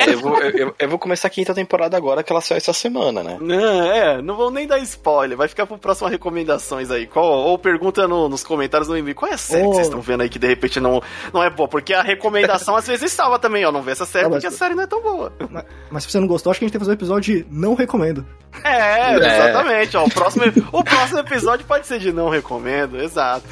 É, 0.00 0.12
eu, 0.12 0.20
vou, 0.20 0.38
eu, 0.42 0.74
eu, 0.78 0.88
vou 0.88 0.98
começar 0.98 1.28
a 1.28 1.30
quinta 1.30 1.54
temporada 1.54 1.96
agora, 1.96 2.22
que 2.22 2.32
ela 2.32 2.40
saiu 2.40 2.58
essa 2.58 2.72
semana, 2.72 3.22
né? 3.22 3.38
Não, 3.40 3.92
é, 3.92 4.20
não 4.20 4.36
vou 4.36 4.50
nem 4.50 4.66
dar 4.66 4.78
spoiler, 4.80 5.36
vai 5.36 5.48
ficar 5.48 5.66
pro 5.66 5.78
próximo 5.78 6.08
recomendações 6.08 6.90
aí. 6.90 7.06
Qual, 7.06 7.24
ou 7.46 7.56
pergunta 7.56 8.08
no, 8.08 8.28
nos 8.28 8.42
comentários 8.42 8.88
no 8.88 8.96
e 8.96 9.14
qual 9.14 9.30
é 9.30 9.34
a 9.34 9.38
série 9.38 9.62
oh. 9.62 9.70
que 9.70 9.76
vocês 9.76 9.86
estão 9.86 10.00
vendo 10.00 10.22
aí 10.22 10.28
que 10.28 10.38
de 10.38 10.48
repente 10.48 10.80
não, 10.80 11.00
não 11.32 11.42
é 11.42 11.48
boa? 11.48 11.68
Porque 11.68 11.94
a 11.94 12.02
recomendação 12.02 12.74
às 12.76 12.86
vezes 12.86 13.12
salva 13.12 13.38
também, 13.38 13.64
ó, 13.64 13.70
não 13.70 13.82
vê 13.82 13.92
essa 13.92 14.04
série 14.04 14.26
ah, 14.26 14.30
porque 14.30 14.48
a 14.48 14.50
série 14.50 14.74
não 14.74 14.82
é 14.82 14.86
tão 14.86 15.00
boa. 15.00 15.32
Mas, 15.48 15.64
mas, 15.90 16.02
se 16.02 16.10
você 16.10 16.18
não 16.18 16.26
gostou, 16.26 16.50
acho 16.50 16.58
que 16.58 16.64
a 16.64 16.66
gente 16.66 16.72
tem 16.72 16.80
que 16.80 16.84
fazer 16.84 16.92
um 16.92 16.98
episódio 16.98 17.36
de 17.36 17.46
não 17.48 17.74
recomendo. 17.74 18.26
É, 18.64 19.12
é. 19.12 19.16
exatamente, 19.16 19.96
ó, 19.96 20.04
o 20.04 20.10
próximo, 20.10 20.44
o 20.72 20.82
próximo 20.82 21.20
episódio 21.20 21.66
pode 21.66 21.86
ser 21.86 22.00
de 22.00 22.10
não 22.10 22.28
recomendo, 22.28 23.00
exato. 23.00 23.46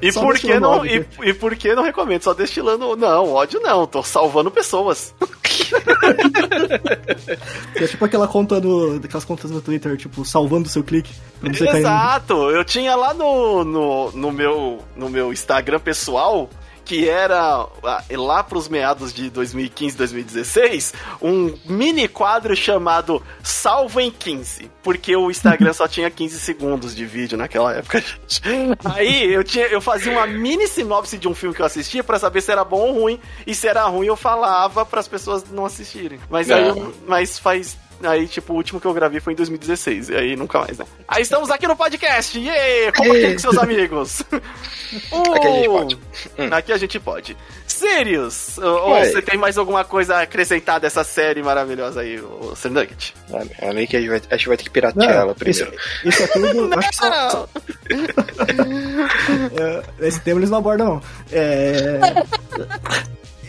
E 0.00 0.10
por 0.14 0.38
que 0.38 0.58
não, 0.58 0.86
e, 0.86 1.06
e 1.22 1.34
por 1.34 1.54
que 1.56 1.74
não 1.74 1.82
recomendo? 1.82 2.22
Só 2.22 2.32
destilando, 2.32 2.96
não, 2.96 3.32
ódio 3.32 3.60
não, 3.60 3.86
tô 3.86 4.02
salvando 4.02 4.50
pessoas. 4.50 5.14
é 7.76 7.86
tipo 7.86 8.04
aquela 8.04 8.26
conta 8.28 8.60
do. 8.60 9.00
Aquelas 9.04 9.24
contas 9.24 9.50
no 9.50 9.60
Twitter, 9.60 9.96
tipo, 9.96 10.24
salvando 10.24 10.68
o 10.68 10.70
seu 10.70 10.82
clique. 10.82 11.12
Exato! 11.42 12.50
Eu 12.50 12.64
tinha 12.64 12.94
lá 12.96 13.12
no, 13.12 13.33
no, 13.64 14.12
no, 14.12 14.32
meu, 14.32 14.84
no 14.96 15.08
meu 15.08 15.32
Instagram 15.32 15.80
pessoal 15.80 16.48
que 16.84 17.08
era 17.08 17.66
lá 18.10 18.42
para 18.44 18.58
os 18.58 18.68
meados 18.68 19.12
de 19.12 19.30
2015, 19.30 19.96
2016, 19.96 20.94
um 21.20 21.54
mini 21.64 22.06
quadro 22.06 22.54
chamado 22.54 23.22
Salvo 23.42 24.00
em 24.00 24.10
15, 24.10 24.70
porque 24.82 25.16
o 25.16 25.30
Instagram 25.30 25.72
só 25.72 25.88
tinha 25.88 26.10
15 26.10 26.38
segundos 26.38 26.94
de 26.94 27.06
vídeo 27.06 27.38
naquela 27.38 27.72
época, 27.72 28.00
gente. 28.28 28.42
Aí 28.84 29.32
eu 29.32 29.42
tinha, 29.42 29.66
eu 29.66 29.80
fazia 29.80 30.12
uma 30.12 30.26
mini 30.26 30.68
sinopse 30.68 31.16
de 31.16 31.26
um 31.26 31.34
filme 31.34 31.54
que 31.54 31.62
eu 31.62 31.66
assistia 31.66 32.04
para 32.04 32.18
saber 32.18 32.42
se 32.42 32.52
era 32.52 32.64
bom 32.64 32.88
ou 32.88 33.00
ruim, 33.00 33.20
e 33.46 33.54
se 33.54 33.66
era 33.66 33.84
ruim 33.84 34.06
eu 34.06 34.16
falava 34.16 34.84
para 34.84 35.00
as 35.00 35.08
pessoas 35.08 35.44
não 35.50 35.64
assistirem. 35.64 36.20
Mas 36.28 36.50
aí, 36.50 36.70
mas 37.06 37.38
faz 37.38 37.78
Aí, 38.04 38.26
tipo, 38.28 38.52
o 38.52 38.56
último 38.56 38.80
que 38.80 38.86
eu 38.86 38.94
gravei 38.94 39.20
foi 39.20 39.32
em 39.32 39.36
2016. 39.36 40.10
E 40.10 40.16
aí 40.16 40.36
nunca 40.36 40.60
mais, 40.60 40.78
né? 40.78 40.86
Aí 41.08 41.22
estamos 41.22 41.50
aqui 41.50 41.66
no 41.66 41.76
podcast. 41.76 42.38
Yeah! 42.38 42.92
Compartilhe 42.96 43.32
com 43.34 43.38
seus 43.38 43.58
amigos. 43.62 44.20
uh, 44.20 45.34
aqui 45.34 45.46
a 45.46 45.52
gente 45.52 45.68
pode. 45.68 45.98
Hum. 46.38 46.48
Aqui 46.50 46.72
a 46.72 46.76
gente 46.76 47.00
pode. 47.00 47.36
Sirius, 47.66 48.58
ou 48.58 49.00
você 49.00 49.20
tem 49.20 49.36
mais 49.36 49.58
alguma 49.58 49.84
coisa 49.84 50.16
a 50.16 50.22
acrescentar 50.22 50.78
dessa 50.78 51.02
série 51.02 51.42
maravilhosa 51.42 52.02
aí, 52.02 52.20
o 52.20 52.54
Sir 52.54 52.70
Nugget? 52.70 53.14
É 53.58 53.68
ali 53.68 53.86
que 53.86 53.96
a 53.96 54.00
gente 54.00 54.10
vai, 54.10 54.22
a 54.30 54.36
gente 54.36 54.48
vai 54.48 54.56
ter 54.56 54.62
que 54.62 54.70
piratear 54.70 55.08
não, 55.08 55.20
ela 55.20 55.34
primeiro. 55.34 55.74
Isso, 56.04 56.08
isso 56.08 56.22
é 56.22 56.26
tudo. 56.28 56.70
acho 56.78 56.88
que 56.88 56.96
só. 56.96 57.30
só... 57.30 57.48
é, 59.60 60.06
esse 60.06 60.20
tema 60.20 60.38
eles 60.38 60.50
não 60.50 60.58
abordam, 60.58 60.86
não. 60.86 61.02
É. 61.32 62.00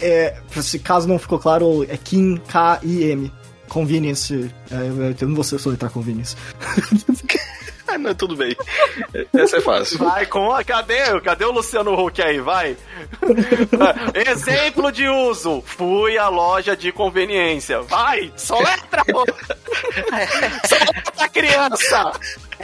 É, 0.01 0.35
se 0.61 0.79
caso 0.79 1.07
não 1.07 1.19
ficou 1.19 1.39
claro, 1.39 1.85
é 1.89 1.95
Kim 1.97 2.37
K-I-M. 2.37 3.31
Convenience. 3.75 4.49
É, 4.71 5.21
eu 5.21 5.27
não 5.27 5.35
vou 5.35 5.43
soletrar 5.43 5.91
convenience. 5.91 6.33
ah, 7.85 7.97
não, 7.97 8.15
tudo 8.15 8.33
bem. 8.33 8.55
Essa 9.33 9.57
é 9.57 9.59
fácil. 9.61 9.97
Vai 9.97 10.25
com 10.25 10.49
a. 10.49 10.63
Cadê? 10.63 11.19
Cadê 11.19 11.43
o 11.43 11.51
Luciano 11.51 11.93
Huck 11.93 12.21
aí? 12.21 12.39
Vai. 12.39 12.77
Exemplo 14.31 14.93
de 14.93 15.09
uso. 15.09 15.61
Fui 15.65 16.17
à 16.17 16.29
loja 16.29 16.73
de 16.73 16.93
conveniência. 16.93 17.81
Vai, 17.81 18.31
soletra! 18.37 19.03
soletra 20.65 21.27
criança! 21.33 22.13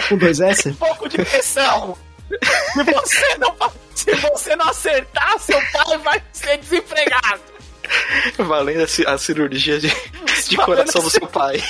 Com 0.07 0.17
dois 0.17 0.39
S? 0.39 0.69
Um 0.69 0.73
pouco 0.75 1.09
de 1.09 1.17
pressão. 1.17 1.97
Se 2.71 2.83
você 2.83 3.37
não, 3.37 3.55
se 3.93 4.15
você 4.15 4.55
não 4.55 4.69
acertar, 4.69 5.37
seu 5.39 5.59
pai 5.73 5.97
vai 5.97 6.23
ser 6.31 6.57
desempregado. 6.59 7.50
Valendo 8.37 8.83
a, 9.07 9.17
cirurgia 9.17 9.79
de, 9.79 9.89
de 10.49 10.57
coração 10.57 11.01
do 11.01 11.09
seu 11.09 11.27
pai. 11.27 11.63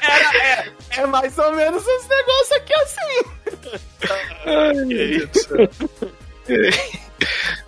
Era, 0.00 0.36
é, 0.38 0.72
é 0.90 1.06
mais 1.06 1.36
ou 1.38 1.52
menos 1.52 1.86
esse 1.86 2.08
negócio 2.08 2.56
aqui 2.56 2.74
assim. 2.74 3.22
Ai, 4.46 4.74
Deus 4.86 5.48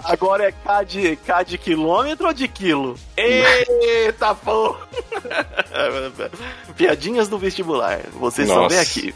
Agora 0.05 0.49
é 0.49 0.53
K 0.53 0.83
de, 0.85 1.17
K 1.17 1.43
de 1.43 1.59
quilômetro 1.59 2.27
ou 2.27 2.33
de 2.33 2.47
quilo? 2.47 2.99
Eita, 3.17 4.35
pô! 4.35 4.77
Piadinhas 6.77 7.29
do 7.29 7.39
vestibular. 7.39 8.01
Vocês 8.13 8.49
Nossa. 8.49 8.69
bem 8.69 8.79
aqui. 8.79 9.15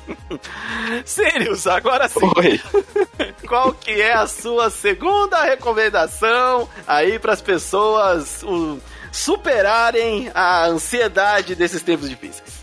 Sirius, 1.04 1.66
agora 1.66 2.08
sim. 2.08 2.30
Oi. 2.36 2.60
Qual 3.46 3.72
que 3.72 4.00
é 4.00 4.14
a 4.14 4.26
sua 4.26 4.70
segunda 4.70 5.42
recomendação 5.44 6.68
aí 6.86 7.18
para 7.18 7.32
as 7.32 7.40
pessoas 7.40 8.42
o, 8.42 8.78
superarem 9.12 10.30
a 10.34 10.66
ansiedade 10.66 11.54
desses 11.54 11.82
tempos 11.82 12.08
difíceis? 12.08 12.60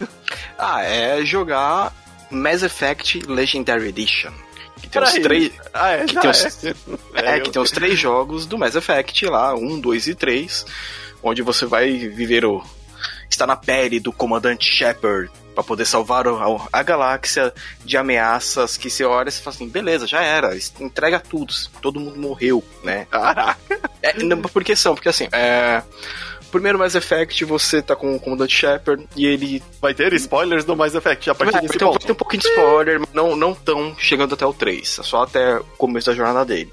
Ah, 0.57 0.83
é 0.83 1.23
jogar 1.23 1.93
Mass 2.29 2.63
Effect 2.63 3.19
Legendary 3.27 3.89
Edition. 3.89 4.31
Que 4.81 4.89
tem, 4.89 5.01
os 5.01 5.13
três, 5.13 5.51
ah, 5.73 5.89
é, 5.89 6.05
que, 6.05 6.15
tem 6.15 6.29
os, 6.29 6.63
é. 6.63 6.73
é, 7.15 7.39
que 7.39 7.49
tem 7.49 7.61
os 7.61 7.71
três 7.71 7.97
jogos 7.97 8.45
do 8.45 8.57
Mass 8.57 8.75
Effect 8.75 9.25
lá, 9.25 9.55
um, 9.55 9.79
dois 9.79 10.07
e 10.07 10.13
três, 10.13 10.65
onde 11.23 11.41
você 11.41 11.65
vai 11.65 11.91
viver 11.91 12.45
o. 12.45 12.63
está 13.37 13.47
na 13.47 13.55
pele 13.55 13.99
do 13.99 14.11
comandante 14.11 14.65
Shepard 14.65 15.31
para 15.53 15.63
poder 15.63 15.85
salvar 15.85 16.25
a, 16.71 16.83
galáxia 16.83 17.53
de 17.83 17.97
ameaças 17.97 18.77
que 18.77 18.89
você 18.89 19.03
olha 19.03 19.29
e 19.29 19.31
fala 19.31 19.55
assim, 19.55 19.67
beleza, 19.67 20.05
já 20.05 20.21
era, 20.21 20.55
entrega 20.79 21.19
tudo, 21.19 21.51
todo 21.81 21.99
mundo 21.99 22.19
morreu, 22.19 22.63
né? 22.83 23.07
é, 24.03 24.13
porque 24.51 24.75
são, 24.75 24.93
porque 24.93 25.09
assim, 25.09 25.27
é, 25.31 25.81
Primeiro 26.51 26.77
Mass 26.77 26.95
Effect, 26.95 27.43
você 27.43 27.81
tá 27.81 27.95
com 27.95 28.15
o 28.15 28.19
Comandante 28.19 28.55
Shepard 28.55 29.07
e 29.15 29.25
ele. 29.25 29.61
Vai 29.81 29.93
ter 29.93 30.13
spoilers 30.13 30.63
do 30.63 30.75
Mass 30.75 30.95
Effect 30.95 31.29
a 31.29 31.35
partir 31.35 31.53
vai, 31.53 31.61
desse 31.61 31.77
ponto. 31.77 31.93
Vai 31.93 32.05
ter 32.07 32.11
um 32.11 32.15
pouquinho 32.15 32.41
de 32.41 32.47
spoiler, 32.49 32.99
mas 32.99 33.09
não, 33.13 33.35
não 33.35 33.53
tão 33.53 33.95
chegando 33.97 34.33
até 34.33 34.45
o 34.45 34.53
3, 34.53 34.99
é 34.99 35.03
só 35.03 35.23
até 35.23 35.57
o 35.57 35.63
começo 35.77 36.07
da 36.07 36.15
jornada 36.15 36.45
dele. 36.45 36.71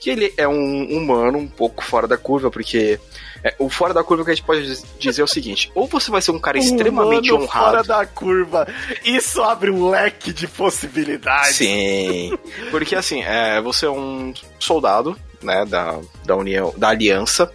Que 0.00 0.10
ele 0.10 0.34
é 0.36 0.46
um 0.46 0.84
humano 0.96 1.38
um 1.38 1.48
pouco 1.48 1.82
fora 1.82 2.06
da 2.06 2.16
curva, 2.18 2.50
porque 2.50 3.00
é, 3.46 3.54
o 3.60 3.70
fora 3.70 3.94
da 3.94 4.02
curva 4.02 4.24
que 4.24 4.32
a 4.32 4.34
gente 4.34 4.44
pode 4.44 4.82
dizer 4.98 5.20
é 5.20 5.24
o 5.24 5.28
seguinte: 5.28 5.70
ou 5.72 5.86
você 5.86 6.10
vai 6.10 6.20
ser 6.20 6.32
um 6.32 6.38
cara 6.40 6.58
extremamente 6.58 7.30
humano 7.30 7.44
honrado. 7.44 7.70
Fora 7.70 7.84
da 7.84 8.04
curva, 8.04 8.66
isso 9.04 9.40
abre 9.40 9.70
um 9.70 9.88
leque 9.88 10.32
de 10.32 10.48
possibilidades. 10.48 11.54
Sim, 11.54 12.36
porque 12.72 12.96
assim, 12.96 13.22
é, 13.22 13.60
você 13.60 13.86
é 13.86 13.90
um 13.90 14.34
soldado, 14.58 15.16
né, 15.40 15.64
da, 15.64 16.00
da 16.24 16.34
União, 16.34 16.74
da 16.76 16.88
Aliança, 16.88 17.48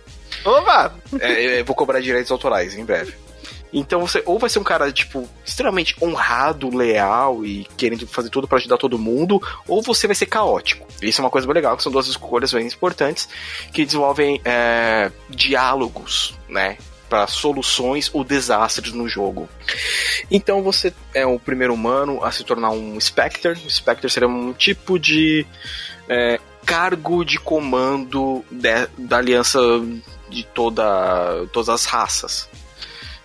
Opa! 0.46 0.94
É, 1.20 1.62
vou 1.64 1.76
cobrar 1.76 2.00
direitos 2.00 2.32
autorais 2.32 2.76
em 2.78 2.86
breve. 2.86 3.14
Então 3.74 4.02
você 4.02 4.22
ou 4.26 4.38
vai 4.38 4.50
ser 4.50 4.60
um 4.60 4.64
cara, 4.64 4.92
tipo, 4.92 5.28
extremamente 5.46 5.96
honrado, 6.02 6.76
leal 6.76 7.46
e 7.46 7.66
querendo 7.78 8.06
fazer 8.08 8.30
tudo 8.30 8.48
para 8.48 8.58
ajudar 8.58 8.78
todo 8.78 9.00
mundo, 9.00 9.42
ou 9.68 9.82
você 9.82 10.08
vai 10.08 10.16
ser 10.16 10.26
caótico. 10.26 10.88
Isso 11.02 11.22
é 11.22 11.24
uma 11.24 11.30
coisa 11.30 11.48
bem 11.48 11.56
legal, 11.56 11.78
que 11.78 11.84
são 11.84 11.92
duas 11.92 12.08
escolhas 12.08 12.54
bem 12.54 12.68
importantes 12.68 13.28
que 13.74 13.86
desenvolvem 13.86 14.42
é, 14.44 15.12
diálogos, 15.30 16.38
né? 16.50 16.78
Para 17.10 17.28
soluções 17.28 18.10
ou 18.14 18.24
desastres 18.24 18.94
no 18.94 19.08
jogo. 19.08 19.50
Então 20.30 20.62
você 20.64 20.94
é 21.14 21.26
o 21.26 21.40
primeiro 21.40 21.74
humano 21.74 22.24
a 22.24 22.32
se 22.32 22.44
tornar 22.44 22.72
um 22.72 23.00
Spectre. 23.00 23.52
O 23.52 23.70
Spectre 23.70 24.10
seria 24.10 24.30
um 24.30 24.54
tipo 24.54 24.98
de 24.98 25.46
é, 26.08 26.40
cargo 26.66 27.26
de 27.26 27.38
comando 27.38 28.46
de, 28.50 28.88
da 28.98 29.18
aliança 29.18 29.60
de 30.30 30.44
toda, 30.44 31.46
todas 31.52 31.70
as 31.70 31.86
raças. 31.86 32.50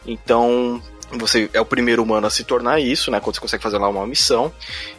Então, 0.06 0.80
você 1.12 1.48
é 1.52 1.60
o 1.60 1.64
primeiro 1.64 2.02
humano 2.02 2.26
a 2.26 2.30
se 2.30 2.42
tornar 2.42 2.80
isso, 2.80 3.10
né? 3.10 3.20
Quando 3.20 3.36
você 3.36 3.40
consegue 3.40 3.62
fazer 3.62 3.78
lá 3.78 3.88
uma 3.88 4.06
missão. 4.06 4.52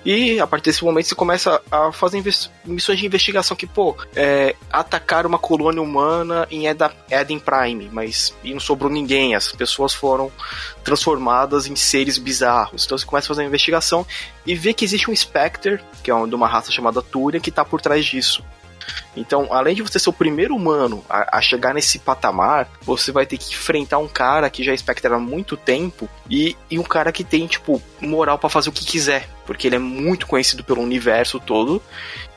E 0.05 0.39
a 0.39 0.47
partir 0.47 0.65
desse 0.65 0.83
momento 0.83 1.07
você 1.07 1.15
começa 1.15 1.61
a 1.69 1.91
fazer 1.91 2.23
missões 2.65 2.99
de 2.99 3.05
investigação 3.05 3.57
que, 3.57 3.67
pô, 3.67 3.95
é, 4.15 4.55
atacar 4.71 5.25
uma 5.25 5.37
colônia 5.37 5.81
humana 5.81 6.47
em 6.49 6.65
Eden 6.67 7.39
Prime, 7.39 7.89
mas 7.91 8.33
e 8.43 8.53
não 8.53 8.59
sobrou 8.59 8.89
ninguém, 8.89 9.35
as 9.35 9.51
pessoas 9.51 9.93
foram 9.93 10.31
transformadas 10.83 11.67
em 11.67 11.75
seres 11.75 12.17
bizarros. 12.17 12.85
Então 12.85 12.97
você 12.97 13.05
começa 13.05 13.27
a 13.27 13.29
fazer 13.29 13.41
uma 13.41 13.47
investigação 13.47 14.05
e 14.45 14.55
vê 14.55 14.73
que 14.73 14.85
existe 14.85 15.11
um 15.11 15.15
Spectre, 15.15 15.79
que 16.03 16.09
é 16.09 16.25
de 16.25 16.35
uma 16.35 16.47
raça 16.47 16.71
chamada 16.71 17.01
Turian, 17.01 17.41
que 17.41 17.49
está 17.49 17.65
por 17.65 17.81
trás 17.81 18.05
disso. 18.05 18.43
Então, 19.17 19.47
além 19.51 19.75
de 19.75 19.81
você 19.81 19.97
ser 19.97 20.09
o 20.09 20.13
primeiro 20.13 20.55
humano 20.55 21.03
a, 21.09 21.37
a 21.37 21.41
chegar 21.41 21.73
nesse 21.73 21.97
patamar, 21.97 22.69
você 22.81 23.11
vai 23.11 23.25
ter 23.25 23.37
que 23.37 23.51
enfrentar 23.51 23.97
um 23.97 24.07
cara 24.07 24.49
que 24.49 24.63
já 24.63 24.71
é 24.71 24.77
Spectre 24.77 25.11
há 25.11 25.17
muito 25.17 25.57
tempo 25.57 26.07
e, 26.29 26.55
e 26.69 26.77
um 26.77 26.83
cara 26.83 27.11
que 27.11 27.23
tem, 27.23 27.47
tipo, 27.47 27.81
moral 27.99 28.37
para 28.37 28.49
fazer 28.49 28.69
o 28.69 28.71
que 28.71 28.85
quiser. 28.85 29.27
Porque 29.45 29.65
ele 29.65 29.77
é 29.77 29.79
muito 29.79 30.27
conhecido 30.27 30.63
pelo 30.63 30.81
universo 30.81 31.39
todo. 31.39 31.81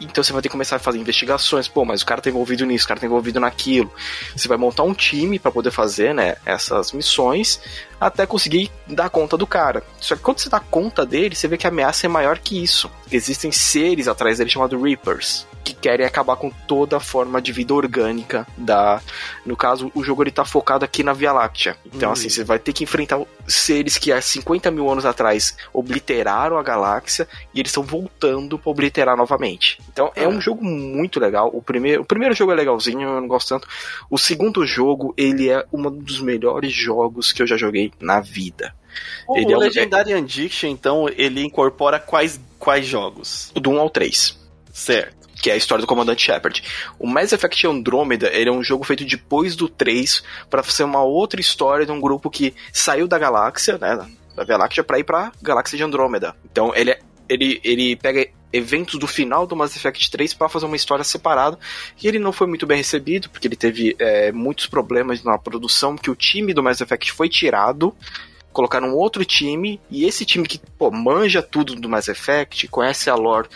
Então 0.00 0.22
você 0.22 0.32
vai 0.32 0.40
ter 0.40 0.48
que 0.48 0.52
começar 0.52 0.76
a 0.76 0.78
fazer 0.78 0.98
investigações. 0.98 1.68
Pô, 1.68 1.84
mas 1.84 2.02
o 2.02 2.06
cara 2.06 2.22
tá 2.22 2.30
envolvido 2.30 2.64
nisso, 2.64 2.84
o 2.84 2.88
cara 2.88 3.00
tá 3.00 3.06
envolvido 3.06 3.40
naquilo. 3.40 3.92
Você 4.34 4.48
vai 4.48 4.56
montar 4.56 4.84
um 4.84 4.94
time 4.94 5.38
para 5.38 5.50
poder 5.50 5.72
fazer, 5.72 6.14
né, 6.14 6.36
essas 6.46 6.92
missões 6.92 7.60
até 8.00 8.24
conseguir 8.24 8.70
dar 8.86 9.10
conta 9.10 9.36
do 9.36 9.46
cara. 9.46 9.82
Só 10.00 10.16
que 10.16 10.22
quando 10.22 10.38
você 10.38 10.48
dá 10.48 10.60
conta 10.60 11.04
dele, 11.04 11.34
você 11.34 11.46
vê 11.46 11.58
que 11.58 11.66
a 11.66 11.70
ameaça 11.70 12.06
é 12.06 12.08
maior 12.08 12.38
que 12.38 12.62
isso. 12.62 12.90
Existem 13.10 13.52
seres 13.52 14.08
atrás 14.08 14.38
dele 14.38 14.48
chamados 14.48 14.80
Reapers 14.80 15.50
que 15.62 15.74
querem 15.74 16.06
acabar 16.06 16.36
com 16.36 16.50
toda 16.70 16.98
a 16.98 17.00
forma 17.00 17.42
de 17.42 17.50
vida 17.50 17.74
orgânica 17.74 18.46
da. 18.56 19.02
No 19.44 19.56
caso, 19.56 19.90
o 19.92 20.04
jogo 20.04 20.22
ele 20.22 20.30
tá 20.30 20.44
focado 20.44 20.84
aqui 20.84 21.02
na 21.02 21.12
Via 21.12 21.32
Láctea. 21.32 21.76
Então, 21.84 22.12
assim, 22.12 22.28
você 22.28 22.44
vai 22.44 22.60
ter 22.60 22.72
que 22.72 22.84
enfrentar 22.84 23.20
seres 23.44 23.98
que 23.98 24.12
há 24.12 24.22
50 24.22 24.70
mil 24.70 24.88
anos 24.88 25.04
atrás 25.04 25.56
obliteraram 25.72 26.56
a 26.56 26.62
galáxia 26.62 27.26
e 27.52 27.58
eles 27.58 27.70
estão 27.70 27.82
voltando 27.82 28.56
para 28.56 28.70
obliterar 28.70 29.16
novamente. 29.16 29.80
Então, 29.92 30.12
é. 30.14 30.22
é 30.22 30.28
um 30.28 30.40
jogo 30.40 30.64
muito 30.64 31.18
legal. 31.18 31.50
O 31.52 31.60
primeiro, 31.60 32.02
o 32.02 32.04
primeiro 32.04 32.36
jogo 32.36 32.52
é 32.52 32.54
legalzinho, 32.54 33.02
eu 33.02 33.20
não 33.20 33.26
gosto 33.26 33.48
tanto. 33.48 33.66
O 34.08 34.16
segundo 34.16 34.64
jogo, 34.64 35.12
ele 35.16 35.50
é 35.50 35.66
um 35.72 35.90
dos 35.90 36.20
melhores 36.20 36.72
jogos 36.72 37.32
que 37.32 37.42
eu 37.42 37.48
já 37.48 37.56
joguei 37.56 37.92
na 37.98 38.20
vida. 38.20 38.72
O 39.26 39.36
ele 39.36 39.52
é 39.52 39.56
um... 39.56 39.58
Legendary 39.58 40.12
Addiction, 40.12 40.68
então, 40.68 41.08
ele 41.16 41.42
incorpora 41.42 41.98
quais, 41.98 42.40
quais 42.60 42.86
jogos? 42.86 43.50
Do 43.56 43.70
1 43.70 43.80
ao 43.80 43.90
3. 43.90 44.38
Certo 44.72 45.19
que 45.40 45.50
é 45.50 45.54
a 45.54 45.56
história 45.56 45.82
do 45.82 45.88
Comandante 45.88 46.22
Shepard. 46.22 46.62
O 46.98 47.06
Mass 47.06 47.32
Effect 47.32 47.66
Andromeda, 47.66 48.30
ele 48.32 48.50
é 48.50 48.52
um 48.52 48.62
jogo 48.62 48.84
feito 48.84 49.04
depois 49.04 49.56
do 49.56 49.68
3 49.68 50.22
para 50.48 50.62
ser 50.62 50.84
uma 50.84 51.02
outra 51.02 51.40
história 51.40 51.86
de 51.86 51.92
um 51.92 52.00
grupo 52.00 52.30
que 52.30 52.54
saiu 52.72 53.08
da 53.08 53.18
galáxia, 53.18 53.78
né, 53.78 54.06
da 54.36 54.44
Via 54.44 54.56
Láctea 54.56 54.84
para 54.84 54.98
ir 54.98 55.04
para 55.04 55.32
galáxia 55.42 55.76
de 55.76 55.84
Andrômeda. 55.84 56.36
Então, 56.50 56.72
ele 56.74 56.90
é, 56.90 57.00
ele 57.28 57.60
ele 57.64 57.96
pega 57.96 58.28
eventos 58.52 58.98
do 58.98 59.06
final 59.06 59.46
do 59.46 59.54
Mass 59.54 59.76
Effect 59.76 60.10
3 60.10 60.34
para 60.34 60.48
fazer 60.48 60.66
uma 60.66 60.76
história 60.76 61.04
separada 61.04 61.58
e 62.02 62.08
ele 62.08 62.18
não 62.18 62.32
foi 62.32 62.46
muito 62.46 62.66
bem 62.66 62.78
recebido 62.78 63.30
porque 63.30 63.46
ele 63.46 63.56
teve 63.56 63.94
é, 63.98 64.32
muitos 64.32 64.66
problemas 64.66 65.22
na 65.22 65.38
produção 65.38 65.96
que 65.96 66.10
o 66.10 66.16
time 66.16 66.52
do 66.52 66.62
Mass 66.62 66.80
Effect 66.80 67.12
foi 67.12 67.28
tirado 67.28 67.94
colocaram 68.52 68.88
um 68.88 68.94
outro 68.94 69.24
time 69.24 69.80
e 69.88 70.04
esse 70.04 70.24
time 70.24 70.46
que 70.46 70.60
pô, 70.76 70.90
manja 70.90 71.40
tudo 71.40 71.76
do 71.76 71.88
Mass 71.88 72.08
Effect 72.08 72.66
conhece 72.68 73.08
a 73.08 73.14
lore 73.14 73.48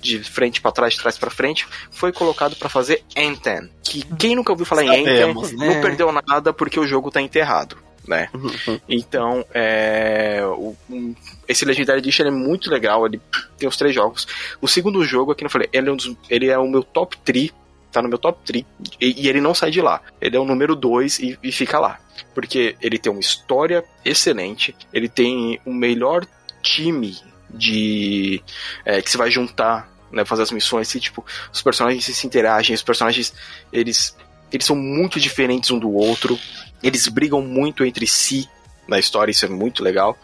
de 0.00 0.22
frente 0.22 0.60
para 0.60 0.72
trás, 0.72 0.94
de 0.94 1.00
trás 1.00 1.18
para 1.18 1.30
frente, 1.30 1.66
foi 1.90 2.12
colocado 2.12 2.56
para 2.56 2.68
fazer 2.68 3.04
Anthem. 3.16 3.68
Que 3.82 4.02
quem 4.16 4.36
nunca 4.36 4.52
ouviu 4.52 4.66
falar 4.66 4.84
Sabemos, 4.84 5.08
em 5.08 5.54
Anthem 5.54 5.56
né? 5.58 5.74
não 5.74 5.80
perdeu 5.80 6.12
nada 6.12 6.52
porque 6.52 6.78
o 6.78 6.86
jogo 6.86 7.10
tá 7.10 7.20
enterrado. 7.20 7.76
Né? 8.06 8.30
Uhum. 8.32 8.80
Então, 8.88 9.44
é, 9.52 10.40
o, 10.42 10.74
um, 10.88 11.14
esse 11.46 11.66
Legendary 11.66 11.98
Edition 11.98 12.24
é 12.24 12.30
muito 12.30 12.70
legal. 12.70 13.04
Ele 13.06 13.20
tem 13.58 13.68
os 13.68 13.76
três 13.76 13.94
jogos. 13.94 14.26
O 14.62 14.66
segundo 14.66 15.04
jogo, 15.04 15.32
aqui 15.32 15.44
eu 15.44 15.50
falei, 15.50 15.68
ele 15.72 15.90
é, 15.90 15.92
um 15.92 15.96
dos, 15.96 16.16
ele 16.30 16.48
é 16.48 16.58
o 16.58 16.66
meu 16.66 16.82
top 16.82 17.18
3 17.18 17.52
tá 17.90 18.02
no 18.02 18.08
meu 18.08 18.18
top 18.18 18.38
3 18.44 18.64
e, 19.00 19.24
e, 19.24 19.28
ele 19.28 19.40
não 19.40 19.54
sai 19.54 19.70
de 19.70 19.80
lá. 19.80 20.02
Ele 20.20 20.36
é 20.36 20.40
o 20.40 20.44
número 20.44 20.76
2 20.76 21.18
e, 21.20 21.38
e, 21.42 21.52
fica 21.52 21.78
lá. 21.78 21.98
Porque 22.34 22.76
ele 22.80 22.98
tem 22.98 23.10
uma 23.10 23.20
história 23.20 23.84
excelente, 24.04 24.74
ele 24.92 25.08
tem 25.08 25.60
o 25.64 25.72
melhor 25.72 26.26
time 26.62 27.16
de 27.50 28.42
é, 28.84 29.00
que 29.00 29.10
você 29.10 29.16
vai 29.16 29.30
juntar, 29.30 29.90
né, 30.12 30.24
fazer 30.24 30.42
as 30.42 30.50
missões, 30.50 30.94
e 30.94 31.00
tipo, 31.00 31.24
os 31.52 31.62
personagens 31.62 32.04
se 32.04 32.26
interagem, 32.26 32.74
os 32.74 32.82
personagens 32.82 33.32
eles 33.72 34.16
eles 34.50 34.64
são 34.64 34.76
muito 34.76 35.20
diferentes 35.20 35.70
um 35.70 35.78
do 35.78 35.92
outro, 35.92 36.38
eles 36.82 37.06
brigam 37.08 37.42
muito 37.42 37.84
entre 37.84 38.06
si 38.06 38.48
na 38.88 38.98
história, 38.98 39.30
isso 39.30 39.44
é 39.44 39.48
muito 39.48 39.84
legal. 39.84 40.18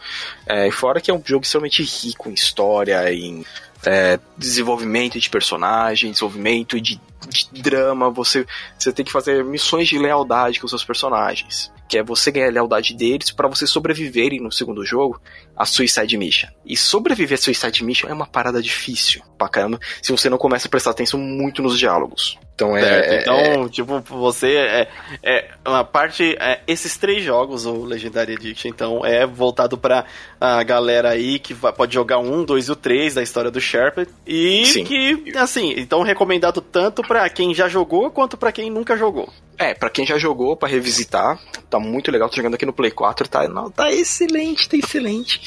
É, 0.47 0.71
fora 0.71 0.99
que 0.99 1.11
é 1.11 1.13
um 1.13 1.21
jogo 1.23 1.43
extremamente 1.43 1.83
rico 1.83 2.29
em 2.29 2.33
história, 2.33 3.13
em 3.13 3.45
é, 3.85 4.19
desenvolvimento 4.35 5.19
de 5.19 5.29
personagens, 5.29 6.13
desenvolvimento 6.13 6.81
de, 6.81 6.99
de, 7.27 7.61
drama, 7.61 8.09
você, 8.09 8.45
você 8.77 8.91
tem 8.91 9.05
que 9.05 9.11
fazer 9.11 9.43
missões 9.43 9.87
de 9.87 9.97
lealdade 9.97 10.59
com 10.59 10.67
seus 10.67 10.83
personagens 10.83 11.71
que 11.87 11.97
é 11.97 12.03
você 12.03 12.31
ganhar 12.31 12.47
a 12.47 12.51
lealdade 12.51 12.93
deles 12.93 13.31
para 13.31 13.47
você 13.47 13.67
sobreviverem 13.67 14.39
no 14.39 14.51
segundo 14.51 14.83
jogo 14.85 15.21
a 15.55 15.65
Suicide 15.65 16.17
Mission. 16.17 16.49
E 16.65 16.75
sobreviver 16.75 17.37
a 17.37 17.41
Suicide 17.41 17.83
Mission 17.83 18.09
é 18.09 18.13
uma 18.13 18.25
parada 18.25 18.61
difícil 18.61 19.21
pra 19.37 19.47
caramba 19.47 19.79
se 20.01 20.11
você 20.11 20.29
não 20.29 20.37
começa 20.37 20.67
a 20.67 20.71
prestar 20.71 20.91
atenção 20.91 21.19
muito 21.19 21.61
nos 21.61 21.77
diálogos. 21.77 22.37
Então 22.55 22.75
é. 22.75 23.19
Então, 23.19 23.35
é, 23.35 23.69
tipo, 23.69 23.99
você 23.99 24.55
é, 24.55 24.87
é 25.21 25.49
uma 25.65 25.83
parte. 25.83 26.37
É, 26.39 26.61
esses 26.65 26.97
três 26.97 27.21
jogos, 27.21 27.65
o 27.65 27.83
Legendary 27.83 28.33
Edition, 28.33 28.69
então, 28.69 29.05
é 29.05 29.27
voltado 29.27 29.77
pra 29.77 30.05
a 30.39 30.63
galera 30.63 31.09
aí 31.09 31.37
que 31.37 31.53
vai, 31.53 31.73
pode 31.73 31.93
jogar 31.93 32.19
um, 32.19 32.45
dois 32.45 32.67
e 32.67 32.71
o 32.71 32.75
três 32.75 33.13
da 33.13 33.21
história 33.21 33.51
do 33.51 33.59
Sherpa. 33.59 34.07
E 34.25 34.65
Sim. 34.67 34.85
que, 34.85 35.37
assim, 35.37 35.73
então 35.77 36.01
recomendado 36.01 36.61
tanto 36.61 37.01
pra 37.01 37.14
quem 37.29 37.53
já 37.53 37.67
jogou 37.67 38.11
quanto 38.11 38.37
pra 38.37 38.51
quem 38.51 38.69
nunca 38.69 38.97
jogou. 38.97 39.29
É, 39.57 39.73
para 39.73 39.89
quem 39.89 40.05
já 40.05 40.17
jogou, 40.17 40.55
para 40.55 40.69
revisitar, 40.69 41.39
tá 41.69 41.79
muito 41.79 42.11
legal. 42.11 42.29
Tô 42.29 42.35
jogando 42.35 42.55
aqui 42.55 42.65
no 42.65 42.73
Play 42.73 42.91
4, 42.91 43.27
tá, 43.27 43.47
não, 43.47 43.71
tá 43.71 43.91
excelente, 43.91 44.67
tá 44.67 44.77
excelente. 44.77 45.41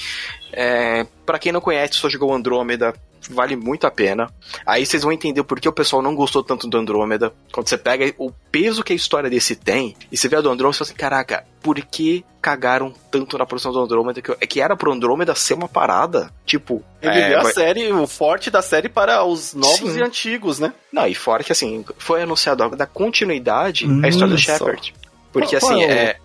É, 0.52 1.06
para 1.26 1.38
quem 1.38 1.52
não 1.52 1.60
conhece, 1.60 1.94
só 1.94 2.08
jogou 2.08 2.32
Andrômeda, 2.32 2.94
vale 3.30 3.56
muito 3.56 3.86
a 3.86 3.90
pena. 3.90 4.30
Aí 4.66 4.84
vocês 4.84 5.02
vão 5.02 5.12
entender 5.12 5.42
por 5.42 5.60
que 5.60 5.68
o 5.68 5.72
pessoal 5.72 6.02
não 6.02 6.14
gostou 6.14 6.42
tanto 6.42 6.68
do 6.68 6.78
Andrômeda. 6.78 7.32
Quando 7.52 7.68
você 7.68 7.78
pega 7.78 8.12
o 8.18 8.30
peso 8.50 8.82
que 8.82 8.92
a 8.92 8.96
história 8.96 9.30
desse 9.30 9.56
tem, 9.56 9.96
e 10.10 10.16
você 10.16 10.28
vê 10.28 10.36
a 10.36 10.40
do 10.40 10.50
Andrômeda, 10.50 10.72
você 10.74 10.78
fala 10.78 10.88
assim, 10.88 10.98
caraca, 10.98 11.44
por 11.62 11.76
que 11.80 12.24
cagaram 12.40 12.94
tanto 13.10 13.36
na 13.36 13.46
produção 13.46 13.72
do 13.72 13.80
Andrômeda? 13.80 14.22
Que, 14.22 14.46
que 14.46 14.60
era 14.60 14.76
pro 14.76 14.92
Andrômeda 14.92 15.34
ser 15.34 15.54
uma 15.54 15.68
parada. 15.68 16.32
Tipo. 16.44 16.82
Ele 17.02 17.18
é, 17.18 17.36
a 17.36 17.42
vai... 17.42 17.52
série, 17.52 17.92
o 17.92 18.06
forte 18.06 18.50
da 18.50 18.62
série 18.62 18.88
para 18.88 19.24
os 19.24 19.54
novos 19.54 19.92
Sim. 19.92 19.98
e 19.98 20.02
antigos, 20.02 20.58
né? 20.58 20.72
Não, 20.92 21.06
e 21.06 21.14
fora 21.14 21.44
que 21.44 21.52
assim, 21.52 21.84
foi 21.98 22.22
anunciado 22.22 22.68
da 22.76 22.86
continuidade 22.86 23.86
hum, 23.86 24.00
a 24.04 24.08
história 24.08 24.34
do 24.34 24.38
Shepard. 24.38 24.94
Porque 25.32 25.58
qual, 25.58 25.72
assim, 25.72 25.80
qual 25.80 25.90
é. 25.90 26.16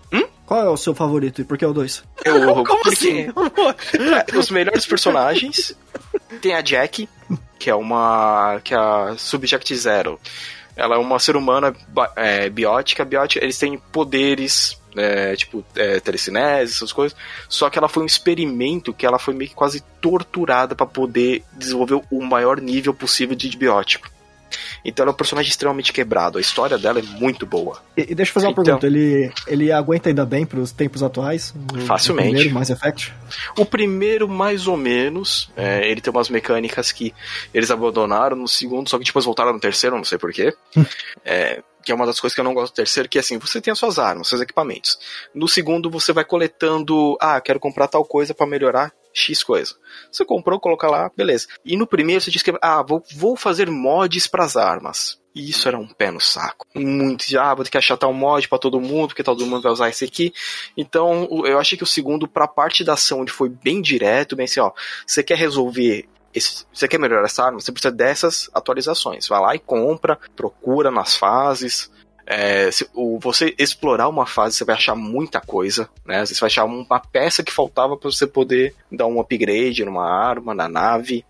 Qual 0.53 0.63
é 0.63 0.69
o 0.69 0.77
seu 0.77 0.93
favorito 0.93 1.41
e 1.41 1.43
por 1.43 1.57
que 1.57 1.65
é 1.65 1.67
o 1.67 1.73
2? 1.73 2.03
Eu, 2.23 2.63
Como 2.63 2.83
porque 2.83 2.89
assim? 2.89 3.27
os 4.37 4.51
melhores 4.51 4.85
personagens 4.85 5.75
tem 6.43 6.53
a 6.53 6.61
Jack, 6.61 7.09
que 7.57 7.71
é 7.71 7.73
uma. 7.73 8.61
que 8.63 8.71
é 8.71 8.77
a 8.77 9.15
Subject 9.17 9.75
Zero. 9.75 10.19
Ela 10.75 10.93
é 10.93 10.99
uma 10.99 11.17
ser 11.17 11.35
humana 11.35 11.75
é, 12.15 12.51
biótica. 12.51 13.03
Biótica, 13.03 13.43
eles 13.43 13.57
têm 13.57 13.79
poderes 13.91 14.79
é, 14.95 15.35
tipo 15.35 15.65
é, 15.75 15.99
telecinese, 15.99 16.73
essas 16.73 16.93
coisas. 16.93 17.17
Só 17.49 17.67
que 17.67 17.79
ela 17.79 17.89
foi 17.89 18.03
um 18.03 18.05
experimento 18.05 18.93
que 18.93 19.07
ela 19.07 19.17
foi 19.17 19.33
meio 19.33 19.49
que 19.49 19.55
quase 19.55 19.81
torturada 19.99 20.75
para 20.75 20.85
poder 20.85 21.43
desenvolver 21.53 21.99
o 22.11 22.21
maior 22.21 22.61
nível 22.61 22.93
possível 22.93 23.35
de 23.35 23.57
biótico. 23.57 24.07
Então 24.83 25.03
ela 25.03 25.11
é 25.11 25.13
um 25.13 25.17
personagem 25.17 25.49
extremamente 25.49 25.93
quebrado. 25.93 26.37
A 26.37 26.41
história 26.41 26.77
dela 26.77 26.99
é 26.99 27.01
muito 27.01 27.45
boa. 27.45 27.81
E, 27.95 28.11
e 28.11 28.15
deixa 28.15 28.31
eu 28.31 28.33
fazer 28.33 28.47
uma 28.47 28.51
então, 28.51 28.63
pergunta. 28.63 28.87
Ele, 28.87 29.31
ele 29.47 29.71
aguenta 29.71 30.09
ainda 30.09 30.25
bem 30.25 30.45
para 30.45 30.59
os 30.59 30.71
tempos 30.71 31.01
atuais? 31.01 31.53
O, 31.73 31.81
facilmente. 31.81 32.29
O 32.29 32.33
primeiro, 32.33 32.53
Mass 32.53 32.69
Effect? 32.69 33.13
O 33.57 33.65
primeiro, 33.65 34.27
mais 34.27 34.67
ou 34.67 34.75
menos. 34.75 35.51
É, 35.55 35.89
ele 35.89 36.01
tem 36.01 36.11
umas 36.11 36.29
mecânicas 36.29 36.91
que 36.91 37.13
eles 37.53 37.71
abandonaram 37.71 38.35
no 38.35 38.47
segundo, 38.47 38.89
só 38.89 38.97
que 38.97 39.05
depois 39.05 39.25
voltaram 39.25 39.53
no 39.53 39.59
terceiro, 39.59 39.95
não 39.95 40.03
sei 40.03 40.17
porquê. 40.17 40.53
é, 41.23 41.61
que 41.83 41.91
é 41.91 41.95
uma 41.95 42.05
das 42.05 42.19
coisas 42.19 42.33
que 42.33 42.39
eu 42.39 42.45
não 42.45 42.53
gosto 42.53 42.73
do 42.73 42.75
terceiro, 42.75 43.09
que 43.09 43.17
é 43.17 43.21
assim, 43.21 43.37
você 43.37 43.59
tem 43.59 43.71
as 43.71 43.77
suas 43.77 43.99
armas, 43.99 44.27
seus 44.27 44.41
equipamentos. 44.41 44.97
No 45.35 45.47
segundo, 45.47 45.89
você 45.89 46.13
vai 46.13 46.23
coletando, 46.23 47.17
ah, 47.19 47.39
quero 47.41 47.59
comprar 47.59 47.87
tal 47.87 48.05
coisa 48.05 48.33
para 48.33 48.47
melhorar 48.47 48.91
X 49.13 49.43
coisa. 49.43 49.75
Você 50.11 50.25
comprou, 50.25 50.59
coloca 50.59 50.87
lá, 50.87 51.11
beleza. 51.15 51.47
E 51.63 51.77
no 51.77 51.85
primeiro 51.85 52.21
você 52.21 52.31
diz 52.31 52.41
que, 52.41 52.53
ah, 52.61 52.81
vou, 52.81 53.03
vou 53.15 53.35
fazer 53.35 53.69
mods 53.69 54.27
para 54.27 54.43
as 54.43 54.57
armas. 54.57 55.21
E 55.35 55.49
isso 55.49 55.67
era 55.67 55.77
um 55.77 55.87
pé 55.87 56.11
no 56.11 56.19
saco. 56.19 56.67
Muito, 56.75 57.25
ah, 57.39 57.55
vou 57.55 57.63
ter 57.63 57.71
que 57.71 57.77
achatar 57.77 58.09
um 58.09 58.13
mod 58.13 58.47
para 58.47 58.59
todo 58.59 58.79
mundo, 58.79 59.07
porque 59.07 59.23
todo 59.23 59.45
mundo 59.45 59.63
vai 59.63 59.71
usar 59.71 59.89
esse 59.89 60.05
aqui. 60.05 60.33
Então, 60.77 61.27
eu 61.45 61.59
achei 61.59 61.77
que 61.77 61.83
o 61.83 61.87
segundo, 61.87 62.27
pra 62.27 62.47
parte 62.47 62.83
da 62.83 62.93
ação, 62.93 63.21
ele 63.21 63.31
foi 63.31 63.49
bem 63.49 63.81
direto, 63.81 64.35
bem 64.35 64.45
assim, 64.45 64.59
ó, 64.59 64.71
você 65.05 65.23
quer 65.23 65.37
resolver 65.37 66.07
esse, 66.33 66.65
você 66.71 66.87
quer 66.87 66.99
melhorar 66.99 67.25
essa 67.25 67.43
arma, 67.43 67.59
você 67.59 67.71
precisa 67.71 67.93
dessas 67.93 68.49
atualizações. 68.53 69.27
Vai 69.27 69.39
lá 69.39 69.55
e 69.55 69.59
compra, 69.59 70.19
procura 70.35 70.91
nas 70.91 71.15
fases, 71.15 71.91
é, 72.25 72.71
se, 72.71 72.87
o, 72.93 73.19
você 73.19 73.53
explorar 73.57 74.07
uma 74.07 74.25
fase, 74.25 74.55
você 74.55 74.65
vai 74.65 74.75
achar 74.75 74.95
muita 74.95 75.41
coisa, 75.41 75.89
né? 76.05 76.25
Você 76.25 76.39
vai 76.39 76.47
achar 76.47 76.65
uma 76.65 76.99
peça 76.99 77.43
que 77.43 77.51
faltava 77.51 77.97
para 77.97 78.09
você 78.09 78.25
poder 78.25 78.75
dar 78.91 79.07
um 79.07 79.19
upgrade 79.19 79.83
numa 79.83 80.09
arma, 80.09 80.53
na 80.53 80.67
nave. 80.67 81.25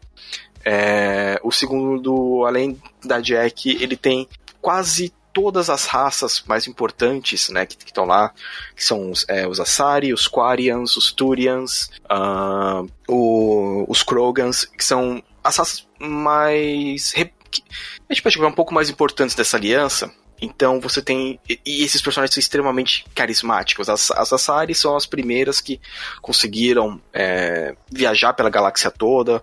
É, 0.65 1.39
o 1.43 1.51
segundo, 1.51 2.45
além 2.45 2.79
da 3.03 3.19
Jack, 3.19 3.69
ele 3.81 3.97
tem 3.97 4.27
quase 4.61 5.13
todas 5.33 5.69
as 5.69 5.87
raças 5.87 6.43
mais 6.45 6.67
importantes, 6.67 7.49
né, 7.49 7.65
que 7.65 7.75
estão 7.83 8.05
lá, 8.05 8.31
que 8.75 8.85
são 8.85 9.09
os, 9.09 9.25
é, 9.27 9.47
os 9.47 9.59
Asari, 9.59 10.13
os 10.13 10.27
Quarians, 10.27 10.95
os 10.95 11.11
Turians, 11.11 11.89
uh, 12.05 12.87
o, 13.07 13.83
os 13.89 14.03
Krogans, 14.03 14.63
que 14.63 14.85
são 14.85 15.23
as 15.43 15.57
raças 15.57 15.87
mais 15.99 17.11
que 17.53 17.63
a 18.09 18.13
gente 18.13 18.23
pode 18.23 18.35
jogar 18.35 18.47
um 18.47 18.53
pouco 18.53 18.73
mais 18.73 18.89
importantes 18.89 19.35
dessa 19.35 19.57
aliança. 19.57 20.11
Então 20.43 20.79
você 20.79 21.01
tem. 21.01 21.39
E 21.65 21.83
esses 21.83 22.01
personagens 22.01 22.33
são 22.33 22.41
extremamente 22.41 23.05
carismáticos. 23.15 23.87
As, 23.87 24.11
as 24.11 24.33
Asari 24.33 24.75
são 24.75 24.95
as 24.95 25.05
primeiras 25.05 25.61
que 25.61 25.79
conseguiram 26.21 27.01
é, 27.13 27.75
viajar 27.89 28.33
pela 28.33 28.49
galáxia 28.49 28.91
toda, 28.91 29.41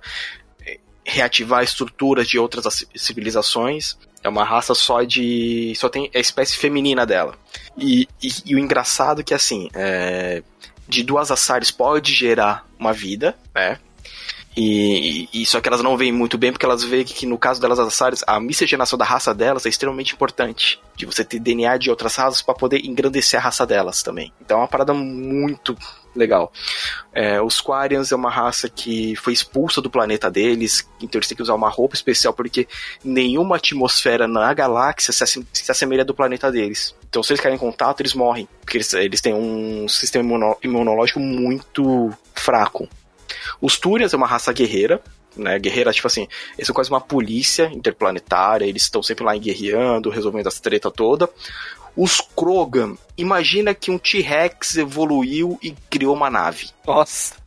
é, 0.67 0.79
reativar 1.05 1.65
estruturas 1.65 2.29
de 2.29 2.39
outras 2.39 2.87
civilizações. 2.95 3.97
É 4.23 4.29
uma 4.29 4.45
raça 4.45 4.75
só 4.75 5.03
de. 5.03 5.73
só 5.77 5.89
tem 5.89 6.11
a 6.15 6.19
espécie 6.19 6.57
feminina 6.57 7.07
dela. 7.07 7.35
E, 7.79 8.07
e, 8.23 8.29
e 8.45 8.55
o 8.55 8.59
engraçado 8.59 9.23
é 9.23 9.25
que 9.25 9.35
assim. 9.35 9.71
É, 9.75 10.43
de 10.87 11.05
duas 11.05 11.31
Asaris 11.31 11.71
pode 11.71 12.13
gerar 12.13 12.67
uma 12.77 12.93
vida, 12.93 13.39
né? 13.55 13.79
E, 14.63 15.27
e, 15.33 15.47
só 15.47 15.59
que 15.59 15.69
elas 15.71 15.83
não 15.83 15.97
veem 15.97 16.13
muito 16.13 16.37
bem 16.37 16.53
porque 16.53 16.67
elas 16.67 16.85
veem 16.85 17.03
que, 17.03 17.25
no 17.25 17.39
caso 17.39 17.59
delas 17.59 17.79
as 17.79 18.23
a 18.27 18.39
miscigenação 18.39 18.99
da 18.99 19.07
raça 19.07 19.35
delas 19.35 19.65
é 19.65 19.71
extremamente 19.71 20.13
importante. 20.13 20.79
De 20.95 21.07
você 21.07 21.25
ter 21.25 21.39
DNA 21.39 21.79
de 21.79 21.89
outras 21.89 22.15
raças 22.17 22.43
para 22.43 22.55
poder 22.55 22.85
engrandecer 22.85 23.41
a 23.41 23.43
raça 23.43 23.67
delas 23.67 24.03
também. 24.03 24.31
Então 24.39 24.59
é 24.59 24.61
uma 24.61 24.69
parada 24.69 24.93
muito 24.93 25.75
legal. 26.15 26.53
É, 27.11 27.41
os 27.41 27.59
Quarians 27.59 28.13
é 28.13 28.17
uma 28.17 28.29
raça 28.29 28.69
que 28.69 29.17
foi 29.17 29.33
expulsa 29.33 29.81
do 29.81 29.89
planeta 29.89 30.31
deles, 30.31 30.87
então 31.01 31.19
eles 31.19 31.29
têm 31.29 31.37
que 31.37 31.43
usar 31.43 31.55
uma 31.55 31.71
roupa 31.71 31.95
especial 31.95 32.35
porque 32.35 32.69
nenhuma 33.03 33.57
atmosfera 33.57 34.29
na 34.29 34.53
galáxia 34.53 35.11
se, 35.11 35.47
se 35.55 35.73
assemelha 35.73 36.05
do 36.05 36.15
planeta 36.15 36.53
deles. 36.53 36.95
Então 37.09 37.23
se 37.23 37.33
eles 37.33 37.41
caírem 37.41 37.57
em 37.57 37.61
contato, 37.61 38.03
eles 38.03 38.13
morrem, 38.13 38.47
porque 38.61 38.77
eles, 38.77 38.93
eles 38.93 39.23
têm 39.23 39.33
um 39.33 39.89
sistema 39.89 40.55
imunológico 40.63 41.19
muito 41.19 42.13
fraco. 42.35 42.87
Os 43.61 43.79
Turians 43.79 44.13
é 44.13 44.17
uma 44.17 44.27
raça 44.27 44.53
guerreira, 44.53 45.01
né? 45.37 45.59
Guerreira, 45.59 45.93
tipo 45.93 46.07
assim, 46.07 46.27
eles 46.57 46.67
são 46.67 46.75
quase 46.75 46.91
uma 46.91 47.01
polícia 47.01 47.71
interplanetária, 47.73 48.65
eles 48.65 48.83
estão 48.83 49.03
sempre 49.03 49.25
lá 49.25 49.37
guerreando, 49.37 50.11
resolvendo 50.11 50.47
as 50.47 50.61
treta 50.61 50.91
toda. 50.91 51.29
Os 51.97 52.21
Krogan, 52.21 52.97
imagina 53.17 53.75
que 53.75 53.91
um 53.91 53.99
T-Rex 53.99 54.77
evoluiu 54.77 55.59
e 55.63 55.73
criou 55.89 56.15
uma 56.15 56.31
nave. 56.31 56.71
Nossa. 56.87 57.40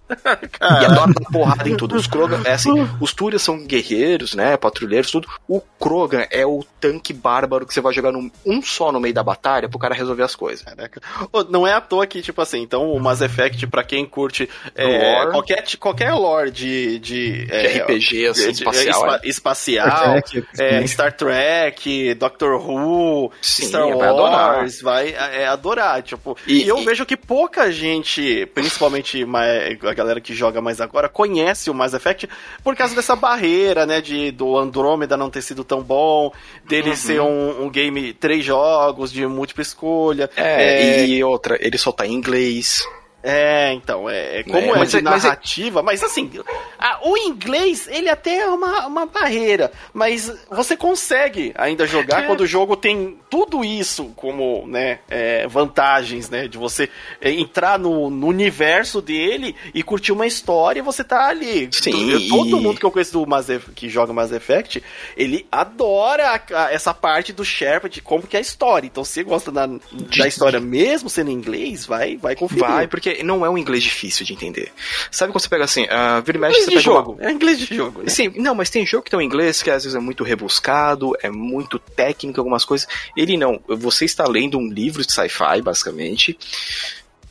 E 0.62 0.86
adora 0.86 1.14
dar 1.14 1.32
porrada 1.32 1.70
em 1.70 1.76
tudo. 1.76 1.96
Os 1.96 2.08
Krogan, 2.08 2.42
é 2.46 2.54
assim, 2.54 2.72
os 3.00 3.14
Turians 3.14 3.42
são 3.42 3.66
guerreiros, 3.66 4.34
né? 4.34 4.58
Patrulheiros, 4.58 5.12
tudo. 5.12 5.28
O 5.48 5.62
Krogan 5.62 6.26
é 6.30 6.46
o 6.46 6.64
tanque 6.80 7.14
bárbaro 7.14 7.66
que 7.66 7.74
você 7.74 7.82
vai 7.82 7.94
jogar 7.94 8.12
num, 8.12 8.30
um 8.46 8.62
só 8.62 8.92
no 8.92 9.00
meio 9.00 9.14
da 9.14 9.24
batalha 9.24 9.70
pro 9.70 9.80
cara 9.80 9.96
resolver 9.96 10.24
as 10.24 10.36
coisas. 10.36 10.64
Caraca. 10.64 11.02
Não 11.50 11.66
é 11.68 11.74
à 11.74 11.82
toa 11.82 12.06
que, 12.08 12.22
tipo 12.22 12.42
assim, 12.42 12.62
então 12.62 12.92
o 12.92 13.00
Mass 13.00 13.22
Effect, 13.22 13.66
pra 13.68 13.84
quem 13.84 14.06
curte 14.06 14.50
é, 14.76 15.26
qualquer, 15.28 15.64
qualquer 15.78 16.14
lore 16.14 16.52
de. 16.52 17.00
De, 17.00 17.48
é, 17.50 17.80
RPG, 17.80 18.28
assim, 18.28 18.52
de, 18.52 18.64
espacial. 18.64 19.16
É, 19.16 19.20
espacial 19.24 19.88
Star 19.88 20.24
Trek, 20.24 20.48
é, 20.60 20.88
Star 20.88 21.14
Trek, 21.14 22.14
Doctor 22.16 22.56
Who, 22.56 23.32
Sim, 23.42 23.68
Star 23.68 23.88
Wars, 23.88 23.98
vai 23.98 24.10
adorar. 24.10 24.68
vai 24.82 25.10
é, 25.14 25.48
adorar. 25.48 26.02
Tipo, 26.04 26.38
e, 26.48 26.64
e 26.64 26.68
eu 26.68 26.80
e... 26.80 26.86
vejo 26.86 27.06
que 27.06 27.18
pouca 27.18 27.72
gente, 27.72 28.46
principalmente 28.54 29.24
a 29.24 29.94
galera 30.04 30.22
que 30.22 30.34
joga 30.34 30.62
mais 30.62 30.80
agora, 30.80 31.10
conhece 31.10 31.70
o 31.70 31.74
Mass 31.74 31.94
Effect 31.94 32.30
por 32.64 32.76
causa 32.76 32.96
dessa 32.96 33.16
barreira, 33.16 33.86
né? 33.86 34.02
De, 34.02 34.32
do 34.32 34.58
Andrômeda 34.58 35.18
não 35.18 35.30
ter 35.30 35.42
sido 35.42 35.64
tão 35.64 35.82
bom, 35.82 36.32
dele 36.66 36.92
uhum. 36.92 36.96
ser 36.96 37.22
um, 37.22 37.64
um, 37.64 37.70
game, 37.70 38.14
três 38.14 38.44
jogos 38.44 39.12
de 39.12 39.26
múltipla 39.26 39.62
escolha. 39.62 40.30
É, 40.36 41.02
é, 41.02 41.08
e 41.08 41.24
outra, 41.24 41.58
ele 41.60 41.78
só 41.78 41.92
tá 41.92 42.06
em 42.06 42.14
inglês. 42.14 42.86
É, 43.26 43.72
então, 43.72 44.10
é, 44.10 44.40
é 44.40 44.44
como 44.44 44.76
é, 44.76 44.82
é 44.82 44.86
de 44.86 45.02
narrativa, 45.02 45.82
mas, 45.82 46.02
mas 46.02 46.12
assim, 46.12 46.30
a, 46.78 47.08
o 47.08 47.18
inglês, 47.18 47.88
ele 47.88 48.10
até 48.10 48.40
é 48.40 48.48
uma, 48.48 48.86
uma 48.86 49.06
barreira, 49.06 49.72
mas 49.94 50.30
você 50.50 50.76
consegue 50.76 51.54
ainda 51.56 51.88
jogar 51.88 52.24
é. 52.24 52.28
quando 52.28 52.42
o 52.42 52.48
jogo 52.48 52.76
tem 52.76 53.18
tudo 53.30 53.64
isso 53.64 54.12
como, 54.18 54.68
né, 54.68 55.00
é, 55.10 55.48
vantagens, 55.48 56.30
né, 56.30 56.50
de 56.50 56.58
você 56.58 56.90
é, 57.22 57.32
entrar 57.32 57.80
no, 57.80 58.10
no, 58.10 58.28
universo 58.28 59.02
dele 59.02 59.56
e 59.74 59.82
curtir 59.82 60.12
uma 60.12 60.28
história 60.28 60.80
e 60.80 60.84
você 60.84 61.02
tá 61.02 61.30
ali. 61.30 61.70
Sim. 61.72 62.28
Todo 62.28 62.60
mundo 62.60 62.78
que 62.78 62.86
eu 62.86 62.92
conheço 62.92 63.14
do 63.14 63.26
Mass 63.26 63.48
Effect, 63.48 63.72
que 63.74 63.88
joga 63.88 64.12
Mass 64.12 64.34
Effect, 64.34 64.84
ele 65.16 65.48
adora 65.50 66.32
a, 66.32 66.66
a, 66.66 66.74
essa 66.74 66.94
parte 66.94 67.32
do 67.32 67.46
Shepard, 67.46 68.02
como 68.02 68.28
que 68.28 68.36
é 68.36 68.40
a 68.40 68.42
história. 68.42 68.86
Então, 68.86 69.06
se 69.06 69.14
você 69.14 69.24
gosta 69.24 69.50
da, 69.50 69.66
da 69.66 70.28
história 70.28 70.60
mesmo 70.60 71.10
sendo 71.10 71.32
em 71.32 71.34
inglês, 71.34 71.86
vai, 71.86 72.18
vai 72.18 72.36
conferir. 72.36 72.66
Vai, 72.66 72.88
porque 72.88 73.13
não 73.22 73.46
é 73.46 73.50
um 73.50 73.58
inglês 73.58 73.84
difícil 73.84 74.26
de 74.26 74.34
entender. 74.34 74.72
Sabe 75.12 75.32
quando 75.32 75.42
você 75.42 75.50
pega 75.50 75.66
assim, 75.66 75.84
uh, 75.84 76.22
vira 76.26 76.38
e 76.38 76.42
mexe, 76.42 76.62
você 76.62 76.70
pega 76.72 76.82
jogo. 76.82 77.12
Uma... 77.14 77.30
É 77.30 77.32
inglês 77.32 77.60
de 77.60 77.76
jogo, 77.76 78.04
né? 78.04 78.10
Sim, 78.10 78.34
não, 78.38 78.56
mas 78.56 78.70
tem 78.70 78.86
jogo 78.86 79.04
que 79.04 79.12
tem 79.12 79.20
um 79.20 79.22
inglês 79.22 79.62
que 79.62 79.70
às 79.70 79.84
vezes 79.84 79.96
é 79.96 80.00
muito 80.00 80.24
rebuscado, 80.24 81.14
é 81.22 81.30
muito 81.30 81.78
técnico, 81.78 82.40
algumas 82.40 82.64
coisas. 82.66 82.88
Ele 83.16 83.38
não. 83.38 83.60
Você 83.68 84.06
está 84.06 84.26
lendo 84.26 84.58
um 84.58 84.68
livro 84.68 85.06
de 85.06 85.12
sci-fi, 85.12 85.62
basicamente, 85.62 86.38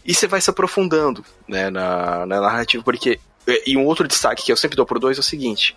e 0.04 0.14
você 0.14 0.26
vai 0.26 0.40
se 0.40 0.50
aprofundando 0.50 1.24
né, 1.48 1.70
na, 1.70 2.26
na 2.26 2.40
narrativa, 2.40 2.82
porque. 2.82 3.18
E 3.66 3.76
um 3.76 3.84
outro 3.86 4.06
destaque 4.06 4.44
que 4.44 4.52
eu 4.52 4.56
sempre 4.56 4.76
dou 4.76 4.86
pro 4.86 5.00
dois 5.00 5.16
é 5.16 5.20
o 5.20 5.24
seguinte. 5.24 5.74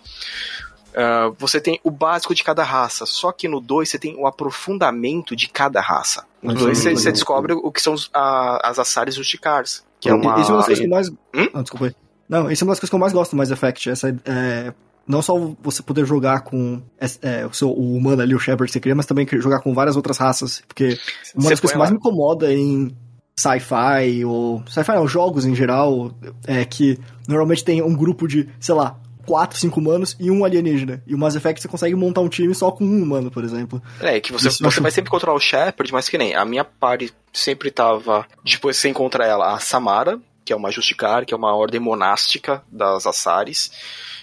Uh, 0.96 1.36
você 1.38 1.60
tem 1.60 1.78
o 1.84 1.90
básico 1.90 2.34
de 2.34 2.42
cada 2.42 2.62
raça, 2.62 3.04
só 3.04 3.30
que 3.30 3.46
no 3.46 3.60
2 3.60 3.86
você 3.86 3.98
tem 3.98 4.16
o 4.16 4.26
aprofundamento 4.26 5.36
de 5.36 5.46
cada 5.46 5.78
raça. 5.78 6.24
No 6.42 6.54
2 6.54 6.86
uhum. 6.86 6.96
você, 6.96 7.12
descobre 7.12 7.52
o 7.52 7.70
que 7.70 7.82
são 7.82 7.92
os, 7.92 8.08
a, 8.14 8.66
as 8.66 8.78
Assares 8.78 9.18
Rusticars. 9.18 9.84
Que 10.00 10.08
é 10.08 10.14
uma. 10.14 10.40
Isso 10.40 10.50
é 10.50 10.54
uma 10.54 10.58
das 10.58 10.66
coisas 10.66 10.78
que 10.78 10.86
eu 10.86 10.90
mais. 10.90 11.08
Hum? 11.08 11.50
Ah, 11.54 11.62
desculpa 11.62 11.86
aí. 11.86 11.94
Não, 12.28 12.50
isso 12.50 12.62
é 12.62 12.66
uma 12.66 12.72
das 12.72 12.80
coisas 12.80 12.90
que 12.90 12.94
eu 12.94 13.00
mais 13.00 13.12
gosto 13.12 13.30
do 13.32 13.36
Mass 13.36 13.50
Effect. 13.50 13.90
Essa, 13.90 14.08
é, 14.24 14.74
não 15.06 15.22
só 15.22 15.34
você 15.62 15.82
poder 15.82 16.04
jogar 16.04 16.40
com 16.40 16.82
é, 17.22 17.46
o, 17.46 17.52
seu, 17.52 17.70
o 17.70 17.94
humano 17.94 18.22
ali, 18.22 18.34
o 18.34 18.38
Shepard 18.38 18.66
que 18.66 18.72
você 18.72 18.80
cria, 18.80 18.94
mas 18.94 19.06
também 19.06 19.26
jogar 19.32 19.60
com 19.60 19.72
várias 19.72 19.96
outras 19.96 20.18
raças. 20.18 20.62
Porque 20.66 20.98
uma 21.34 21.44
você 21.44 21.50
das 21.50 21.60
coisas 21.60 21.72
que 21.72 21.78
mais 21.78 21.90
me 21.90 21.96
incomoda 21.96 22.52
em 22.52 22.94
sci-fi, 23.38 24.24
ou. 24.24 24.62
Sci-fi 24.66 24.92
não, 24.92 25.06
jogos 25.06 25.46
em 25.46 25.54
geral, 25.54 26.10
é 26.46 26.64
que 26.64 26.98
normalmente 27.28 27.64
tem 27.64 27.82
um 27.82 27.94
grupo 27.94 28.26
de, 28.26 28.48
sei 28.58 28.74
lá, 28.74 28.98
quatro, 29.26 29.58
cinco 29.58 29.80
humanos 29.80 30.16
e 30.18 30.30
um 30.30 30.44
alienígena. 30.44 31.02
E 31.06 31.14
o 31.14 31.18
Mass 31.18 31.34
Effect 31.34 31.60
você 31.60 31.68
consegue 31.68 31.94
montar 31.94 32.20
um 32.20 32.28
time 32.28 32.54
só 32.54 32.70
com 32.70 32.84
um 32.84 33.02
humano, 33.02 33.30
por 33.30 33.44
exemplo. 33.44 33.82
É, 34.00 34.20
que 34.20 34.32
você, 34.32 34.48
você 34.48 34.80
vai 34.80 34.90
sempre 34.90 35.10
controlar 35.10 35.36
o 35.36 35.40
Shepard, 35.40 35.92
mas 35.92 36.08
que 36.08 36.16
nem 36.16 36.34
a 36.34 36.44
minha 36.44 36.64
party 36.64 37.12
sempre 37.32 37.70
tava. 37.70 38.26
Depois 38.44 38.76
você 38.76 38.88
encontra 38.88 39.24
ela, 39.24 39.54
a 39.54 39.58
Samara, 39.58 40.18
que 40.44 40.52
é 40.52 40.56
uma 40.56 40.70
Justicar, 40.70 41.26
que 41.26 41.34
é 41.34 41.36
uma 41.36 41.54
ordem 41.54 41.80
monástica 41.80 42.62
das 42.70 43.06
Assares. 43.06 43.72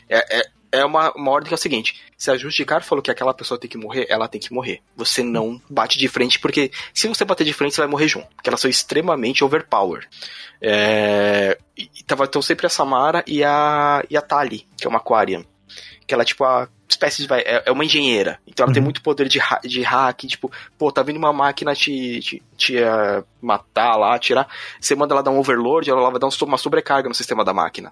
É, 0.10 0.40
é, 0.40 0.50
é 0.74 0.84
uma, 0.84 1.12
uma 1.16 1.32
ordem 1.32 1.48
que 1.48 1.54
é 1.54 1.56
o 1.56 1.62
seguinte: 1.62 2.02
se 2.18 2.32
a 2.32 2.38
Justicar 2.38 2.84
falou 2.84 3.02
que 3.02 3.12
aquela 3.12 3.34
pessoa 3.34 3.60
tem 3.60 3.70
que 3.70 3.78
morrer, 3.78 4.08
ela 4.10 4.28
tem 4.28 4.42
que 4.42 4.52
morrer. 4.52 4.82
Você 4.98 5.22
não 5.22 5.62
bate 5.70 6.00
de 6.00 6.08
frente, 6.08 6.40
porque 6.40 6.72
se 6.94 7.08
você 7.08 7.24
bater 7.24 7.46
de 7.46 7.54
frente, 7.54 7.76
você 7.76 7.82
vai 7.82 7.90
morrer 7.90 8.08
junto. 8.08 8.28
Porque 8.36 8.50
elas 8.50 8.60
são 8.60 8.70
extremamente 8.70 9.44
overpower. 9.44 10.08
É, 10.60 11.58
e 11.78 12.04
tava 12.04 12.26
então 12.26 12.42
sempre 12.42 12.66
a 12.66 12.70
Samara 12.70 13.24
e 13.28 13.44
a, 13.44 14.04
e 14.10 14.18
a 14.18 14.22
Tali, 14.22 14.68
que 14.76 14.88
é 14.88 14.90
uma 14.90 14.98
Aquarian. 14.98 15.46
Que 16.08 16.14
ela, 16.14 16.26
tipo, 16.26 16.44
a 16.44 16.68
espécie 16.90 17.26
de. 17.26 17.34
É, 17.34 17.64
é 17.68 17.72
uma 17.72 17.86
engenheira. 17.86 18.40
Então 18.48 18.64
ela 18.64 18.72
uhum. 18.72 18.74
tem 18.74 18.84
muito 18.84 19.02
poder 19.04 19.28
de, 19.28 19.40
de 19.64 19.82
hack. 19.84 20.26
Tipo, 20.26 20.52
pô, 20.78 20.92
tá 20.92 21.04
vindo 21.04 21.18
uma 21.18 21.32
máquina 21.32 21.76
te, 21.76 22.20
te, 22.20 22.44
te 22.58 22.78
uh, 22.78 23.24
matar 23.40 23.96
lá, 23.96 24.18
tirar. 24.18 24.48
Você 24.82 24.96
manda 24.96 25.14
ela 25.14 25.24
dar 25.24 25.32
um 25.32 25.38
overload, 25.38 25.90
ela 25.90 26.10
vai 26.10 26.20
dar 26.20 26.30
uma 26.42 26.58
sobrecarga 26.58 27.08
no 27.08 27.16
sistema 27.16 27.46
da 27.46 27.54
máquina. 27.54 27.92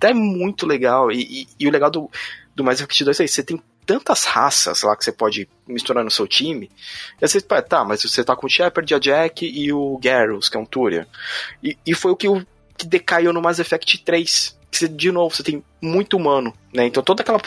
É 0.00 0.14
muito 0.14 0.66
legal. 0.66 1.10
E, 1.10 1.22
e, 1.42 1.48
e, 1.60 1.68
o 1.68 1.70
legal 1.70 1.90
do, 1.90 2.10
do 2.54 2.64
Mass 2.64 2.80
Effect 2.80 3.04
2 3.04 3.20
é 3.20 3.24
isso. 3.24 3.34
Você 3.34 3.42
tem 3.42 3.62
tantas 3.84 4.24
raças 4.24 4.82
lá 4.82 4.96
que 4.96 5.04
você 5.04 5.12
pode 5.12 5.48
misturar 5.66 6.04
no 6.04 6.10
seu 6.10 6.26
time. 6.26 6.70
E 7.20 7.24
aí 7.24 7.28
você, 7.28 7.40
tá, 7.40 7.84
mas 7.84 8.02
você 8.02 8.22
tá 8.22 8.36
com 8.36 8.46
o 8.46 8.50
Shepard, 8.50 8.94
a 8.94 8.98
Jack 8.98 9.46
e 9.46 9.72
o 9.72 9.98
Garrus, 9.98 10.48
que 10.48 10.56
é 10.56 10.60
um 10.60 10.66
Turian. 10.66 11.06
E, 11.62 11.76
e 11.86 11.94
foi 11.94 12.12
o 12.12 12.16
que, 12.16 12.28
o 12.28 12.46
que 12.76 12.86
decaiu 12.86 13.32
no 13.32 13.40
Mass 13.40 13.58
Effect 13.58 14.04
3 14.04 14.58
que 14.70 14.78
você, 14.78 14.88
de 14.88 15.10
novo, 15.10 15.34
você 15.34 15.42
tem 15.42 15.64
muito 15.80 16.16
humano, 16.16 16.52
né? 16.72 16.86
Então 16.86 17.02
toda 17.02 17.22
aquela 17.22 17.40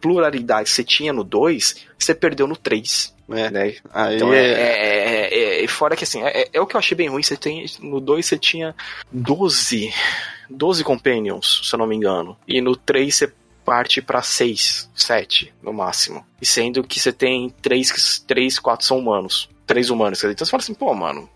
pluralidade 0.00 0.64
que 0.64 0.74
você 0.74 0.84
tinha 0.84 1.12
no 1.12 1.24
2, 1.24 1.86
você 1.98 2.14
perdeu 2.14 2.46
no 2.46 2.56
3. 2.56 3.14
É. 3.32 3.50
Né? 3.50 3.74
Aí 3.92 4.16
então 4.16 4.32
é, 4.32 4.46
é, 4.46 5.34
é, 5.34 5.64
é, 5.64 5.68
fora 5.68 5.96
que 5.96 6.04
assim, 6.04 6.22
é, 6.22 6.48
é, 6.52 6.60
o 6.60 6.66
que 6.66 6.76
eu 6.76 6.78
achei 6.78 6.96
bem 6.96 7.08
ruim, 7.08 7.22
você 7.22 7.36
tem 7.36 7.66
no 7.80 8.00
2 8.00 8.24
você 8.24 8.38
tinha 8.38 8.74
12 9.10 9.92
12 10.50 10.84
companions, 10.84 11.62
se 11.64 11.74
eu 11.74 11.78
não 11.78 11.86
me 11.86 11.96
engano. 11.96 12.36
E 12.46 12.60
no 12.60 12.76
3 12.76 13.14
você 13.14 13.32
parte 13.64 14.02
para 14.02 14.22
6, 14.22 14.90
7 14.94 15.52
no 15.62 15.72
máximo. 15.72 16.26
E 16.40 16.46
sendo 16.46 16.82
que 16.82 16.98
você 16.98 17.12
tem 17.12 17.50
3, 17.62 18.24
3 18.26 18.58
4 18.58 18.86
são 18.86 18.98
humanos. 18.98 19.48
3 19.66 19.90
humanos. 19.90 20.22
Então 20.24 20.44
você 20.44 20.50
fala 20.50 20.62
assim, 20.62 20.74
pô, 20.74 20.92
mano, 20.94 21.28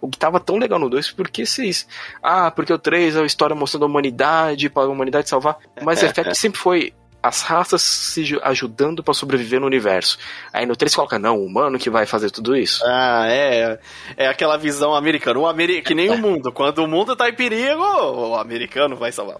o 0.00 0.08
que 0.08 0.18
tava 0.18 0.38
tão 0.38 0.56
legal 0.56 0.78
no 0.78 0.90
2, 0.90 1.12
por 1.12 1.28
que 1.28 1.46
vocês. 1.46 1.86
Ah, 2.22 2.50
porque 2.50 2.72
o 2.72 2.78
3 2.78 3.16
é 3.16 3.20
a 3.20 3.26
história 3.26 3.56
mostrando 3.56 3.84
a 3.84 3.88
humanidade, 3.88 4.68
para 4.68 4.84
a 4.84 4.88
humanidade 4.88 5.28
salvar. 5.28 5.58
Mas 5.82 6.02
Effect 6.04 6.36
sempre 6.36 6.60
foi 6.60 6.92
as 7.24 7.40
raças 7.40 7.80
se 7.80 8.38
ajudando 8.42 9.02
para 9.02 9.14
sobreviver 9.14 9.58
no 9.58 9.64
universo. 9.64 10.18
Aí 10.52 10.66
no 10.66 10.76
3 10.76 10.94
coloca, 10.94 11.18
não, 11.18 11.38
o 11.38 11.46
humano 11.46 11.78
que 11.78 11.88
vai 11.88 12.04
fazer 12.04 12.30
tudo 12.30 12.54
isso. 12.54 12.84
Ah, 12.84 13.24
é. 13.26 13.78
É 14.14 14.28
aquela 14.28 14.58
visão 14.58 14.94
americana. 14.94 15.38
O 15.38 15.46
ameri 15.46 15.80
que 15.80 15.94
nem 15.94 16.10
o 16.10 16.18
mundo. 16.18 16.52
Quando 16.52 16.80
o 16.80 16.86
mundo 16.86 17.16
tá 17.16 17.26
em 17.30 17.32
perigo, 17.32 17.82
o 17.82 18.36
americano 18.36 18.94
vai 18.94 19.10
salvar. 19.10 19.38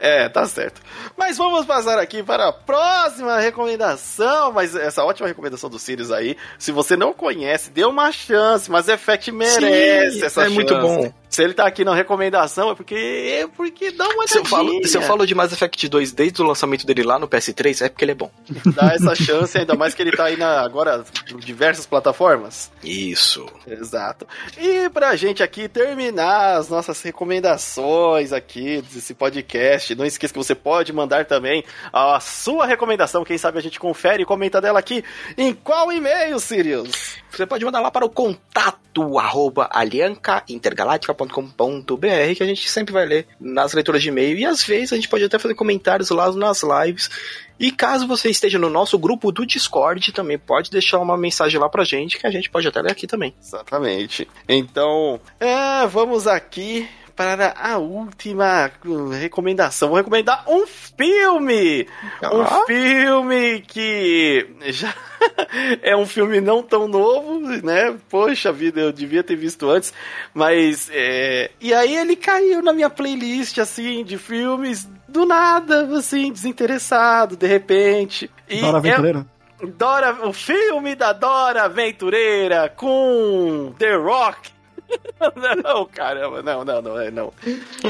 É, 0.00 0.30
tá 0.30 0.46
certo. 0.46 0.80
Mas 1.14 1.36
vamos 1.36 1.66
passar 1.66 1.98
aqui 1.98 2.22
para 2.22 2.48
a 2.48 2.52
próxima 2.54 3.38
recomendação. 3.38 4.50
Mas 4.52 4.74
essa 4.74 5.04
ótima 5.04 5.28
recomendação 5.28 5.68
do 5.68 5.78
Sirius 5.78 6.10
aí. 6.10 6.38
Se 6.58 6.72
você 6.72 6.96
não 6.96 7.12
conhece, 7.12 7.70
dê 7.70 7.84
uma 7.84 8.10
chance. 8.12 8.70
Mas 8.70 8.88
Effect 8.88 9.30
merece 9.30 10.20
Sim, 10.20 10.24
essa 10.24 10.40
é 10.40 10.44
chance. 10.44 10.52
É 10.52 10.54
muito 10.54 10.74
bom. 10.78 11.12
Se 11.36 11.42
ele 11.42 11.52
tá 11.52 11.66
aqui 11.66 11.84
na 11.84 11.94
recomendação, 11.94 12.70
é 12.70 12.74
porque, 12.74 12.94
é 12.94 13.46
porque 13.46 13.90
dá 13.90 14.08
uma 14.08 14.26
se 14.26 14.38
eu, 14.38 14.44
falo, 14.46 14.86
se 14.86 14.96
eu 14.96 15.02
falo 15.02 15.26
de 15.26 15.34
Mass 15.34 15.52
Effect 15.52 15.86
2 15.86 16.12
desde 16.12 16.40
o 16.40 16.46
lançamento 16.46 16.86
dele 16.86 17.02
lá 17.02 17.18
no 17.18 17.28
PS3, 17.28 17.84
é 17.84 17.88
porque 17.90 18.06
ele 18.06 18.12
é 18.12 18.14
bom. 18.14 18.30
Dá 18.74 18.94
essa 18.94 19.14
chance, 19.14 19.58
ainda 19.58 19.74
mais 19.74 19.92
que 19.92 20.00
ele 20.00 20.12
tá 20.12 20.24
aí 20.24 20.38
na, 20.38 20.62
agora 20.62 21.04
em 21.30 21.36
diversas 21.36 21.84
plataformas. 21.84 22.72
Isso. 22.82 23.44
Exato. 23.66 24.26
E 24.56 24.88
pra 24.88 25.14
gente 25.14 25.42
aqui 25.42 25.68
terminar 25.68 26.56
as 26.56 26.70
nossas 26.70 27.02
recomendações 27.02 28.32
aqui 28.32 28.80
desse 28.90 29.12
podcast, 29.12 29.94
não 29.94 30.06
esqueça 30.06 30.32
que 30.32 30.38
você 30.38 30.54
pode 30.54 30.90
mandar 30.90 31.26
também 31.26 31.62
a 31.92 32.18
sua 32.18 32.64
recomendação, 32.64 33.26
quem 33.26 33.36
sabe 33.36 33.58
a 33.58 33.62
gente 33.62 33.78
confere 33.78 34.22
e 34.22 34.26
comenta 34.26 34.58
dela 34.58 34.78
aqui. 34.78 35.04
Em 35.36 35.52
qual 35.52 35.92
e-mail, 35.92 36.40
Sirius? 36.40 37.18
Você 37.30 37.44
pode 37.44 37.62
mandar 37.62 37.80
lá 37.80 37.90
para 37.90 38.06
o 38.06 38.08
contato 38.08 39.18
arroba 39.18 39.68
aliancaintergaláctica.com.br 39.70 41.25
que 41.28 42.42
a 42.42 42.46
gente 42.46 42.68
sempre 42.68 42.92
vai 42.92 43.06
ler 43.06 43.26
nas 43.40 43.72
leituras 43.72 44.02
de 44.02 44.08
e-mail 44.08 44.38
e 44.38 44.44
às 44.44 44.62
vezes 44.62 44.92
a 44.92 44.96
gente 44.96 45.08
pode 45.08 45.24
até 45.24 45.38
fazer 45.38 45.54
comentários 45.54 46.10
lá 46.10 46.30
nas 46.32 46.62
lives. 46.62 47.10
E 47.58 47.72
caso 47.72 48.06
você 48.06 48.28
esteja 48.28 48.58
no 48.58 48.68
nosso 48.68 48.98
grupo 48.98 49.32
do 49.32 49.46
Discord, 49.46 50.12
também 50.12 50.38
pode 50.38 50.70
deixar 50.70 50.98
uma 50.98 51.16
mensagem 51.16 51.58
lá 51.58 51.68
pra 51.68 51.84
gente 51.84 52.18
que 52.18 52.26
a 52.26 52.30
gente 52.30 52.50
pode 52.50 52.68
até 52.68 52.82
ler 52.82 52.92
aqui 52.92 53.06
também. 53.06 53.34
Exatamente. 53.42 54.28
Então, 54.46 55.18
é, 55.40 55.86
vamos 55.86 56.26
aqui 56.26 56.86
para 57.16 57.54
a 57.58 57.78
última 57.78 58.70
recomendação. 59.18 59.88
Vou 59.88 59.96
recomendar 59.96 60.44
um 60.46 60.66
filme! 60.66 61.88
Ah. 62.22 62.36
Um 62.36 62.66
filme 62.66 63.62
que 63.62 64.46
já 64.66 64.94
é 65.82 65.96
um 65.96 66.06
filme 66.06 66.40
não 66.40 66.62
tão 66.62 66.86
novo, 66.86 67.40
né? 67.40 67.96
Poxa 68.10 68.52
vida, 68.52 68.80
eu 68.80 68.92
devia 68.92 69.24
ter 69.24 69.36
visto 69.36 69.68
antes. 69.70 69.92
Mas. 70.34 70.90
É... 70.92 71.50
E 71.58 71.72
aí 71.72 71.96
ele 71.96 72.16
caiu 72.16 72.62
na 72.62 72.72
minha 72.72 72.90
playlist, 72.90 73.58
assim, 73.58 74.04
de 74.04 74.18
filmes 74.18 74.86
do 75.08 75.24
nada, 75.24 75.96
assim, 75.96 76.30
desinteressado, 76.30 77.36
de 77.36 77.46
repente. 77.46 78.30
E 78.48 78.60
Dora 78.60 78.78
Aventureira? 78.78 79.26
É... 79.32 79.36
Dora, 79.66 80.28
o 80.28 80.34
filme 80.34 80.94
da 80.94 81.14
Dora 81.14 81.62
Aventureira 81.62 82.68
com 82.68 83.72
The 83.78 83.94
Rock 83.94 84.55
não, 85.62 85.84
caramba, 85.86 86.42
não, 86.42 86.64
não, 86.64 86.82
não, 86.82 87.00
é 87.00 87.10
não. 87.10 87.32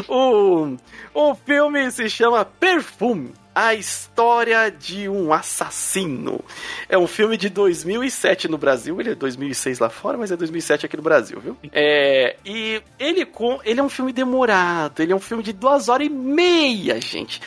O, 0.08 0.76
o 1.14 1.34
filme 1.34 1.90
se 1.90 2.08
chama 2.08 2.44
Perfume. 2.44 3.32
A 3.54 3.72
história 3.72 4.70
de 4.70 5.08
um 5.08 5.32
assassino. 5.32 6.44
É 6.90 6.98
um 6.98 7.06
filme 7.06 7.38
de 7.38 7.48
2007 7.48 8.48
no 8.48 8.58
Brasil. 8.58 9.00
Ele 9.00 9.12
é 9.12 9.14
2006 9.14 9.78
lá 9.78 9.88
fora, 9.88 10.18
mas 10.18 10.30
é 10.30 10.36
2007 10.36 10.84
aqui 10.84 10.94
no 10.94 11.02
Brasil, 11.02 11.40
viu? 11.40 11.56
É, 11.72 12.36
e 12.44 12.82
ele, 12.98 13.24
com, 13.24 13.58
ele 13.64 13.80
é 13.80 13.82
um 13.82 13.88
filme 13.88 14.12
demorado. 14.12 15.00
Ele 15.00 15.10
é 15.10 15.16
um 15.16 15.20
filme 15.20 15.42
de 15.42 15.54
duas 15.54 15.88
horas 15.88 16.06
e 16.06 16.10
meia, 16.10 17.00
gente 17.00 17.40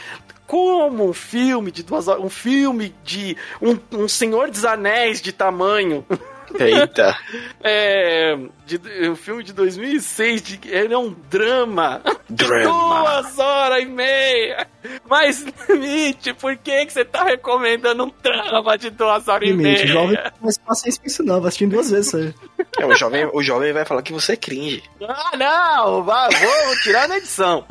como 0.47 1.07
um 1.07 1.13
filme 1.13 1.69
de 1.69 1.83
duas 1.83 2.07
horas, 2.07 2.23
um 2.23 2.29
filme 2.29 2.95
de 3.03 3.37
um, 3.61 3.77
um 3.91 4.07
Senhor 4.07 4.49
dos 4.49 4.65
Anéis 4.65 5.21
de 5.21 5.31
tamanho 5.31 6.03
Eita. 6.57 7.17
É. 7.63 8.37
De, 8.65 8.79
um 9.09 9.15
filme 9.15 9.43
de 9.43 9.53
2006, 9.53 10.41
de, 10.41 10.59
ele 10.65 10.93
é 10.93 10.97
um 10.97 11.15
drama. 11.29 12.01
Drama. 12.29 12.63
Duas 12.63 13.39
horas 13.39 13.83
e 13.83 13.85
meia. 13.85 14.67
Mas, 15.09 15.45
limite, 15.69 16.33
por 16.33 16.55
que, 16.57 16.85
que 16.85 16.93
você 16.93 17.03
tá 17.03 17.23
recomendando 17.23 18.05
um 18.05 18.11
drama 18.21 18.77
de 18.77 18.89
duas 18.89 19.27
horas 19.27 19.47
limite, 19.47 19.69
e 19.69 19.73
meia? 19.73 19.87
Jovem, 19.87 20.17
mas 20.39 20.57
com 20.57 20.73
isso 21.05 21.23
não, 21.23 21.39
vai 21.39 21.47
assistir 21.49 21.67
duas 21.67 21.89
vezes 21.89 22.13
aí. 22.13 22.33
É, 22.79 22.85
o, 22.85 22.95
jovem, 22.95 23.29
o 23.33 23.41
jovem 23.41 23.73
vai 23.73 23.85
falar 23.85 24.01
que 24.01 24.13
você 24.13 24.33
é 24.33 24.37
cringe. 24.37 24.83
Ah, 25.01 25.35
não! 25.35 26.03
Vai, 26.03 26.29
vou 26.29 26.77
tirar 26.83 27.07
na 27.07 27.17
edição. 27.17 27.65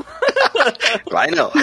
Vai 1.11 1.31
não. 1.31 1.53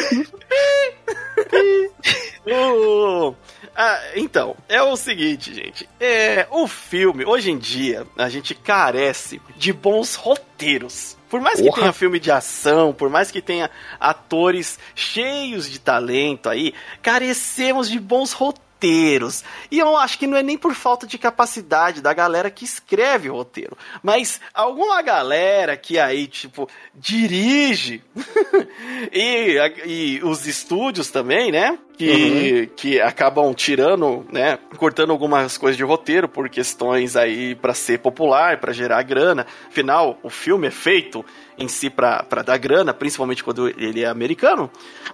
o, 2.47 3.35
ah, 3.75 4.01
então, 4.15 4.55
é 4.69 4.81
o 4.81 4.95
seguinte, 4.95 5.53
gente. 5.53 5.89
É, 5.99 6.47
o 6.49 6.65
filme, 6.65 7.25
hoje 7.25 7.51
em 7.51 7.57
dia, 7.57 8.07
a 8.17 8.29
gente 8.29 8.55
carece 8.55 9.41
de 9.57 9.73
bons 9.73 10.15
roteiros. 10.15 11.17
Por 11.29 11.41
mais 11.41 11.59
que 11.59 11.69
tenha 11.71 11.91
filme 11.91 12.17
de 12.17 12.31
ação, 12.31 12.93
por 12.93 13.09
mais 13.09 13.31
que 13.31 13.41
tenha 13.41 13.69
atores 13.99 14.79
cheios 14.95 15.69
de 15.69 15.79
talento 15.79 16.47
aí, 16.47 16.73
carecemos 17.01 17.89
de 17.89 17.99
bons 17.99 18.31
roteiros 18.31 18.65
roteiros. 18.75 19.43
E 19.71 19.79
eu 19.79 19.97
acho 19.97 20.19
que 20.19 20.27
não 20.27 20.37
é 20.37 20.43
nem 20.43 20.57
por 20.57 20.73
falta 20.75 21.07
de 21.07 21.17
capacidade 21.17 22.01
da 22.01 22.13
galera 22.13 22.51
que 22.51 22.65
escreve 22.65 23.29
o 23.29 23.33
roteiro, 23.33 23.77
mas 24.03 24.39
alguma 24.53 25.01
galera 25.01 25.75
que 25.75 25.97
aí, 25.97 26.27
tipo, 26.27 26.69
dirige 26.93 28.03
e, 29.11 29.57
e 29.85 30.21
os 30.23 30.45
estúdios 30.45 31.09
também, 31.09 31.51
né? 31.51 31.77
Que, 31.97 32.09
uhum. 32.09 32.75
que 32.75 32.99
acabam 32.99 33.53
tirando, 33.53 34.25
né? 34.29 34.59
Cortando 34.77 35.11
algumas 35.11 35.57
coisas 35.57 35.77
de 35.77 35.83
roteiro 35.83 36.27
por 36.27 36.49
questões 36.49 37.15
aí 37.15 37.55
para 37.55 37.73
ser 37.73 37.99
popular, 37.99 38.59
para 38.59 38.73
gerar 38.73 39.01
grana. 39.03 39.47
Afinal, 39.69 40.19
o 40.21 40.29
filme 40.29 40.67
é 40.67 40.71
feito 40.71 41.23
em 41.57 41.69
si 41.69 41.89
para 41.89 42.43
dar 42.45 42.57
grana, 42.57 42.93
principalmente 42.93 43.43
quando 43.43 43.69
ele 43.69 44.03
é 44.03 44.07
americano. 44.07 44.69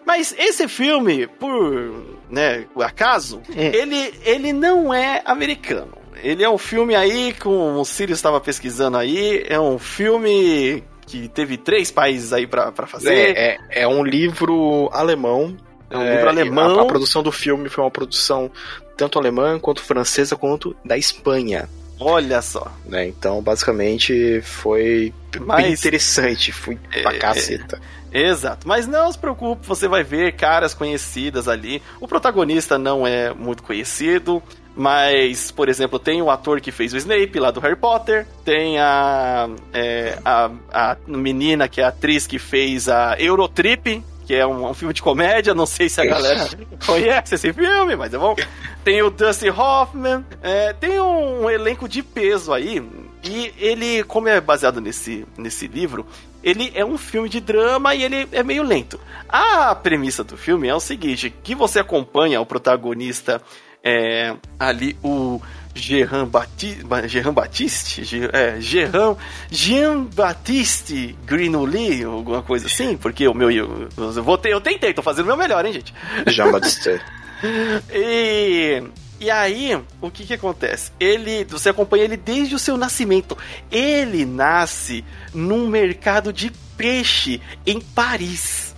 Mas 0.06 0.34
esse 0.38 0.68
filme, 0.68 1.28
por 1.28 2.18
né, 2.30 2.66
acaso, 2.78 3.42
é. 3.56 3.76
ele, 3.76 4.14
ele 4.26 4.52
não 4.52 4.92
é 4.92 5.22
americano. 5.26 6.02
Ele 6.24 6.44
é 6.44 6.50
um 6.50 6.58
filme 6.58 6.96
aí, 6.96 7.34
como 7.34 7.80
o 7.80 7.86
Sirius 7.86 8.18
estava 8.18 8.40
pesquisando 8.40 8.98
aí, 8.98 9.44
é 9.48 9.60
um 9.60 9.80
filme 9.80 10.84
que 11.06 11.28
teve 11.28 11.58
três 11.58 11.92
países 11.92 12.32
aí 12.32 12.48
para 12.48 12.72
fazer. 12.88 13.14
É, 13.14 13.32
é, 13.32 13.82
é, 13.84 13.88
um 13.88 14.04
livro 14.04 14.90
alemão. 14.94 15.58
É 15.92 15.98
um 15.98 16.10
livro 16.10 16.30
alemão. 16.30 16.80
A, 16.80 16.84
a 16.84 16.86
produção 16.86 17.22
do 17.22 17.32
filme 17.32 17.70
foi 17.70 17.84
uma 17.84 17.92
produção 17.92 18.50
tanto 18.98 19.20
alemã 19.20 19.60
quanto 19.60 19.82
francesa 19.82 20.36
quanto 20.36 20.76
da 20.84 20.98
Espanha. 20.98 21.70
Olha 22.00 22.42
só. 22.42 22.72
Né? 22.86 23.08
Então, 23.08 23.42
basicamente, 23.44 24.42
foi 24.42 25.14
Mas, 25.40 25.64
bem 25.64 25.74
interessante. 25.74 26.52
Fui 26.52 26.80
é, 26.92 27.02
pra 27.04 27.18
caceta. 27.18 27.80
É, 28.12 28.28
exato. 28.28 28.68
Mas 28.68 28.88
não 28.88 29.12
se 29.12 29.18
preocupe, 29.20 29.68
você 29.68 29.88
vai 29.88 30.04
ver 30.04 30.34
caras 30.34 30.74
conhecidas 30.74 31.48
ali. 31.48 31.82
O 32.00 32.08
protagonista 32.08 32.78
não 32.78 33.06
é 33.06 33.34
muito 33.34 33.62
conhecido. 33.62 34.42
Mas, 34.76 35.52
por 35.52 35.68
exemplo, 35.70 36.00
tem 36.00 36.22
o 36.22 36.30
ator 36.32 36.62
que 36.62 36.72
fez 36.72 36.94
o 36.94 36.98
Snape 36.98 37.40
lá 37.40 37.52
do 37.52 37.60
Harry 37.60 37.76
Potter. 37.76 38.26
Tem 38.44 38.80
a, 38.80 39.50
é, 39.74 40.18
a, 40.24 40.50
a 40.72 40.98
menina 41.06 41.68
que 41.68 41.82
é 41.82 41.84
a 41.84 41.90
atriz 41.90 42.26
que 42.26 42.40
fez 42.40 42.88
a 42.88 43.16
Eurotrip, 43.20 44.04
que 44.26 44.36
é 44.36 44.46
um, 44.46 44.70
um, 44.70 44.74
filme 44.74 44.94
de 44.94 45.02
comédia. 45.02 45.54
Não 45.54 45.66
sei 45.66 45.90
se 45.90 46.00
a 46.02 46.06
galera 46.06 46.50
conhece 46.86 47.36
esse 47.36 47.54
filme, 47.54 47.96
mas 47.96 48.14
é 48.14 48.18
bom. 48.18 48.36
Tem 48.84 49.02
o 49.02 49.10
Dusty 49.10 49.50
Hoffman. 49.50 50.26
É, 50.42 50.74
tem 50.74 51.00
um, 51.00 51.44
um 51.44 51.50
elenco 51.50 51.88
de 51.88 52.02
peso 52.02 52.54
aí. 52.54 52.84
E 53.24 53.54
ele, 53.58 54.04
como 54.04 54.28
é 54.28 54.42
baseado 54.42 54.82
nesse, 54.82 55.26
nesse 55.38 55.68
livro, 55.68 56.06
ele 56.44 56.72
é 56.74 56.84
um 56.84 56.98
filme 56.98 57.30
de 57.30 57.40
drama 57.40 57.94
e 57.94 58.04
ele 58.04 58.28
é 58.32 58.44
meio 58.44 58.64
lento. 58.64 59.00
A 59.30 59.76
premissa 59.76 60.24
do 60.24 60.36
filme 60.36 60.68
é 60.68 60.76
o 60.76 60.80
seguinte: 60.80 61.34
que 61.44 61.54
você 61.54 61.80
acompanha 61.80 62.42
o 62.42 62.46
protagonista 62.46 63.42
é, 63.84 64.36
ali, 64.60 64.98
o 65.04 65.42
Jean 65.74 66.26
Baptiste, 66.26 66.84
Jean 67.08 67.34
Baptiste, 67.34 68.30
é, 68.34 68.60
Jean, 68.60 69.16
Jean 69.50 70.04
Baptiste 70.04 71.18
Grinoli, 71.26 72.04
alguma 72.04 72.42
coisa 72.42 72.68
assim, 72.68 72.98
porque 72.98 73.28
o 73.28 73.34
meu, 73.34 73.50
eu, 73.50 73.90
eu, 73.98 74.24
votei, 74.24 74.54
eu 74.54 74.62
tentei, 74.62 74.94
tô 74.94 75.02
fazendo 75.02 75.26
o 75.26 75.28
meu 75.28 75.38
melhor, 75.38 75.66
hein, 75.66 75.74
gente? 75.74 75.94
Jean 76.28 76.52
Baptiste. 76.52 77.02
e, 77.94 78.84
e 79.20 79.30
aí, 79.30 79.80
o 80.02 80.10
que 80.10 80.26
que 80.26 80.34
acontece? 80.34 80.92
Ele, 81.00 81.46
você 81.46 81.70
acompanha 81.70 82.04
ele 82.04 82.18
desde 82.18 82.56
o 82.56 82.60
seu 82.60 82.76
nascimento. 82.76 83.38
Ele 83.72 84.26
nasce 84.26 85.06
num 85.34 85.68
mercado 85.68 86.34
de 86.34 86.52
peixe 86.76 87.40
em 87.66 87.80
Paris. 87.80 88.76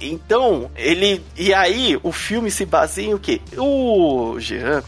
Então, 0.00 0.70
ele. 0.76 1.22
E 1.36 1.52
aí, 1.52 1.98
o 2.02 2.10
filme 2.10 2.50
se 2.50 2.64
baseia 2.64 3.08
em 3.08 3.14
o 3.14 3.18
quê? 3.18 3.40
O 3.56 4.36
Jean 4.38 4.82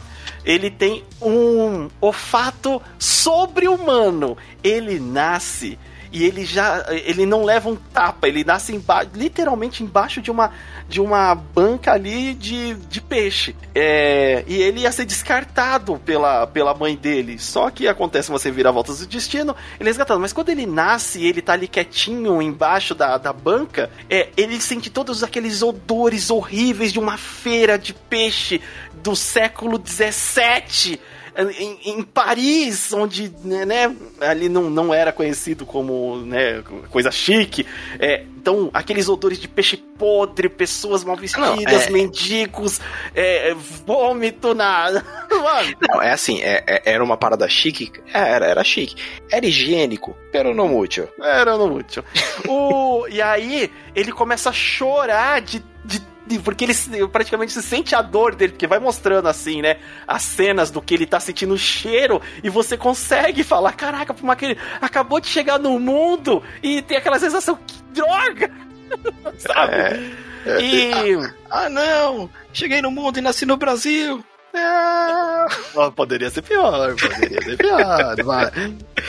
ele 0.45 0.71
tem 0.71 1.03
um 1.21 1.89
olfato 2.01 2.81
sobre-humano. 2.99 4.37
Ele 4.63 4.99
nasce 5.01 5.79
e 6.15 6.23
ele 6.23 6.47
já 6.47 6.87
ele 6.89 7.27
não 7.27 7.43
leva 7.45 7.69
um 7.69 7.75
tapa, 7.75 8.29
ele 8.29 8.45
nasce 8.45 8.73
embaixo, 8.73 9.11
literalmente 9.15 9.83
embaixo 9.83 10.23
de 10.23 10.31
uma 10.31 10.53
de 10.89 11.01
uma 11.01 11.35
banca 11.35 11.93
ali 11.93 12.35
de, 12.35 12.75
de 12.75 13.01
peixe. 13.01 13.57
É, 13.75 14.45
e 14.47 14.55
ele 14.55 14.83
ia 14.83 14.93
ser 14.93 15.05
descartado 15.05 15.99
pela, 16.05 16.47
pela 16.47 16.73
mãe 16.73 16.95
dele. 16.95 17.37
Só 17.39 17.69
que 17.69 17.89
acontece 17.89 18.31
você 18.31 18.49
vira 18.49 18.71
voltas 18.71 19.01
do 19.01 19.07
destino, 19.07 19.57
ele 19.81 19.89
é 19.89 19.91
resgatado. 19.91 20.21
Mas 20.21 20.33
quando 20.33 20.51
ele 20.51 20.67
nasce 20.67 21.25
ele 21.25 21.43
tá 21.43 21.55
ali 21.55 21.67
quietinho 21.67 22.41
embaixo 22.41 22.95
da, 22.95 23.19
da 23.19 23.33
banca, 23.33 23.91
é, 24.09 24.29
ele 24.37 24.61
sente 24.61 24.91
todos 24.91 25.25
aqueles 25.25 25.63
odores 25.63 26.31
horríveis 26.31 26.93
de 26.93 27.01
uma 27.01 27.19
feira 27.19 27.77
de 27.77 27.93
peixe 27.93 28.61
do 29.03 29.17
século 29.17 29.79
17 29.79 31.01
em, 31.37 31.79
em 31.85 32.03
Paris, 32.03 32.93
onde 32.93 33.33
né, 33.43 33.65
né, 33.65 33.97
ali 34.21 34.49
não, 34.49 34.71
não 34.71 34.95
era 34.95 35.13
conhecido 35.13 35.67
como 35.67 36.19
né, 36.19 36.63
coisa 36.91 37.11
chique. 37.11 37.67
É, 37.99 38.25
então, 38.37 38.71
aqueles 38.75 39.09
odores 39.09 39.39
de 39.39 39.49
peixe 39.49 39.77
podre, 39.77 40.49
pessoas 40.49 41.03
mal 41.03 41.17
vestidas, 41.17 41.49
não, 41.49 41.59
é... 41.63 41.91
mendigos, 41.91 42.81
é, 43.15 43.55
vômito 43.87 44.55
na. 44.55 45.03
Não, 45.89 46.01
é 46.01 46.13
assim, 46.13 46.41
é, 46.41 46.63
é, 46.67 46.83
era 46.93 47.03
uma 47.03 47.17
parada 47.17 47.49
chique. 47.49 47.91
É, 48.13 48.19
era, 48.19 48.47
era 48.47 48.65
chique. 48.65 48.95
Era 49.31 49.45
higiênico, 49.45 50.17
pero 50.31 50.55
não 50.55 50.69
muito. 50.69 51.09
Era 51.21 51.59
não 51.59 51.69
muito. 51.69 52.05
o, 52.49 53.07
e 53.09 53.21
aí, 53.21 53.71
ele 53.97 54.13
começa 54.13 54.51
a 54.51 54.53
chorar 54.53 55.41
de, 55.41 55.63
de 55.85 56.01
porque 56.43 56.65
ele 56.65 56.75
praticamente 57.09 57.53
se 57.53 57.63
sente 57.63 57.95
a 57.95 58.03
dor 58.03 58.35
dele, 58.35 58.53
porque 58.53 58.67
vai 58.67 58.79
mostrando 58.79 59.29
assim, 59.29 59.61
né? 59.61 59.77
As 60.07 60.23
cenas 60.23 60.71
do 60.71 60.81
que 60.81 60.95
ele 60.95 61.07
tá 61.07 61.21
sentindo 61.21 61.55
o 61.55 61.59
cheiro, 61.59 62.21
e 62.43 62.49
você 62.49 62.77
consegue 62.77 63.43
falar: 63.43 63.73
caraca, 63.73 64.15
como 64.15 64.33
aquele 64.33 64.59
acabou 64.81 65.21
de 65.21 65.29
chegar 65.29 65.59
no 65.59 65.79
mundo 65.79 66.43
e 66.63 66.83
tem 66.83 66.97
aquela 66.97 67.19
sensação, 67.19 67.59
que 67.67 67.83
droga! 67.93 68.51
Sabe? 69.39 69.75
É, 70.47 70.61
e. 70.61 71.15
Ah, 71.51 71.65
ah, 71.65 71.69
não! 71.69 72.31
Cheguei 72.53 72.81
no 72.81 72.91
mundo 72.91 73.19
e 73.19 73.23
nasci 73.23 73.47
no 73.47 73.57
Brasil! 73.57 74.25
Poderia 75.97 76.31
ser 76.31 76.43
pior, 76.43 76.95
poderia 76.95 77.43
ser 77.43 77.57
pior. 77.57 78.17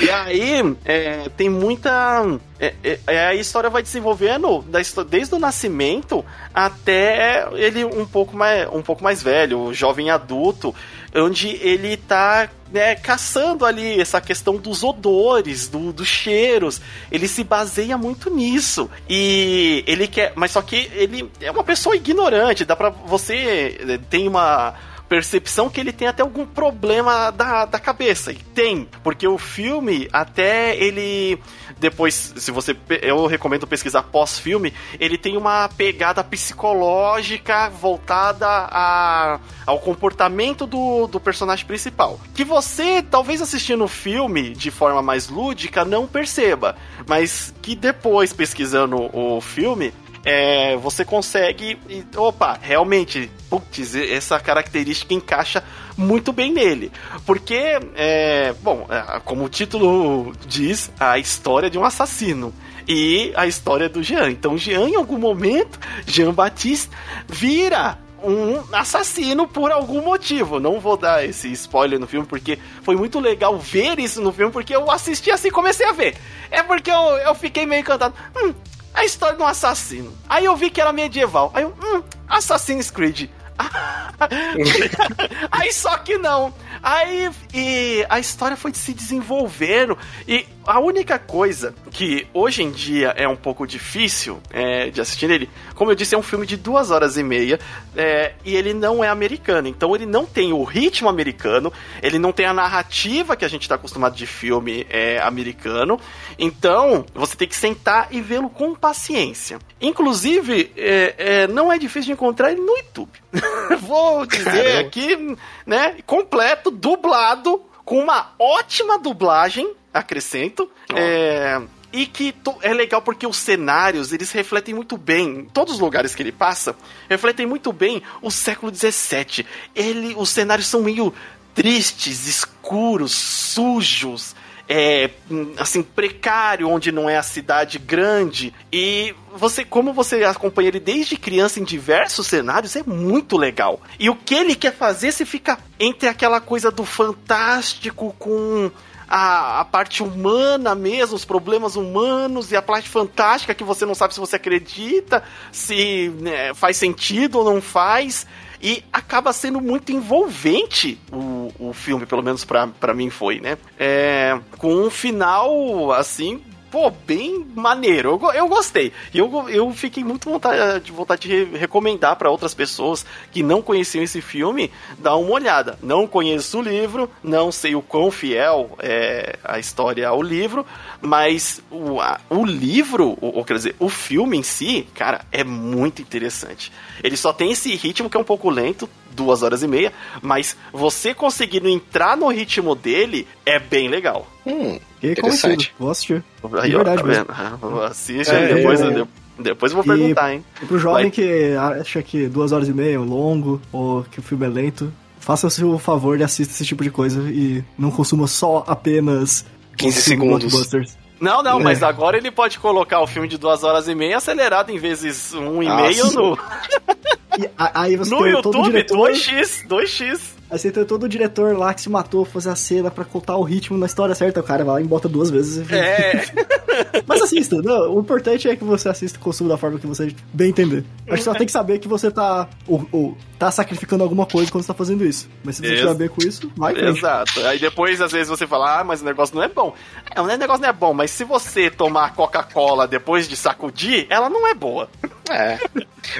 E 0.01 0.09
aí, 0.09 0.75
é, 0.83 1.29
tem 1.37 1.49
muita. 1.49 2.39
É, 2.59 2.73
é, 2.83 2.99
é, 3.07 3.27
a 3.27 3.35
história 3.35 3.69
vai 3.69 3.83
desenvolvendo 3.83 4.65
desde 5.07 5.35
o 5.35 5.39
nascimento 5.39 6.25
até 6.53 7.47
ele 7.53 7.85
um 7.85 8.05
pouco 8.05 8.35
mais, 8.35 8.67
um 8.71 8.81
pouco 8.81 9.03
mais 9.03 9.21
velho, 9.21 9.73
jovem 9.73 10.09
adulto, 10.09 10.73
onde 11.15 11.49
ele 11.61 11.95
tá 11.95 12.49
né, 12.71 12.95
caçando 12.95 13.65
ali 13.65 13.99
essa 14.01 14.19
questão 14.19 14.57
dos 14.57 14.83
odores, 14.83 15.67
do, 15.67 15.93
dos 15.93 16.07
cheiros. 16.07 16.81
Ele 17.11 17.27
se 17.27 17.43
baseia 17.43 17.97
muito 17.97 18.29
nisso. 18.29 18.89
E 19.07 19.83
ele 19.87 20.07
quer. 20.07 20.33
Mas 20.35 20.51
só 20.51 20.61
que 20.61 20.89
ele 20.93 21.29
é 21.39 21.51
uma 21.51 21.63
pessoa 21.63 21.95
ignorante, 21.95 22.65
dá 22.65 22.75
pra 22.75 22.89
você. 22.89 23.99
Tem 24.09 24.27
uma 24.27 24.73
percepção 25.07 25.69
que 25.69 25.79
ele 25.79 25.91
tem 25.91 26.07
até 26.07 26.21
algum 26.21 26.45
problema 26.45 27.31
da, 27.31 27.65
da 27.65 27.79
cabeça. 27.79 28.31
E 28.31 28.35
tem, 28.35 28.87
porque 29.03 29.27
o 29.27 29.37
filme, 29.37 30.07
até 30.11 30.75
ele. 30.75 31.39
Depois, 31.77 32.33
se 32.35 32.51
você. 32.51 32.75
Eu 33.01 33.25
recomendo 33.25 33.67
pesquisar 33.67 34.03
pós-filme, 34.03 34.73
ele 34.99 35.17
tem 35.17 35.37
uma 35.37 35.69
pegada 35.69 36.23
psicológica 36.23 37.69
voltada 37.69 38.47
a, 38.47 39.39
ao 39.65 39.79
comportamento 39.79 40.65
do, 40.65 41.07
do 41.07 41.19
personagem 41.19 41.65
principal. 41.65 42.19
Que 42.33 42.43
você, 42.43 43.01
talvez 43.01 43.41
assistindo 43.41 43.83
o 43.83 43.89
filme 43.89 44.51
de 44.51 44.71
forma 44.71 45.01
mais 45.01 45.27
lúdica, 45.27 45.83
não 45.83 46.07
perceba. 46.07 46.75
Mas 47.07 47.53
que 47.61 47.75
depois, 47.75 48.31
pesquisando 48.33 49.09
o 49.13 49.41
filme, 49.41 49.93
é, 50.25 50.75
você 50.77 51.05
consegue. 51.05 51.77
Opa, 52.17 52.57
realmente, 52.59 53.29
putz, 53.47 53.95
essa 53.95 54.39
característica 54.39 55.13
encaixa 55.13 55.63
muito 55.95 56.33
bem 56.33 56.51
nele. 56.51 56.91
Porque, 57.25 57.79
é, 57.95 58.53
bom, 58.61 58.87
é, 58.89 59.19
como 59.19 59.45
o 59.45 59.49
título 59.49 60.33
diz, 60.47 60.91
a 60.99 61.19
história 61.19 61.69
de 61.69 61.77
um 61.77 61.85
assassino 61.85 62.51
e 62.87 63.31
a 63.35 63.45
história 63.45 63.87
do 63.87 64.01
Jean. 64.01 64.31
Então, 64.31 64.57
Jean, 64.57 64.89
em 64.89 64.95
algum 64.95 65.19
momento, 65.19 65.79
Jean 66.07 66.33
Baptiste 66.33 66.89
vira 67.27 67.99
um 68.23 68.63
assassino 68.75 69.47
por 69.47 69.71
algum 69.71 70.01
motivo. 70.01 70.59
Não 70.59 70.79
vou 70.79 70.97
dar 70.97 71.23
esse 71.23 71.51
spoiler 71.51 71.99
no 71.99 72.07
filme, 72.07 72.25
porque 72.25 72.57
foi 72.81 72.95
muito 72.95 73.19
legal 73.19 73.59
ver 73.59 73.99
isso 73.99 74.19
no 74.21 74.33
filme, 74.33 74.51
porque 74.51 74.75
eu 74.75 74.89
assisti 74.89 75.29
assim 75.29 75.51
comecei 75.51 75.85
a 75.85 75.91
ver. 75.91 76.17
É 76.49 76.63
porque 76.63 76.89
eu, 76.89 77.17
eu 77.17 77.35
fiquei 77.35 77.67
meio 77.67 77.81
encantado. 77.81 78.15
Hum, 78.35 78.53
a 78.95 79.03
história 79.03 79.35
de 79.35 79.43
um 79.43 79.45
assassino. 79.45 80.11
Aí 80.27 80.45
eu 80.45 80.55
vi 80.55 80.69
que 80.69 80.79
era 80.81 80.93
medieval. 80.93 81.51
Aí 81.53 81.63
eu, 81.63 81.75
hum, 81.83 82.01
Assassin's 82.27 82.89
Creed. 82.89 83.29
Aí 85.51 85.71
só 85.73 85.97
que 85.97 86.17
não. 86.17 86.53
Aí 86.85 87.31
e 87.51 88.05
a 88.07 88.19
história 88.19 88.55
foi 88.55 88.71
se 88.75 88.93
desenvolvendo 88.93 89.97
e 90.27 90.45
a 90.67 90.79
única 90.79 91.17
coisa 91.17 91.73
que 91.89 92.27
hoje 92.31 92.61
em 92.61 92.69
dia 92.69 93.13
é 93.17 93.27
um 93.27 93.35
pouco 93.35 93.65
difícil 93.65 94.39
é, 94.51 94.91
de 94.91 95.01
assistir 95.01 95.29
ele, 95.31 95.49
como 95.73 95.89
eu 95.89 95.95
disse, 95.95 96.13
é 96.13 96.17
um 96.17 96.23
filme 96.23 96.45
de 96.45 96.57
duas 96.57 96.91
horas 96.91 97.17
e 97.17 97.23
meia 97.23 97.59
é, 97.95 98.33
e 98.43 98.55
ele 98.55 98.73
não 98.73 99.03
é 99.03 99.07
americano, 99.07 99.67
então 99.67 99.95
ele 99.95 100.05
não 100.05 100.27
tem 100.27 100.53
o 100.53 100.63
ritmo 100.63 101.09
americano, 101.09 101.73
ele 102.03 102.19
não 102.19 102.31
tem 102.31 102.45
a 102.45 102.53
narrativa 102.53 103.35
que 103.35 103.45
a 103.45 103.47
gente 103.47 103.63
está 103.63 103.75
acostumado 103.75 104.15
de 104.15 104.27
filme 104.27 104.85
é, 104.89 105.19
americano, 105.19 105.99
então 106.37 107.05
você 107.15 107.35
tem 107.35 107.47
que 107.47 107.55
sentar 107.55 108.09
e 108.11 108.21
vê-lo 108.21 108.49
com 108.49 108.75
paciência. 108.75 109.57
Inclusive, 109.81 110.71
é, 110.77 111.15
é, 111.17 111.47
não 111.47 111.71
é 111.71 111.77
difícil 111.77 112.07
de 112.07 112.11
encontrar 112.13 112.51
ele 112.51 112.61
no 112.61 112.77
YouTube. 112.77 113.11
Vou 113.81 114.25
dizer 114.25 114.43
Caramba. 114.43 114.79
aqui, 114.79 115.37
né, 115.65 115.95
completo 116.05 116.71
dublado, 116.75 117.61
com 117.83 117.99
uma 117.99 118.33
ótima 118.37 118.99
dublagem, 118.99 119.73
acrescento. 119.93 120.69
Oh. 120.91 120.97
É, 120.97 121.61
e 121.93 122.05
que 122.05 122.35
é 122.61 122.73
legal 122.73 123.01
porque 123.01 123.25
os 123.25 123.37
cenários 123.37 124.11
eles 124.11 124.31
refletem 124.31 124.75
muito 124.75 124.97
bem 124.97 125.47
todos 125.53 125.75
os 125.75 125.79
lugares 125.79 126.13
que 126.13 126.21
ele 126.21 126.31
passa 126.31 126.75
refletem 127.09 127.45
muito 127.45 127.71
bem 127.71 128.03
o 128.21 128.29
século 128.29 128.69
17 128.69 129.45
ele 129.73 130.13
os 130.17 130.29
cenários 130.29 130.67
são 130.67 130.81
meio 130.81 131.13
tristes 131.53 132.27
escuros 132.27 133.13
sujos 133.13 134.35
é, 134.67 135.09
assim, 135.57 135.83
precário, 135.83 136.69
onde 136.69 136.91
não 136.91 137.09
é 137.09 137.17
a 137.17 137.23
cidade 137.23 137.77
grande. 137.77 138.53
E 138.71 139.13
você, 139.35 139.63
como 139.63 139.93
você 139.93 140.23
acompanha 140.23 140.69
ele 140.69 140.79
desde 140.79 141.17
criança 141.17 141.59
em 141.59 141.63
diversos 141.63 142.27
cenários, 142.27 142.75
é 142.75 142.83
muito 142.83 143.37
legal. 143.37 143.79
E 143.99 144.09
o 144.09 144.15
que 144.15 144.33
ele 144.33 144.55
quer 144.55 144.73
fazer 144.73 145.11
se 145.11 145.25
fica 145.25 145.59
entre 145.79 146.09
aquela 146.09 146.41
coisa 146.41 146.71
do 146.71 146.83
fantástico 146.83 148.15
com 148.17 148.71
a, 149.07 149.61
a, 149.61 149.65
parte 149.65 150.01
humana 150.01 150.73
mesmo, 150.73 151.15
os 151.15 151.25
problemas 151.25 151.75
humanos 151.75 152.51
e 152.51 152.55
a 152.55 152.61
parte 152.61 152.89
fantástica 152.89 153.53
que 153.53 153.63
você 153.63 153.85
não 153.85 153.93
sabe 153.93 154.15
se 154.15 154.19
você 154.19 154.35
acredita, 154.35 155.23
se 155.51 156.09
né, 156.19 156.53
faz 156.55 156.77
sentido 156.77 157.37
ou 157.39 157.45
não 157.45 157.61
faz. 157.61 158.25
E 158.65 158.83
acaba 158.91 159.31
sendo 159.31 159.61
muito 159.61 159.91
envolvente 159.91 160.99
o, 161.13 161.51
o 161.59 161.71
filme, 161.71 162.07
pelo 162.07 162.23
menos 162.23 162.43
para 162.43 162.95
mim 162.95 163.11
foi, 163.11 163.39
né? 163.39 163.59
É, 163.77 164.39
com 164.57 164.73
um 164.73 164.89
final, 164.89 165.91
assim, 165.91 166.41
pô, 166.75 166.89
bem 166.89 167.47
maneiro. 167.55 168.19
Eu, 168.21 168.33
eu 168.33 168.47
gostei. 168.49 168.91
E 169.13 169.17
eu, 169.17 169.49
eu 169.49 169.71
fiquei 169.71 170.03
muito 170.03 170.29
vontade, 170.29 170.83
de 170.83 170.91
vontade 170.91 171.21
de 171.25 171.57
recomendar 171.57 172.17
para 172.17 172.29
outras 172.29 172.53
pessoas 172.53 173.05
que 173.31 173.41
não 173.41 173.61
conheciam 173.61 174.03
esse 174.03 174.19
filme, 174.19 174.69
dar 174.99 175.15
uma 175.15 175.31
olhada. 175.31 175.79
Não 175.81 176.05
conheço 176.05 176.59
o 176.59 176.61
livro, 176.61 177.09
não 177.23 177.49
sei 177.49 177.75
o 177.75 177.81
quão 177.81 178.11
fiel 178.11 178.77
é 178.79 179.37
a 179.41 179.57
história 179.57 180.05
ao 180.05 180.21
livro, 180.21 180.65
mas 180.99 181.61
o, 181.71 182.01
a, 182.01 182.19
o 182.29 182.43
livro, 182.45 183.17
ou, 183.21 183.37
ou 183.37 183.45
quer 183.45 183.53
dizer, 183.53 183.75
o 183.79 183.87
filme 183.87 184.37
em 184.37 184.43
si, 184.43 184.85
cara, 184.93 185.21
é 185.31 185.45
muito 185.45 186.01
interessante. 186.01 186.73
Ele 187.01 187.15
só 187.15 187.31
tem 187.31 187.53
esse 187.53 187.73
ritmo 187.73 188.09
que 188.09 188.17
é 188.17 188.19
um 188.19 188.25
pouco 188.25 188.49
lento, 188.49 188.89
duas 189.15 189.41
horas 189.41 189.63
e 189.63 189.67
meia, 189.67 189.93
mas 190.21 190.55
você 190.71 191.13
conseguindo 191.13 191.67
entrar 191.67 192.17
no 192.17 192.27
ritmo 192.27 192.75
dele 192.75 193.27
é 193.45 193.59
bem 193.59 193.87
legal. 193.87 194.27
Hum, 194.45 194.79
interessante. 195.01 195.73
Vou 195.79 195.89
assistir. 195.89 196.23
Aí, 196.59 196.69
de 196.69 196.75
verdade 196.75 196.99
ó, 196.99 197.01
tá 197.01 197.07
mesmo. 197.07 197.81
Assiste, 197.81 198.31
é, 198.31 198.53
depois, 198.53 198.81
é, 198.81 198.99
eu, 198.99 199.07
depois 199.39 199.71
eu 199.71 199.81
vou 199.81 199.95
e, 199.95 199.97
perguntar, 199.97 200.33
hein. 200.33 200.45
E 200.61 200.65
pro 200.65 200.77
jovem 200.77 201.03
Vai. 201.03 201.11
que 201.11 201.55
acha 201.55 202.03
que 202.03 202.27
duas 202.27 202.51
horas 202.51 202.67
e 202.67 202.73
meia 202.73 202.95
é 202.95 202.99
longo, 202.99 203.61
ou 203.71 204.03
que 204.03 204.19
o 204.19 204.23
filme 204.23 204.45
é 204.45 204.49
lento, 204.49 204.91
faça-se 205.19 205.63
o 205.63 205.79
favor 205.79 206.17
de 206.17 206.23
assistir 206.23 206.53
esse 206.53 206.65
tipo 206.65 206.83
de 206.83 206.91
coisa 206.91 207.19
e 207.29 207.63
não 207.77 207.89
consuma 207.89 208.27
só 208.27 208.63
apenas 208.67 209.45
15 209.77 210.01
segundos. 210.01 210.95
Não, 211.19 211.41
não, 211.41 211.59
é. 211.59 211.63
mas 211.63 211.81
agora 211.81 212.17
ele 212.17 212.29
pode 212.29 212.59
colocar 212.59 212.99
o 212.99 213.07
filme 213.07 213.27
de 213.27 213.37
duas 213.37 213.63
horas 213.63 213.87
e 213.87 213.95
meia 213.95 214.17
acelerado 214.17 214.69
em 214.69 214.77
vezes 214.77 215.33
um 215.33 215.63
e 215.63 215.69
meio 215.69 216.11
no. 216.11 216.37
Aí 217.57 217.95
você 217.95 218.13
no 218.13 218.23
tem 218.23 218.31
YouTube, 218.31 218.63
diretor... 218.63 219.11
2x, 219.11 219.67
2x. 219.67 220.35
Aí 220.49 220.59
você 220.59 220.71
tem 220.71 220.85
todo 220.85 221.03
o 221.03 221.09
diretor 221.09 221.57
lá 221.57 221.73
que 221.73 221.81
se 221.81 221.89
matou 221.89 222.23
fazer 222.23 222.49
a 222.49 222.55
cena 222.55 222.91
pra 222.91 223.03
contar 223.03 223.35
o 223.35 223.43
ritmo 223.43 223.77
na 223.77 223.87
história 223.87 224.13
certa. 224.13 224.39
O 224.39 224.43
cara 224.43 224.63
vai 224.63 224.75
lá 224.75 224.81
e 224.81 224.83
bota 224.83 225.09
duas 225.09 225.31
vezes. 225.31 225.69
É. 225.71 226.23
Mas 227.07 227.21
assista, 227.21 227.61
não, 227.61 227.95
o 227.95 227.99
importante 227.99 228.47
é 228.47 228.55
que 228.55 228.63
você 228.63 228.89
assista 228.89 229.17
e 229.17 229.21
consuma 229.21 229.49
da 229.49 229.57
forma 229.57 229.79
que 229.79 229.87
você 229.87 230.13
bem 230.33 230.49
entender. 230.49 230.83
Acho 231.07 231.17
que 231.17 231.23
só 231.23 231.33
tem 231.33 231.45
que 231.45 231.51
saber 231.51 231.79
que 231.79 231.87
você 231.87 232.11
tá, 232.11 232.49
ou, 232.67 232.87
ou, 232.91 233.17
tá 233.39 233.49
sacrificando 233.49 234.03
alguma 234.03 234.25
coisa 234.25 234.51
quando 234.51 234.63
você 234.63 234.67
tá 234.67 234.73
fazendo 234.73 235.05
isso. 235.05 235.29
Mas 235.43 235.55
se 235.55 235.61
você 235.61 235.73
estiver 235.73 235.93
bem 235.93 236.09
com 236.09 236.21
isso, 236.21 236.51
vai 236.55 236.73
frente. 236.73 236.97
Exato. 236.97 237.45
Aí 237.45 237.59
depois, 237.59 238.01
às 238.01 238.11
vezes, 238.11 238.27
você 238.27 238.45
fala, 238.45 238.81
ah, 238.81 238.83
mas 238.83 239.01
o 239.01 239.05
negócio 239.05 239.35
não 239.35 239.43
é 239.43 239.47
bom. 239.47 239.73
É, 240.13 240.21
o 240.21 240.25
negócio 240.25 240.61
não 240.61 240.69
é 240.69 240.73
bom, 240.73 240.93
mas 240.93 241.11
se 241.11 241.23
você 241.23 241.69
tomar 241.69 242.13
Coca-Cola 242.13 242.87
depois 242.87 243.27
de 243.27 243.35
sacudir, 243.35 244.05
ela 244.09 244.29
não 244.29 244.47
é 244.47 244.53
boa. 244.53 244.89
É. 245.29 245.57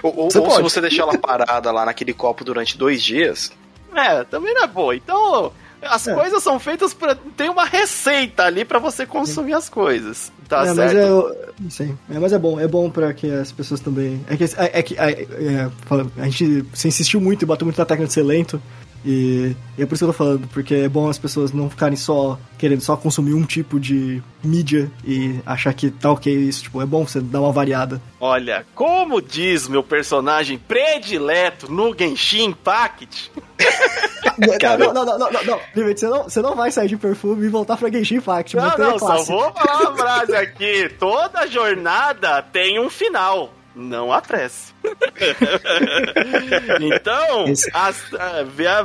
Ou, 0.02 0.16
ou, 0.18 0.24
ou 0.24 0.52
se 0.52 0.62
você 0.62 0.82
deixar 0.82 1.04
ela 1.04 1.18
parada 1.18 1.72
lá 1.72 1.86
naquele 1.86 2.14
copo 2.14 2.44
durante 2.44 2.78
dois 2.78 3.04
dias. 3.04 3.52
É, 3.96 4.24
também 4.26 4.54
não 4.54 4.64
é 4.64 4.68
boa. 4.68 4.96
Então, 4.96 5.52
as 5.82 6.08
é. 6.08 6.14
coisas 6.14 6.42
são 6.44 6.60
feitas 6.60 6.94
para 6.94 7.16
tem 7.38 7.50
uma 7.50 7.66
receita 7.66 8.44
ali 8.44 8.66
para 8.66 8.80
você 8.80 9.06
consumir 9.06 9.54
as 9.54 9.70
coisas. 9.70 10.32
Tá 10.48 10.64
é, 10.64 10.74
certo? 10.74 11.36
Mas 11.60 11.80
é, 11.80 11.86
sim, 11.86 11.98
é, 12.10 12.20
mas 12.20 12.34
é 12.34 12.40
bom, 12.40 12.60
é 12.60 12.68
bom 12.68 12.90
para 12.90 13.14
que 13.14 13.32
as 13.32 13.52
pessoas 13.52 13.80
também. 13.80 14.24
É 14.30 14.38
que, 14.38 14.44
é, 14.44 14.50
é 14.58 14.84
que 14.84 14.96
é, 14.96 15.22
é, 15.22 15.72
a 16.18 16.26
gente 16.26 16.66
se 16.74 16.88
insistiu 16.88 17.20
muito 17.22 17.44
e 17.44 17.46
bateu 17.46 17.66
muito 17.66 17.78
na 17.78 17.86
técnica 17.86 18.08
de 18.08 18.14
ser 18.14 18.24
lento. 18.24 18.62
E, 19.06 19.56
e, 19.78 19.84
é 19.84 19.86
por 19.86 19.94
isso 19.94 20.04
que 20.04 20.10
eu 20.10 20.14
tô 20.14 20.18
falando, 20.18 20.48
porque 20.48 20.74
é 20.74 20.90
bom 20.90 21.08
as 21.08 21.18
pessoas 21.18 21.52
não 21.52 21.70
ficarem 21.70 21.96
só 21.96 22.40
querendo 22.58 22.82
só 22.82 22.98
consumir 22.98 23.34
um 23.34 23.44
tipo 23.44 23.80
de 23.80 24.24
mídia 24.44 24.92
e 25.06 25.40
achar 25.46 25.74
que 25.74 25.92
tá 25.92 26.12
ok 26.12 26.34
isso. 26.34 26.64
Tipo, 26.64 26.82
é 26.82 26.86
bom 26.86 27.06
você 27.06 27.22
dar 27.22 27.42
uma 27.42 27.52
variada. 27.52 28.02
Olha, 28.20 28.66
como 28.74 29.22
diz 29.22 29.68
meu 29.68 29.84
personagem 29.84 30.58
predileto 30.58 31.72
no 31.72 31.96
Genshin 31.98 32.46
Impact. 32.46 33.32
não, 34.80 34.94
não, 34.94 35.06
não, 35.06 35.20
não, 35.20 35.32
não, 35.32 35.44
não. 35.44 35.60
Você, 35.94 36.08
não, 36.08 36.24
você 36.24 36.42
não 36.42 36.56
vai 36.56 36.72
sair 36.72 36.88
de 36.88 36.98
perfume 36.98 37.46
e 37.46 37.50
voltar 37.50 37.78
pra 37.78 37.92
Genshin 37.92 38.16
Impact. 38.16 38.56
Não, 38.56 38.78
não, 38.78 38.98
só 38.98 39.24
vou 39.24 39.54
falar 39.54 39.82
uma 39.82 39.98
frase 39.98 40.36
aqui. 40.36 40.90
Toda 40.98 41.48
jornada 41.48 42.42
tem 42.42 42.80
um 42.80 42.90
final 42.90 43.54
não 43.76 44.12
apresse. 44.12 44.74
então, 46.82 47.46
as, 47.74 48.04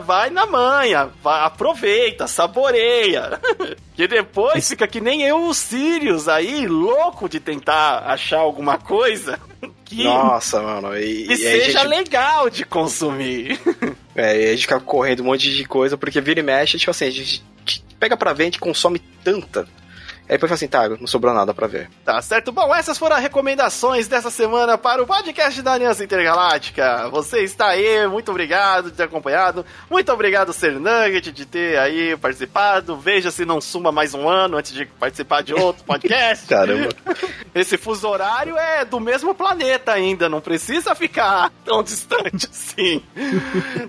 vai 0.05 0.31
na 0.31 0.47
manha, 0.47 1.11
vai, 1.23 1.45
aproveita, 1.45 2.27
saboreia. 2.27 3.41
que 3.95 4.09
depois 4.09 4.69
fica 4.69 4.87
que 4.89 5.01
nem 5.01 5.23
eu, 5.23 5.47
os 5.47 5.59
Sirius 5.59 6.29
aí, 6.29 6.67
louco 6.67 7.29
de 7.29 7.39
tentar 7.39 7.99
achar 8.07 8.39
alguma 8.39 8.79
coisa 8.79 9.39
que, 9.85 10.05
Nossa, 10.05 10.61
mano. 10.61 10.97
E, 10.99 11.27
que 11.27 11.35
e 11.35 11.37
seja 11.37 11.81
gente... 11.81 11.89
legal 11.89 12.51
de 12.51 12.65
consumir. 12.65 13.61
É, 14.15 14.41
e 14.41 14.47
a 14.49 14.51
gente 14.51 14.63
fica 14.63 14.81
correndo 14.81 15.21
um 15.21 15.27
monte 15.27 15.55
de 15.55 15.65
coisa, 15.65 15.97
porque 15.97 16.21
vira 16.21 16.41
e 16.41 16.43
mexe, 16.43 16.79
tipo 16.79 16.91
assim, 16.91 17.07
a 17.07 17.11
gente 17.11 17.45
pega 17.99 18.17
pra 18.17 18.33
ver, 18.33 18.45
a 18.45 18.47
gente 18.47 18.59
consome 18.59 18.99
tanta 19.23 19.69
Aí 20.31 20.37
depois 20.37 20.49
fala 20.49 20.55
assim, 20.55 20.69
tá, 20.69 20.89
não 20.89 21.09
sobrou 21.09 21.35
nada 21.35 21.53
para 21.53 21.67
ver. 21.67 21.91
Tá 22.05 22.23
certo. 22.23 22.53
Bom, 22.53 22.73
essas 22.73 22.97
foram 22.97 23.17
as 23.17 23.23
recomendações 23.23 24.07
dessa 24.07 24.31
semana 24.31 24.79
para 24.79 25.03
o 25.03 25.07
podcast 25.07 25.61
da 25.61 25.73
Aliança 25.73 26.05
Intergaláctica. 26.05 27.09
Você 27.09 27.41
está 27.41 27.71
aí, 27.71 28.07
muito 28.07 28.31
obrigado 28.31 28.93
de 28.93 28.97
ter 28.97 29.03
acompanhado. 29.03 29.67
Muito 29.91 30.13
obrigado, 30.13 30.53
Ser 30.53 30.79
Nugget, 30.79 31.33
de 31.33 31.45
ter 31.45 31.77
aí 31.81 32.17
participado. 32.17 32.97
Veja 32.97 33.33
se 33.33 33.45
não 33.45 33.61
suma 33.61 33.91
mais 33.91 34.15
um 34.15 34.29
ano 34.29 34.57
antes 34.57 34.73
de 34.73 34.87
participar 34.87 35.43
de 35.43 35.53
outro 35.53 35.83
podcast. 35.83 36.47
Caramba. 36.49 36.91
Esse 37.53 37.77
fuso 37.77 38.07
horário 38.07 38.57
é 38.57 38.85
do 38.85 39.01
mesmo 39.01 39.35
planeta 39.35 39.91
ainda, 39.91 40.29
não 40.29 40.41
precisa 40.41 40.95
ficar 40.95 41.51
tão 41.65 41.83
distante 41.83 42.47
assim. 42.49 43.03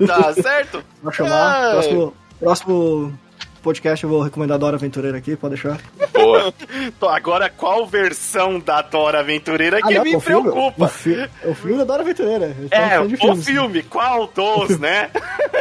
tá 0.08 0.34
certo? 0.34 0.84
Vou 1.04 1.12
chamar. 1.12 1.68
É... 1.68 1.72
Próximo, 1.74 2.14
próximo 2.40 3.20
podcast 3.62 4.04
eu 4.04 4.10
vou 4.10 4.22
recomendar 4.22 4.56
a 4.56 4.58
Dora 4.58 4.76
Aventureira 4.76 5.18
aqui, 5.18 5.36
pode 5.36 5.56
deixar. 5.56 5.80
Boa. 6.12 6.54
Agora, 7.16 7.50
qual 7.50 7.86
versão 7.86 8.60
da 8.60 8.82
Dora 8.82 9.20
Aventureira 9.20 9.78
ah, 9.78 9.88
que 9.88 9.94
não, 9.94 10.04
me 10.04 10.16
o 10.16 10.22
preocupa? 10.22 10.88
Filme, 10.88 11.30
o, 11.46 11.54
filme 11.54 11.78
da 11.78 11.84
Dora 11.84 12.02
Aventureira. 12.02 12.56
É, 12.72 13.00
o 13.00 13.10
filmes. 13.10 13.46
filme, 13.46 13.84
qual 13.84 14.28
dos, 14.28 14.78
né? 14.80 15.10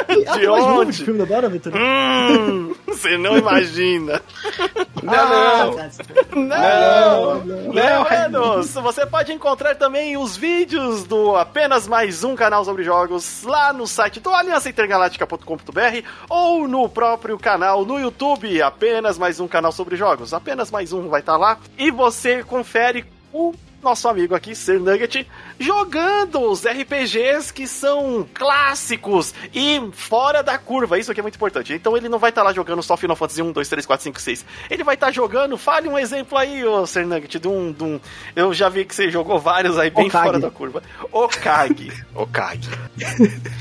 de 0.08 0.48
onde? 0.48 1.02
O 1.02 1.04
filme 1.04 1.18
da 1.18 1.24
Dora 1.26 1.46
Aventureira. 1.46 1.86
Hum, 1.86 2.74
você 2.86 3.16
não 3.16 3.36
imagina. 3.36 4.22
Não, 5.02 5.14
ah, 5.14 5.90
não. 6.34 6.44
Não, 6.46 7.44
não, 7.44 7.72
não, 7.72 8.56
não, 8.56 8.62
Você 8.62 9.06
pode 9.06 9.32
encontrar 9.32 9.74
também 9.74 10.16
os 10.16 10.36
vídeos 10.36 11.04
do 11.04 11.36
apenas 11.36 11.86
mais 11.86 12.24
um 12.24 12.34
canal 12.34 12.64
sobre 12.64 12.82
jogos 12.82 13.42
lá 13.44 13.72
no 13.72 13.86
site 13.86 14.20
do 14.20 14.30
aliançaintergaláctica.com.br 14.30 16.06
ou 16.28 16.68
no 16.68 16.88
próprio 16.88 17.38
canal 17.38 17.84
no 17.84 17.98
YouTube, 17.98 18.60
apenas 18.62 19.18
mais 19.18 19.40
um 19.40 19.48
canal 19.48 19.72
sobre 19.72 19.96
jogos. 19.96 20.34
Apenas 20.34 20.70
mais 20.70 20.92
um 20.92 21.08
vai 21.08 21.20
estar 21.20 21.32
tá 21.32 21.38
lá. 21.38 21.58
E 21.78 21.90
você 21.90 22.42
confere 22.42 23.04
o 23.32 23.54
nosso 23.82 24.08
amigo 24.08 24.34
aqui, 24.34 24.54
Ser 24.54 24.78
Nugget, 24.78 25.26
jogando 25.58 26.40
os 26.42 26.64
RPGs 26.64 27.52
que 27.52 27.66
são 27.66 28.26
clássicos 28.34 29.34
e 29.54 29.80
fora 29.92 30.42
da 30.42 30.58
curva. 30.58 30.98
Isso 30.98 31.10
aqui 31.10 31.20
é 31.20 31.22
muito 31.22 31.36
importante. 31.36 31.72
Então 31.72 31.96
ele 31.96 32.08
não 32.08 32.18
vai 32.18 32.30
estar 32.30 32.42
tá 32.42 32.48
lá 32.48 32.52
jogando 32.52 32.82
só 32.82 32.96
Final 32.96 33.16
Fantasy 33.16 33.42
1, 33.42 33.52
2, 33.52 33.68
3, 33.68 33.86
4, 33.86 34.04
5, 34.04 34.20
6. 34.20 34.44
Ele 34.70 34.84
vai 34.84 34.94
estar 34.94 35.06
tá 35.06 35.12
jogando. 35.12 35.56
Fale 35.56 35.88
um 35.88 35.98
exemplo 35.98 36.36
aí, 36.36 36.64
ô 36.64 36.86
Ser 36.86 37.06
Nugget, 37.06 37.38
de 37.38 37.48
um, 37.48 37.72
de 37.72 37.84
um. 37.84 38.00
Eu 38.36 38.52
já 38.52 38.68
vi 38.68 38.84
que 38.84 38.94
você 38.94 39.10
jogou 39.10 39.38
vários 39.38 39.78
aí 39.78 39.90
bem 39.90 40.06
Okage. 40.06 40.24
fora 40.24 40.38
da 40.38 40.50
curva. 40.50 40.82
Okage. 41.12 41.92
Okage. 42.14 42.70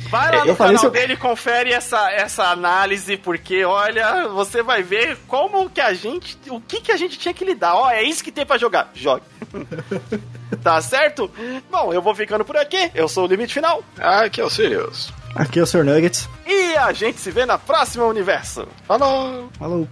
Vai 0.09 0.35
lá 0.35 0.45
no 0.45 0.55
canal 0.55 0.89
dele 0.89 1.13
e 1.13 1.17
confere 1.17 1.71
essa, 1.71 2.11
essa 2.11 2.45
análise, 2.45 3.17
porque 3.17 3.63
olha, 3.63 4.27
você 4.29 4.61
vai 4.61 4.83
ver 4.83 5.17
como 5.27 5.69
que 5.69 5.81
a 5.81 5.93
gente. 5.93 6.37
O 6.49 6.59
que 6.59 6.81
que 6.81 6.91
a 6.91 6.97
gente 6.97 7.17
tinha 7.17 7.33
que 7.33 7.45
lidar. 7.45 7.75
Ó, 7.75 7.89
é 7.89 8.03
isso 8.03 8.23
que 8.23 8.31
tem 8.31 8.45
para 8.45 8.57
jogar. 8.57 8.91
Jogue. 8.93 9.23
tá 10.63 10.81
certo? 10.81 11.29
Bom, 11.69 11.93
eu 11.93 12.01
vou 12.01 12.15
ficando 12.15 12.45
por 12.45 12.57
aqui. 12.57 12.91
Eu 12.93 13.07
sou 13.07 13.25
o 13.25 13.27
Limite 13.27 13.53
Final. 13.53 13.83
Aqui 13.97 14.41
é 14.41 14.43
o 14.43 14.49
Sirius. 14.49 15.11
Aqui 15.35 15.59
é 15.59 15.63
o 15.63 15.65
Sr. 15.65 15.83
Nuggets. 15.83 16.27
E 16.45 16.75
a 16.75 16.91
gente 16.91 17.19
se 17.19 17.31
vê 17.31 17.45
na 17.45 17.57
próxima 17.57 18.05
universo. 18.05 18.67
Falou! 18.85 19.49
Falou! 19.57 19.87